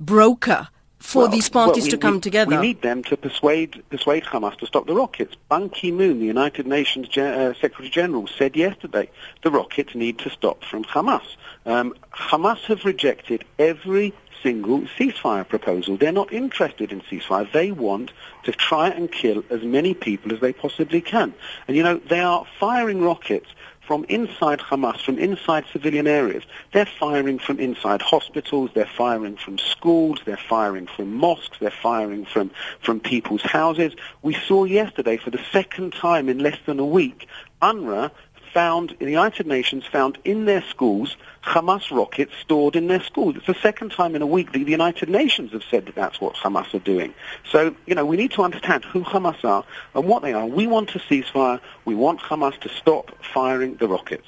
broker 0.00 0.68
for 1.04 1.22
well, 1.22 1.28
these 1.28 1.50
parties 1.50 1.82
well, 1.82 1.88
we, 1.88 1.90
to 1.90 1.98
come 1.98 2.14
we, 2.14 2.20
together? 2.20 2.58
We 2.58 2.66
need 2.66 2.80
them 2.80 3.02
to 3.04 3.16
persuade 3.16 3.82
persuade 3.90 4.24
Hamas 4.24 4.56
to 4.58 4.66
stop 4.66 4.86
the 4.86 4.94
rockets. 4.94 5.36
Ban 5.50 5.68
Ki-moon, 5.68 6.18
the 6.18 6.24
United 6.24 6.66
Nations 6.66 7.08
Gen- 7.08 7.34
uh, 7.38 7.52
Secretary 7.52 7.90
General, 7.90 8.26
said 8.26 8.56
yesterday 8.56 9.10
the 9.42 9.50
rockets 9.50 9.94
need 9.94 10.18
to 10.20 10.30
stop 10.30 10.64
from 10.64 10.82
Hamas. 10.84 11.36
Um, 11.66 11.94
Hamas 12.12 12.60
have 12.64 12.86
rejected 12.86 13.44
every 13.58 14.14
single 14.44 14.82
ceasefire 14.96 15.48
proposal. 15.48 15.96
They're 15.96 16.12
not 16.12 16.32
interested 16.32 16.92
in 16.92 17.00
ceasefire. 17.00 17.50
They 17.50 17.72
want 17.72 18.12
to 18.44 18.52
try 18.52 18.90
and 18.90 19.10
kill 19.10 19.42
as 19.50 19.62
many 19.64 19.94
people 19.94 20.32
as 20.32 20.40
they 20.40 20.52
possibly 20.52 21.00
can. 21.00 21.34
And 21.66 21.76
you 21.76 21.82
know, 21.82 21.96
they 21.96 22.20
are 22.20 22.46
firing 22.60 23.02
rockets 23.02 23.48
from 23.86 24.04
inside 24.08 24.60
Hamas, 24.60 25.00
from 25.00 25.18
inside 25.18 25.64
civilian 25.72 26.06
areas. 26.06 26.44
They're 26.72 26.86
firing 26.86 27.38
from 27.38 27.58
inside 27.58 28.02
hospitals, 28.02 28.70
they're 28.74 28.86
firing 28.86 29.36
from 29.36 29.58
schools, 29.58 30.20
they're 30.24 30.36
firing 30.36 30.86
from 30.86 31.14
mosques, 31.14 31.58
they're 31.58 31.70
firing 31.70 32.24
from, 32.24 32.50
from 32.80 33.00
people's 33.00 33.42
houses. 33.42 33.94
We 34.22 34.34
saw 34.34 34.64
yesterday, 34.64 35.16
for 35.16 35.30
the 35.30 35.44
second 35.52 35.92
time 35.92 36.28
in 36.28 36.38
less 36.38 36.58
than 36.66 36.78
a 36.78 36.86
week, 36.86 37.28
UNRWA 37.60 38.10
found, 38.54 38.96
the 38.98 39.10
United 39.10 39.46
Nations 39.46 39.84
found 39.84 40.18
in 40.24 40.46
their 40.46 40.62
schools 40.62 41.16
Hamas 41.44 41.90
rockets 41.90 42.32
stored 42.40 42.74
in 42.74 42.86
their 42.86 43.02
schools. 43.02 43.36
It's 43.36 43.46
the 43.46 43.54
second 43.54 43.90
time 43.90 44.14
in 44.14 44.22
a 44.22 44.26
week 44.26 44.52
that 44.52 44.64
the 44.64 44.70
United 44.70 45.08
Nations 45.08 45.52
have 45.52 45.62
said 45.70 45.86
that 45.86 45.94
that's 45.94 46.20
what 46.20 46.34
Hamas 46.36 46.72
are 46.72 46.78
doing. 46.78 47.12
So, 47.50 47.76
you 47.86 47.94
know, 47.94 48.06
we 48.06 48.16
need 48.16 48.30
to 48.32 48.42
understand 48.42 48.84
who 48.84 49.02
Hamas 49.02 49.44
are 49.44 49.64
and 49.94 50.06
what 50.06 50.22
they 50.22 50.32
are. 50.32 50.46
We 50.46 50.66
want 50.66 50.94
a 50.94 50.98
ceasefire. 51.00 51.60
We 51.84 51.94
want 51.94 52.20
Hamas 52.20 52.58
to 52.60 52.68
stop 52.70 53.10
firing 53.34 53.76
the 53.76 53.88
rockets. 53.88 54.26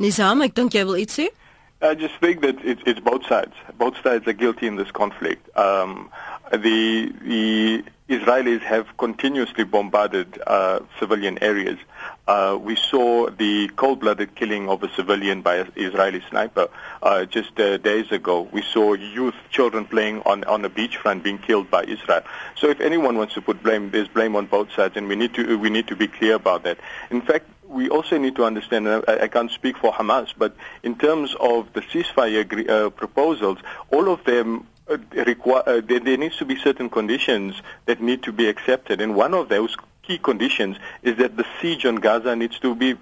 Nizam, 0.00 0.42
ek 0.44 0.54
dink 0.54 0.74
jy 0.74 0.84
wil 0.86 0.98
iets 1.04 1.18
sê? 1.18 1.28
I 1.80 1.94
just 1.94 2.14
think 2.16 2.40
that 2.42 2.58
it, 2.64 2.78
it's 2.86 2.98
both 2.98 3.24
sides. 3.26 3.54
Both 3.78 4.02
sides 4.02 4.26
are 4.26 4.32
guilty 4.32 4.66
in 4.66 4.76
this 4.76 4.90
conflict. 4.90 5.56
Um, 5.56 6.10
the 6.50 7.12
the 7.22 7.84
Israelis 8.08 8.62
have 8.62 8.86
continuously 8.96 9.64
bombarded 9.64 10.40
uh, 10.46 10.80
civilian 10.98 11.38
areas. 11.42 11.78
Uh, 12.28 12.58
we 12.60 12.76
saw 12.76 13.30
the 13.30 13.68
cold-blooded 13.76 14.34
killing 14.34 14.68
of 14.68 14.82
a 14.82 14.88
civilian 14.94 15.40
by 15.40 15.56
an 15.56 15.72
Israeli 15.76 16.22
sniper 16.28 16.68
uh, 17.02 17.24
just 17.24 17.58
uh, 17.58 17.78
days 17.78 18.12
ago. 18.12 18.46
We 18.52 18.60
saw 18.60 18.92
youth, 18.92 19.34
children 19.48 19.86
playing 19.86 20.20
on, 20.26 20.44
on 20.44 20.60
the 20.60 20.68
beachfront 20.68 21.22
being 21.22 21.38
killed 21.38 21.70
by 21.70 21.84
Israel. 21.84 22.20
So 22.54 22.68
if 22.68 22.80
anyone 22.80 23.16
wants 23.16 23.32
to 23.34 23.40
put 23.40 23.62
blame, 23.62 23.90
there's 23.92 24.08
blame 24.08 24.36
on 24.36 24.44
both 24.44 24.70
sides, 24.72 24.94
and 24.98 25.08
we 25.08 25.16
need 25.16 25.32
to 25.34 25.58
we 25.58 25.70
need 25.70 25.88
to 25.88 25.96
be 25.96 26.06
clear 26.06 26.34
about 26.34 26.64
that. 26.64 26.76
In 27.10 27.22
fact, 27.22 27.46
we 27.66 27.88
also 27.88 28.18
need 28.18 28.36
to 28.36 28.44
understand, 28.44 28.86
I, 28.88 29.02
I 29.22 29.28
can't 29.28 29.50
speak 29.50 29.78
for 29.78 29.90
Hamas, 29.92 30.34
but 30.36 30.54
in 30.82 30.96
terms 30.96 31.34
of 31.40 31.72
the 31.72 31.80
ceasefire 31.80 32.40
agree, 32.40 32.68
uh, 32.68 32.90
proposals, 32.90 33.58
all 33.90 34.12
of 34.12 34.22
them 34.24 34.66
uh, 34.90 34.98
require, 35.26 35.62
uh, 35.66 35.80
there, 35.80 36.00
there 36.00 36.18
needs 36.18 36.36
to 36.38 36.44
be 36.44 36.56
certain 36.56 36.90
conditions 36.90 37.62
that 37.86 38.02
need 38.02 38.22
to 38.24 38.32
be 38.32 38.48
accepted, 38.48 39.00
and 39.00 39.14
one 39.14 39.32
of 39.32 39.48
those 39.48 39.76
key 40.08 40.18
conditions 40.18 40.76
is 41.02 41.16
that 41.18 41.36
the 41.36 41.46
siege 41.60 41.84
on 41.84 41.96
Gaza 41.96 42.34
needs 42.34 42.58
to 42.60 42.74
be 42.74 42.94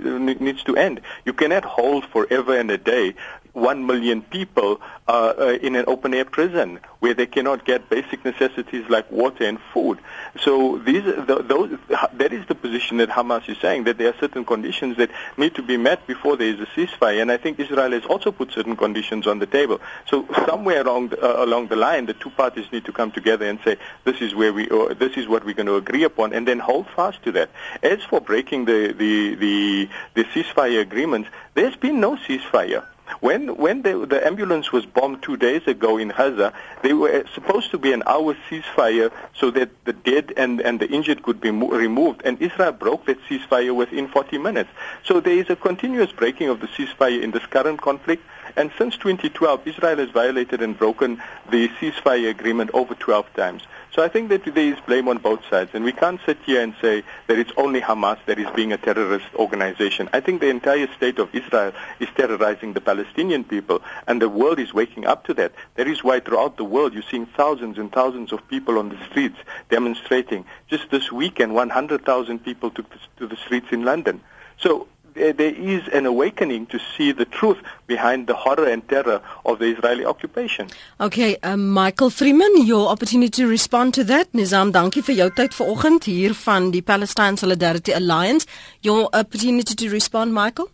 needs 0.49 0.63
to 0.65 0.77
end. 0.77 1.01
You 1.25 1.33
cannot 1.33 1.65
hold 1.65 2.05
forever 2.05 2.59
and 2.59 2.71
a 2.71 2.77
day 2.77 3.15
one 3.57 3.87
million 3.87 4.21
people 4.21 4.81
uh, 5.09 5.33
uh, 5.39 5.59
in 5.63 5.77
an 5.77 5.85
open 5.89 6.13
air 6.13 6.27
prison 6.27 6.79
where 6.99 7.15
they 7.15 7.25
cannot 7.25 7.65
get 7.65 7.89
basic 7.89 8.23
necessities 8.23 8.85
like 8.91 9.11
water 9.11 9.45
and 9.45 9.59
food. 9.73 9.99
So 10.39 10.79
these, 10.79 11.05
the, 11.05 11.43
those, 11.43 11.71
that 12.13 12.35
is 12.35 12.47
the 12.49 12.55
position 12.67 12.97
that 12.99 13.09
Hamas 13.09 13.49
is 13.49 13.59
saying 13.59 13.85
that 13.85 13.99
there 13.99 14.09
are 14.09 14.19
certain 14.19 14.45
conditions 14.45 14.97
that 14.97 15.11
need 15.37 15.55
to 15.55 15.63
be 15.63 15.77
met 15.77 16.07
before 16.07 16.37
there 16.37 16.49
is 16.49 16.61
a 16.61 16.67
ceasefire. 16.67 17.21
And 17.23 17.31
I 17.31 17.37
think 17.37 17.61
Israel 17.61 17.93
has 17.93 18.05
also 18.05 18.33
put 18.33 18.53
certain 18.53 18.77
conditions 18.77 19.27
on 19.27 19.39
the 19.39 19.47
table. 19.47 19.81
So 20.11 20.27
somewhere 20.47 20.81
along 20.81 21.09
the, 21.11 21.19
uh, 21.23 21.45
along 21.45 21.69
the 21.69 21.77
line, 21.77 22.07
the 22.07 22.15
two 22.15 22.31
parties 22.31 22.67
need 22.73 22.85
to 22.87 22.93
come 22.93 23.11
together 23.13 23.47
and 23.47 23.59
say 23.65 23.77
this 24.05 24.21
is 24.21 24.35
where 24.35 24.53
we, 24.53 24.69
or 24.69 24.95
this 24.95 25.17
is 25.17 25.29
what 25.29 25.45
we're 25.45 25.55
going 25.55 25.73
to 25.75 25.77
agree 25.77 26.05
upon, 26.05 26.33
and 26.33 26.47
then 26.49 26.59
hold 26.59 26.87
fast 26.97 27.23
to 27.25 27.33
that. 27.33 27.51
As 27.83 28.03
for 28.11 28.21
breaking 28.21 28.65
the 28.65 28.93
the 29.03 29.35
the, 29.35 29.89
the 30.15 30.25
ceasefire 30.25 30.81
agreements, 30.81 31.29
there's 31.55 31.77
been 31.77 32.01
no 32.01 32.17
ceasefire. 32.17 32.85
When 33.21 33.57
when 33.57 33.83
the, 33.83 34.05
the 34.07 34.27
ambulance 34.27 34.73
was 34.73 34.85
bombed 34.85 35.23
two 35.23 35.37
days 35.37 35.67
ago 35.67 35.97
in 35.97 36.09
Gaza, 36.09 36.53
they 36.83 36.93
were 36.93 37.25
supposed 37.35 37.71
to 37.71 37.79
be 37.79 37.93
an 37.93 38.03
hour 38.07 38.37
ceasefire 38.49 39.13
so 39.35 39.51
that 39.53 39.71
the 39.85 39.93
dead 39.93 40.33
and, 40.37 40.61
and 40.61 40.81
the 40.81 40.89
injured 40.89 41.23
could 41.23 41.41
be 41.41 41.51
mo- 41.51 41.69
removed, 41.69 42.23
and 42.25 42.41
Israel 42.43 42.73
broke 42.73 43.07
that 43.07 43.23
ceasefire 43.29 43.75
within 43.75 44.09
40 44.09 44.39
minutes. 44.39 44.71
So 45.05 45.21
there 45.21 45.39
is 45.39 45.49
a 45.51 45.57
continuous 45.57 46.11
breaking 46.13 46.49
of 46.49 46.61
the 46.61 46.67
ceasefire 46.67 47.23
in 47.23 47.31
this 47.31 47.47
current 47.47 47.81
conflict, 47.81 48.25
and 48.57 48.71
since 48.77 48.97
2012, 48.97 49.67
Israel 49.67 49.97
has 49.99 50.11
violated 50.11 50.61
and 50.61 50.77
broken 50.77 51.23
the 51.51 51.69
ceasefire 51.81 52.31
agreement 52.31 52.71
over 52.75 52.95
12 52.95 53.33
times. 53.35 53.63
So 53.97 54.03
I 54.03 54.09
think 54.09 54.29
that 54.29 54.45
there 54.45 54.59
is 54.59 54.79
blame 54.81 55.09
on 55.09 55.17
both 55.17 55.41
sides, 55.49 55.71
and 55.73 55.83
we 55.83 55.91
can't 55.91 56.21
sit 56.27 56.37
here 56.45 56.61
and 56.61 56.75
say 56.83 57.03
that 57.29 57.39
it's 57.39 57.53
only 57.57 57.81
Hamas 57.81 58.19
that 58.27 58.39
is 58.39 58.47
being 58.55 58.71
a 58.71 58.77
terrorist 58.77 59.25
organization. 59.37 60.11
I 60.13 60.21
think 60.21 60.43
the 60.43 60.51
entire 60.51 60.87
state 60.93 61.19
of 61.19 61.35
Israel 61.35 61.73
is 61.99 62.11
terrorizing 62.15 62.75
the 62.75 62.83
Palestinian 62.83 63.43
people, 63.43 63.81
and 64.07 64.21
the 64.21 64.29
world 64.29 64.59
is 64.59 64.75
waking 64.75 65.07
up 65.07 65.25
to 65.29 65.35
that. 65.41 65.53
That 65.77 65.89
is 65.89 66.05
why 66.05 66.21
throughout 66.21 66.59
the 66.59 66.65
world 66.65 66.93
you're 66.93 67.11
seeing 67.11 67.25
thousands 67.25 67.79
and 67.79 67.91
thousands 67.91 68.35
of 68.35 68.47
people 68.49 68.79
on 68.79 68.91
the 68.91 69.03
streets 69.07 69.39
demonstrating. 69.71 70.45
Just 70.69 70.91
this 70.91 71.11
weekend, 71.11 71.55
100,000 71.55 72.45
people 72.45 72.71
took 72.71 72.91
to 73.17 73.27
the 73.27 73.37
streets 73.37 73.69
in 73.71 73.87
London. 73.87 74.21
So 74.59 74.89
there 75.17 75.55
is 75.55 75.89
an 75.93 76.07
awakening 76.07 76.67
to 76.67 76.79
see 76.79 77.13
the 77.13 77.25
truth 77.25 77.59
behind 77.87 78.27
the 78.27 78.35
horror 78.35 78.69
and 78.69 78.87
terror 78.89 79.21
of 79.45 79.59
the 79.59 79.67
Israeli 79.67 80.05
occupation. 80.05 80.69
Okay, 81.01 81.37
um, 81.43 81.69
Michael 81.71 82.11
Freeman, 82.11 82.67
your 82.67 82.89
opportunity 82.89 83.43
to 83.43 83.47
respond 83.49 83.95
to 83.95 84.05
that. 84.05 84.33
Nizam, 84.33 84.73
dankie 84.73 85.03
vir 85.03 85.17
jou 85.23 85.31
tyd 85.31 85.55
vanoggend 85.55 86.05
hier 86.05 86.35
van 86.45 86.71
die 86.71 86.83
Palestine 86.83 87.37
Solidarity 87.37 87.93
Alliance. 87.93 88.47
Your 88.83 89.09
opportunity 89.13 89.75
to 89.75 89.91
respond, 89.91 90.33
Michael? 90.33 90.71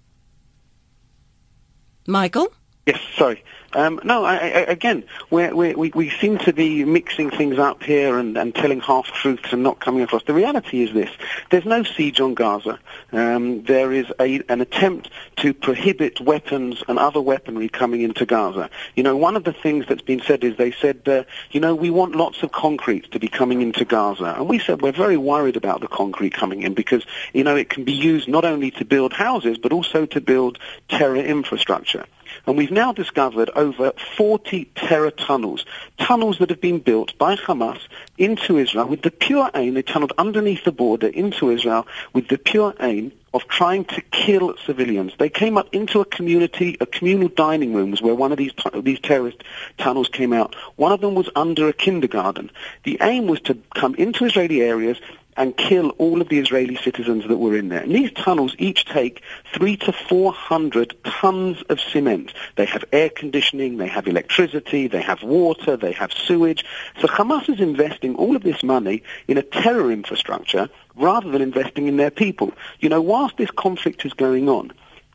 Michael? 2.06 2.52
Yes, 2.86 3.00
sorry. 3.16 3.44
Um, 3.74 4.00
no, 4.02 4.24
I, 4.24 4.34
I, 4.34 4.38
again, 4.68 5.04
we're, 5.30 5.54
we 5.54 5.92
we 5.94 6.10
seem 6.10 6.36
to 6.38 6.52
be 6.52 6.84
mixing 6.84 7.30
things 7.30 7.58
up 7.58 7.82
here 7.82 8.18
and, 8.18 8.36
and 8.36 8.52
telling 8.54 8.80
half-truths 8.80 9.52
and 9.52 9.62
not 9.62 9.78
coming 9.78 10.02
across. 10.02 10.24
The 10.24 10.34
reality 10.34 10.82
is 10.82 10.92
this. 10.92 11.08
There's 11.50 11.64
no 11.64 11.84
siege 11.84 12.20
on 12.20 12.34
Gaza. 12.34 12.80
Um, 13.12 13.62
there 13.62 13.92
is 13.92 14.06
a, 14.20 14.42
an 14.48 14.60
attempt 14.60 15.10
to 15.36 15.54
prohibit 15.54 16.20
weapons 16.20 16.82
and 16.88 16.98
other 16.98 17.20
weaponry 17.20 17.68
coming 17.68 18.02
into 18.02 18.26
Gaza. 18.26 18.68
You 18.96 19.04
know, 19.04 19.16
one 19.16 19.36
of 19.36 19.44
the 19.44 19.54
things 19.54 19.86
that's 19.88 20.02
been 20.02 20.20
said 20.20 20.42
is 20.42 20.56
they 20.56 20.72
said, 20.72 21.02
uh, 21.06 21.22
you 21.52 21.60
know, 21.60 21.76
we 21.76 21.88
want 21.88 22.16
lots 22.16 22.42
of 22.42 22.50
concrete 22.50 23.12
to 23.12 23.20
be 23.20 23.28
coming 23.28 23.62
into 23.62 23.84
Gaza. 23.84 24.34
And 24.36 24.48
we 24.48 24.58
said 24.58 24.82
we're 24.82 24.92
very 24.92 25.16
worried 25.16 25.56
about 25.56 25.80
the 25.80 25.88
concrete 25.88 26.34
coming 26.34 26.62
in 26.62 26.74
because, 26.74 27.06
you 27.32 27.44
know, 27.44 27.54
it 27.54 27.70
can 27.70 27.84
be 27.84 27.92
used 27.92 28.28
not 28.28 28.44
only 28.44 28.72
to 28.72 28.84
build 28.84 29.12
houses 29.12 29.56
but 29.56 29.72
also 29.72 30.04
to 30.06 30.20
build 30.20 30.58
terror 30.88 31.16
infrastructure. 31.16 32.04
And 32.46 32.56
we've 32.56 32.70
now 32.70 32.92
discovered 32.92 33.50
over 33.54 33.92
40 34.16 34.64
terror 34.74 35.10
tunnels, 35.10 35.64
tunnels 35.98 36.38
that 36.38 36.50
have 36.50 36.60
been 36.60 36.80
built 36.80 37.16
by 37.18 37.36
Hamas 37.36 37.80
into 38.18 38.58
Israel 38.58 38.86
with 38.86 39.02
the 39.02 39.10
pure 39.10 39.50
aim, 39.54 39.74
they 39.74 39.82
tunneled 39.82 40.12
underneath 40.18 40.64
the 40.64 40.72
border 40.72 41.06
into 41.06 41.50
Israel 41.50 41.86
with 42.12 42.28
the 42.28 42.38
pure 42.38 42.74
aim 42.80 43.12
of 43.34 43.48
trying 43.48 43.84
to 43.86 44.00
kill 44.00 44.54
civilians. 44.66 45.12
They 45.18 45.30
came 45.30 45.56
up 45.56 45.68
into 45.72 46.00
a 46.00 46.04
community, 46.04 46.76
a 46.80 46.86
communal 46.86 47.28
dining 47.28 47.72
room 47.72 47.90
was 47.90 48.02
where 48.02 48.14
one 48.14 48.32
of 48.32 48.38
these 48.38 48.52
these 48.82 49.00
terrorist 49.00 49.42
tunnels 49.78 50.08
came 50.08 50.32
out. 50.32 50.54
One 50.76 50.92
of 50.92 51.00
them 51.00 51.14
was 51.14 51.30
under 51.34 51.68
a 51.68 51.72
kindergarten. 51.72 52.50
The 52.84 52.98
aim 53.00 53.26
was 53.26 53.40
to 53.42 53.56
come 53.74 53.94
into 53.94 54.26
Israeli 54.26 54.60
areas 54.60 55.00
and 55.36 55.56
kill 55.56 55.90
all 55.98 56.20
of 56.20 56.28
the 56.28 56.38
Israeli 56.38 56.76
citizens 56.76 57.26
that 57.28 57.38
were 57.38 57.56
in 57.56 57.68
there. 57.68 57.80
And 57.80 57.94
these 57.94 58.12
tunnels 58.12 58.54
each 58.58 58.84
take 58.84 59.22
three 59.54 59.76
to 59.78 59.92
four 59.92 60.32
hundred 60.32 60.94
tons 61.04 61.62
of 61.68 61.80
cement. 61.80 62.32
They 62.56 62.66
have 62.66 62.84
air 62.92 63.08
conditioning, 63.08 63.78
they 63.78 63.88
have 63.88 64.06
electricity, 64.06 64.88
they 64.88 65.00
have 65.00 65.22
water, 65.22 65.76
they 65.76 65.92
have 65.92 66.12
sewage. 66.12 66.64
So 67.00 67.06
Hamas 67.08 67.48
is 67.48 67.60
investing 67.60 68.14
all 68.16 68.36
of 68.36 68.42
this 68.42 68.62
money 68.62 69.02
in 69.28 69.38
a 69.38 69.42
terror 69.42 69.90
infrastructure 69.90 70.68
rather 70.96 71.30
than 71.30 71.40
investing 71.42 71.86
in 71.86 71.96
their 71.96 72.10
people. 72.10 72.52
You 72.80 72.88
know, 72.90 73.00
whilst 73.00 73.38
this 73.38 73.50
conflict 73.50 74.04
is 74.04 74.12
going 74.12 74.48
on, 74.48 74.72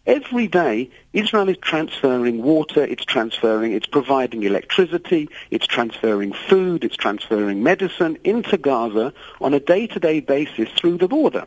Every 0.08 0.48
day, 0.48 0.90
Israel 1.12 1.50
is 1.50 1.58
transferring 1.58 2.42
water, 2.42 2.82
it's 2.82 3.04
transferring, 3.04 3.74
it's 3.74 3.86
providing 3.86 4.44
electricity, 4.44 5.28
it's 5.52 5.68
transferring 5.68 6.32
food, 6.32 6.86
it's 6.86 6.96
transferring 6.96 7.62
medicine 7.62 8.18
into 8.24 8.58
Gaza 8.58 9.14
on 9.42 9.54
a 9.54 9.60
day-to-day 9.60 10.22
basis 10.22 10.70
through 10.78 11.00
the 11.00 11.10
border. 11.10 11.44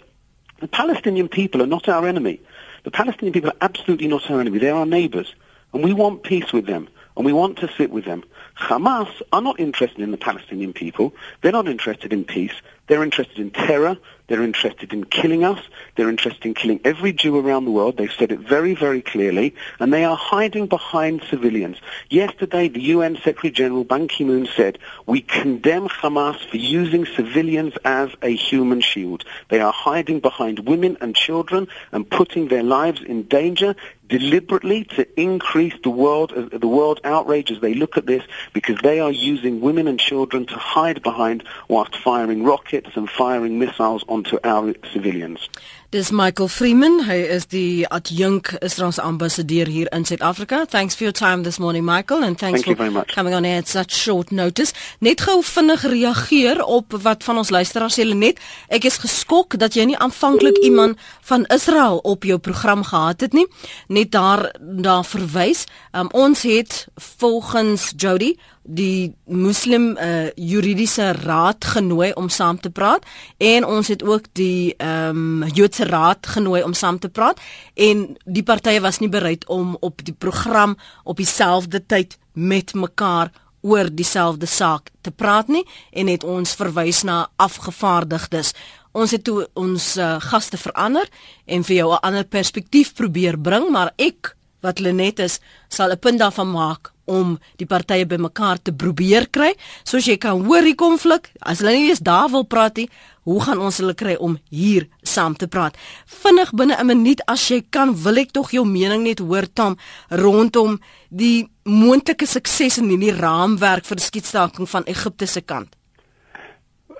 The 0.60 0.68
Palestinian 0.68 1.28
people 1.28 1.62
are 1.62 1.66
not 1.66 1.88
our 1.88 2.06
enemy. 2.06 2.38
The 2.84 2.90
Palestinian 2.90 3.32
people 3.32 3.48
are 3.48 3.62
absolutely 3.62 4.08
not 4.08 4.30
our 4.30 4.42
enemy. 4.42 4.58
They're 4.58 4.74
our 4.74 4.84
neighbors. 4.84 5.34
And 5.72 5.82
we 5.82 5.94
want 5.94 6.22
peace 6.22 6.52
with 6.52 6.66
them. 6.66 6.90
And 7.16 7.24
we 7.24 7.32
want 7.32 7.58
to 7.58 7.72
sit 7.78 7.90
with 7.90 8.04
them. 8.04 8.24
Hamas 8.58 9.10
are 9.32 9.40
not 9.40 9.58
interested 9.58 10.00
in 10.00 10.10
the 10.10 10.18
Palestinian 10.18 10.74
people. 10.74 11.14
They're 11.40 11.50
not 11.52 11.66
interested 11.66 12.12
in 12.12 12.24
peace. 12.24 12.52
They're 12.88 13.02
interested 13.02 13.38
in 13.38 13.52
terror. 13.52 13.96
They're 14.30 14.44
interested 14.44 14.92
in 14.92 15.06
killing 15.06 15.42
us. 15.42 15.58
They're 15.96 16.08
interested 16.08 16.46
in 16.46 16.54
killing 16.54 16.80
every 16.84 17.12
Jew 17.12 17.36
around 17.36 17.64
the 17.64 17.72
world. 17.72 17.96
They've 17.96 18.12
said 18.16 18.30
it 18.30 18.38
very, 18.38 18.76
very 18.76 19.02
clearly. 19.02 19.56
And 19.80 19.92
they 19.92 20.04
are 20.04 20.14
hiding 20.14 20.68
behind 20.68 21.24
civilians. 21.28 21.78
Yesterday, 22.10 22.68
the 22.68 22.80
UN 22.94 23.16
Secretary 23.16 23.50
General 23.50 23.82
Ban 23.82 24.06
Ki-moon 24.06 24.48
said, 24.54 24.78
we 25.04 25.20
condemn 25.20 25.88
Hamas 25.88 26.48
for 26.48 26.58
using 26.58 27.06
civilians 27.06 27.74
as 27.84 28.10
a 28.22 28.32
human 28.32 28.80
shield. 28.80 29.24
They 29.48 29.60
are 29.60 29.72
hiding 29.72 30.20
behind 30.20 30.60
women 30.60 30.96
and 31.00 31.16
children 31.16 31.66
and 31.90 32.08
putting 32.08 32.46
their 32.46 32.62
lives 32.62 33.02
in 33.02 33.24
danger 33.24 33.74
deliberately 34.10 34.84
to 34.84 35.06
increase 35.18 35.74
the 35.82 35.90
world 35.90 36.32
the 36.52 36.66
world 36.66 37.00
outrage 37.04 37.50
as 37.50 37.60
they 37.60 37.74
look 37.74 37.96
at 37.96 38.06
this 38.06 38.24
because 38.52 38.76
they 38.82 38.98
are 38.98 39.12
using 39.12 39.60
women 39.60 39.86
and 39.86 40.00
children 40.00 40.44
to 40.46 40.56
hide 40.56 41.00
behind 41.02 41.44
whilst 41.68 41.96
firing 41.96 42.42
rockets 42.42 42.90
and 42.96 43.08
firing 43.08 43.58
missiles 43.58 44.04
onto 44.20 44.38
our 44.42 44.74
civilians. 44.92 45.48
Dis 45.90 46.10
Michael 46.10 46.48
Freeman, 46.48 47.00
hy 47.08 47.16
is 47.34 47.48
die 47.50 47.82
adjunk 47.90 48.52
Israelse 48.62 49.02
ambassadeur 49.02 49.66
hier 49.66 49.88
in 49.90 50.04
Suid-Afrika. 50.06 50.62
Thanks 50.70 50.94
for 50.94 51.08
your 51.08 51.16
time 51.16 51.42
this 51.42 51.58
morning 51.58 51.84
Michael 51.84 52.22
and 52.22 52.38
thanks 52.38 52.62
Thank 52.62 52.78
for 52.78 53.04
coming 53.14 53.34
on 53.34 53.44
at 53.44 53.66
such 53.66 53.96
short 53.96 54.30
notice. 54.30 54.70
Net 55.00 55.24
gou 55.26 55.40
vinnig 55.42 55.82
reageer 55.82 56.62
op 56.62 56.94
wat 57.02 57.26
van 57.26 57.42
ons 57.42 57.50
luisteraars 57.50 57.98
sê 57.98 58.06
net. 58.14 58.38
Ek 58.68 58.86
is 58.86 59.00
geskok 59.02 59.58
dat 59.58 59.74
jy 59.74 59.88
nie 59.90 59.98
aanvanklik 59.98 60.62
iemand 60.62 61.00
van 61.26 61.48
Israel 61.50 61.98
op 62.06 62.22
jou 62.22 62.38
program 62.38 62.86
gehad 62.86 63.26
het 63.26 63.34
nie. 63.34 63.48
Net 63.88 64.12
daar 64.14 64.46
daar 64.60 65.02
verwys. 65.04 65.66
Um, 65.90 66.12
ons 66.14 66.46
het 66.46 66.86
volgens 67.18 67.92
Jody 67.96 68.36
die 68.70 69.14
Muslim 69.24 69.96
uh, 69.96 70.30
juridiese 70.36 71.12
raad 71.12 71.64
genooi 71.64 72.12
om 72.14 72.28
saam 72.28 72.60
te 72.60 72.70
praat 72.70 73.06
en 73.38 73.66
ons 73.66 73.88
het 73.88 74.02
ook 74.06 74.30
die 74.38 74.74
ehm 74.78 75.42
um, 75.42 75.48
Joodse 75.54 75.84
raad 75.84 76.26
genooi 76.26 76.62
om 76.62 76.74
saam 76.74 76.98
te 76.98 77.08
praat 77.08 77.40
en 77.74 78.04
die 78.24 78.42
partye 78.42 78.80
was 78.80 79.00
nie 79.00 79.08
bereid 79.08 79.46
om 79.48 79.76
op 79.80 80.04
die 80.04 80.14
program 80.14 80.76
op 81.04 81.16
dieselfde 81.16 81.82
tyd 81.86 82.18
met 82.32 82.74
mekaar 82.74 83.32
oor 83.60 83.90
dieselfde 83.92 84.46
saak 84.46 84.90
te 85.00 85.10
praat 85.10 85.48
nie 85.48 85.64
en 85.90 86.06
het 86.06 86.24
ons 86.24 86.54
verwys 86.56 87.02
na 87.04 87.28
afgevaardigdes. 87.36 88.54
Ons 88.92 89.10
het 89.14 89.24
toe 89.24 89.44
ons 89.54 89.96
uh, 89.96 90.16
gaste 90.20 90.58
verander 90.58 91.08
en 91.46 91.64
vir 91.64 91.76
jou 91.76 91.92
'n 91.92 92.02
ander 92.02 92.24
perspektief 92.24 92.94
probeer 92.94 93.38
bring, 93.38 93.70
maar 93.70 93.92
ek 93.96 94.36
wat 94.60 94.78
Lenet 94.78 95.18
is, 95.18 95.40
sal 95.68 95.90
'n 95.90 95.98
punt 95.98 96.18
daarvan 96.18 96.50
maak 96.50 96.92
om 97.10 97.38
die 97.60 97.68
partye 97.68 98.06
bymekaar 98.08 98.60
te 98.62 98.72
probeer 98.72 99.26
kry. 99.34 99.50
Soos 99.84 100.06
jy 100.08 100.16
kan 100.22 100.44
hoor 100.46 100.66
die 100.66 100.76
konflik, 100.78 101.32
as 101.42 101.62
hulle 101.62 101.74
nie 101.76 101.90
eens 101.90 102.04
daar 102.06 102.30
wil 102.32 102.46
praat 102.46 102.78
nie, 102.80 102.88
hoe 103.28 103.40
gaan 103.44 103.60
ons 103.60 103.80
hulle 103.82 103.94
kry 103.98 104.14
om 104.18 104.38
hier 104.50 104.86
saam 105.06 105.34
te 105.38 105.48
praat? 105.50 105.76
Vinnig 106.22 106.54
binne 106.56 106.76
'n 106.78 106.86
minuut 106.86 107.20
as 107.26 107.48
jy 107.50 107.62
kan, 107.70 107.94
wil 107.94 108.18
ek 108.18 108.32
tog 108.32 108.50
jou 108.52 108.64
mening 108.64 109.02
net 109.02 109.18
hoor 109.20 109.46
Tom 109.54 109.76
rondom 110.08 110.80
die 111.10 111.48
moontlike 111.64 112.26
sukses 112.26 112.78
in 112.78 112.88
hierdie 112.88 113.18
raamwerk 113.18 113.84
vir 113.84 113.96
die 113.96 114.04
skietstaking 114.04 114.68
van 114.68 114.84
Egipte 114.86 115.26
se 115.26 115.40
kant. 115.40 115.76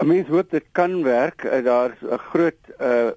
Mens 0.01 0.29
hoop 0.29 0.51
dit 0.51 0.65
kan 0.73 1.03
werk. 1.03 1.45
Eh, 1.45 1.65
daar's 1.65 2.01
'n 2.01 2.19
groot 2.33 2.61
uh, 2.81 3.11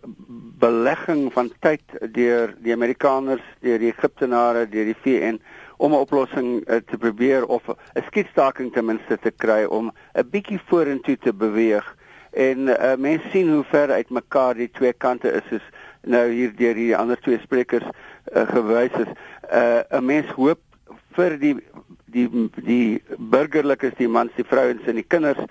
belegging 0.59 1.33
van 1.33 1.51
tyd 1.59 1.81
deur 2.11 2.55
die 2.59 2.73
Amerikaners, 2.73 3.43
deur 3.61 3.79
die 3.79 3.93
Egiptenare, 3.93 4.69
deur 4.69 4.85
die 4.85 4.97
VN 5.03 5.39
om 5.83 5.91
'n 5.91 6.03
oplossing 6.05 6.49
uh, 6.63 6.79
te 6.89 6.97
probeer 6.97 7.45
of 7.45 7.63
'n 7.67 8.03
skietstaking 8.07 8.71
ten 8.73 8.85
minste 8.85 9.17
te 9.19 9.31
kry 9.31 9.63
om 9.63 9.91
'n 9.91 10.29
bietjie 10.31 10.59
vorentoe 10.67 11.17
te 11.17 11.33
beweeg. 11.33 11.95
En 12.31 12.57
uh, 12.67 12.95
mense 12.97 13.29
sien 13.29 13.49
hoe 13.53 13.63
ver 13.63 13.91
uit 13.91 14.09
mekaar 14.09 14.55
die 14.55 14.71
twee 14.71 14.93
kante 14.93 15.31
is 15.31 15.47
soos 15.49 15.65
nou 16.01 16.29
hier 16.31 16.55
deur 16.55 16.73
die 16.73 16.95
ander 16.97 17.19
twee 17.19 17.39
sprekers 17.39 17.85
uh, 18.35 18.47
gewys 18.47 18.95
is. 19.03 19.11
'n 19.51 19.95
uh, 19.95 19.99
Mens 19.99 20.31
hoop 20.39 20.61
vir 21.17 21.37
die 21.39 21.55
die 22.05 22.29
die 22.55 23.03
burgerlikes, 23.17 23.97
die 23.97 24.07
mans, 24.07 24.31
die 24.35 24.47
vrouens 24.47 24.87
en 24.87 24.95
die 24.95 25.07
kinders 25.07 25.43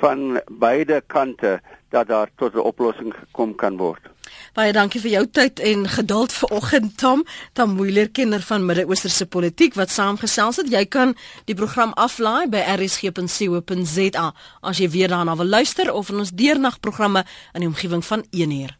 van 0.00 0.40
beide 0.50 1.02
kante 1.06 1.58
dat 1.90 2.08
daar 2.08 2.30
tot 2.36 2.54
'n 2.54 2.68
oplossing 2.72 3.14
gekom 3.14 3.54
kan 3.54 3.76
word. 3.76 4.10
Baie 4.58 4.72
dankie 4.74 4.98
vir 4.98 5.12
jou 5.12 5.22
tyd 5.30 5.60
en 5.62 5.84
geduld 5.88 6.32
vanoggend 6.34 6.96
Tom, 6.98 7.22
Tom 7.54 7.76
Moeller 7.78 8.08
kenner 8.10 8.42
van 8.42 8.64
Midde-Oosterse 8.66 9.28
politiek 9.30 9.76
wat 9.78 9.94
saamgesels 9.94 10.58
het. 10.58 10.72
Jy 10.72 10.84
kan 10.90 11.14
die 11.46 11.54
program 11.54 11.94
aflaai 11.94 12.48
by 12.50 12.64
rsg.co.za 12.74 14.26
as 14.60 14.82
jy 14.82 14.90
weer 14.90 15.14
daarna 15.14 15.38
wil 15.38 15.54
luister 15.54 15.92
of 15.94 16.10
in 16.10 16.24
ons 16.24 16.34
deernagprogramme 16.34 17.22
in 17.54 17.62
die 17.62 17.70
omgewing 17.70 18.02
van 18.04 18.26
1 18.30 18.58
uur. 18.58 18.79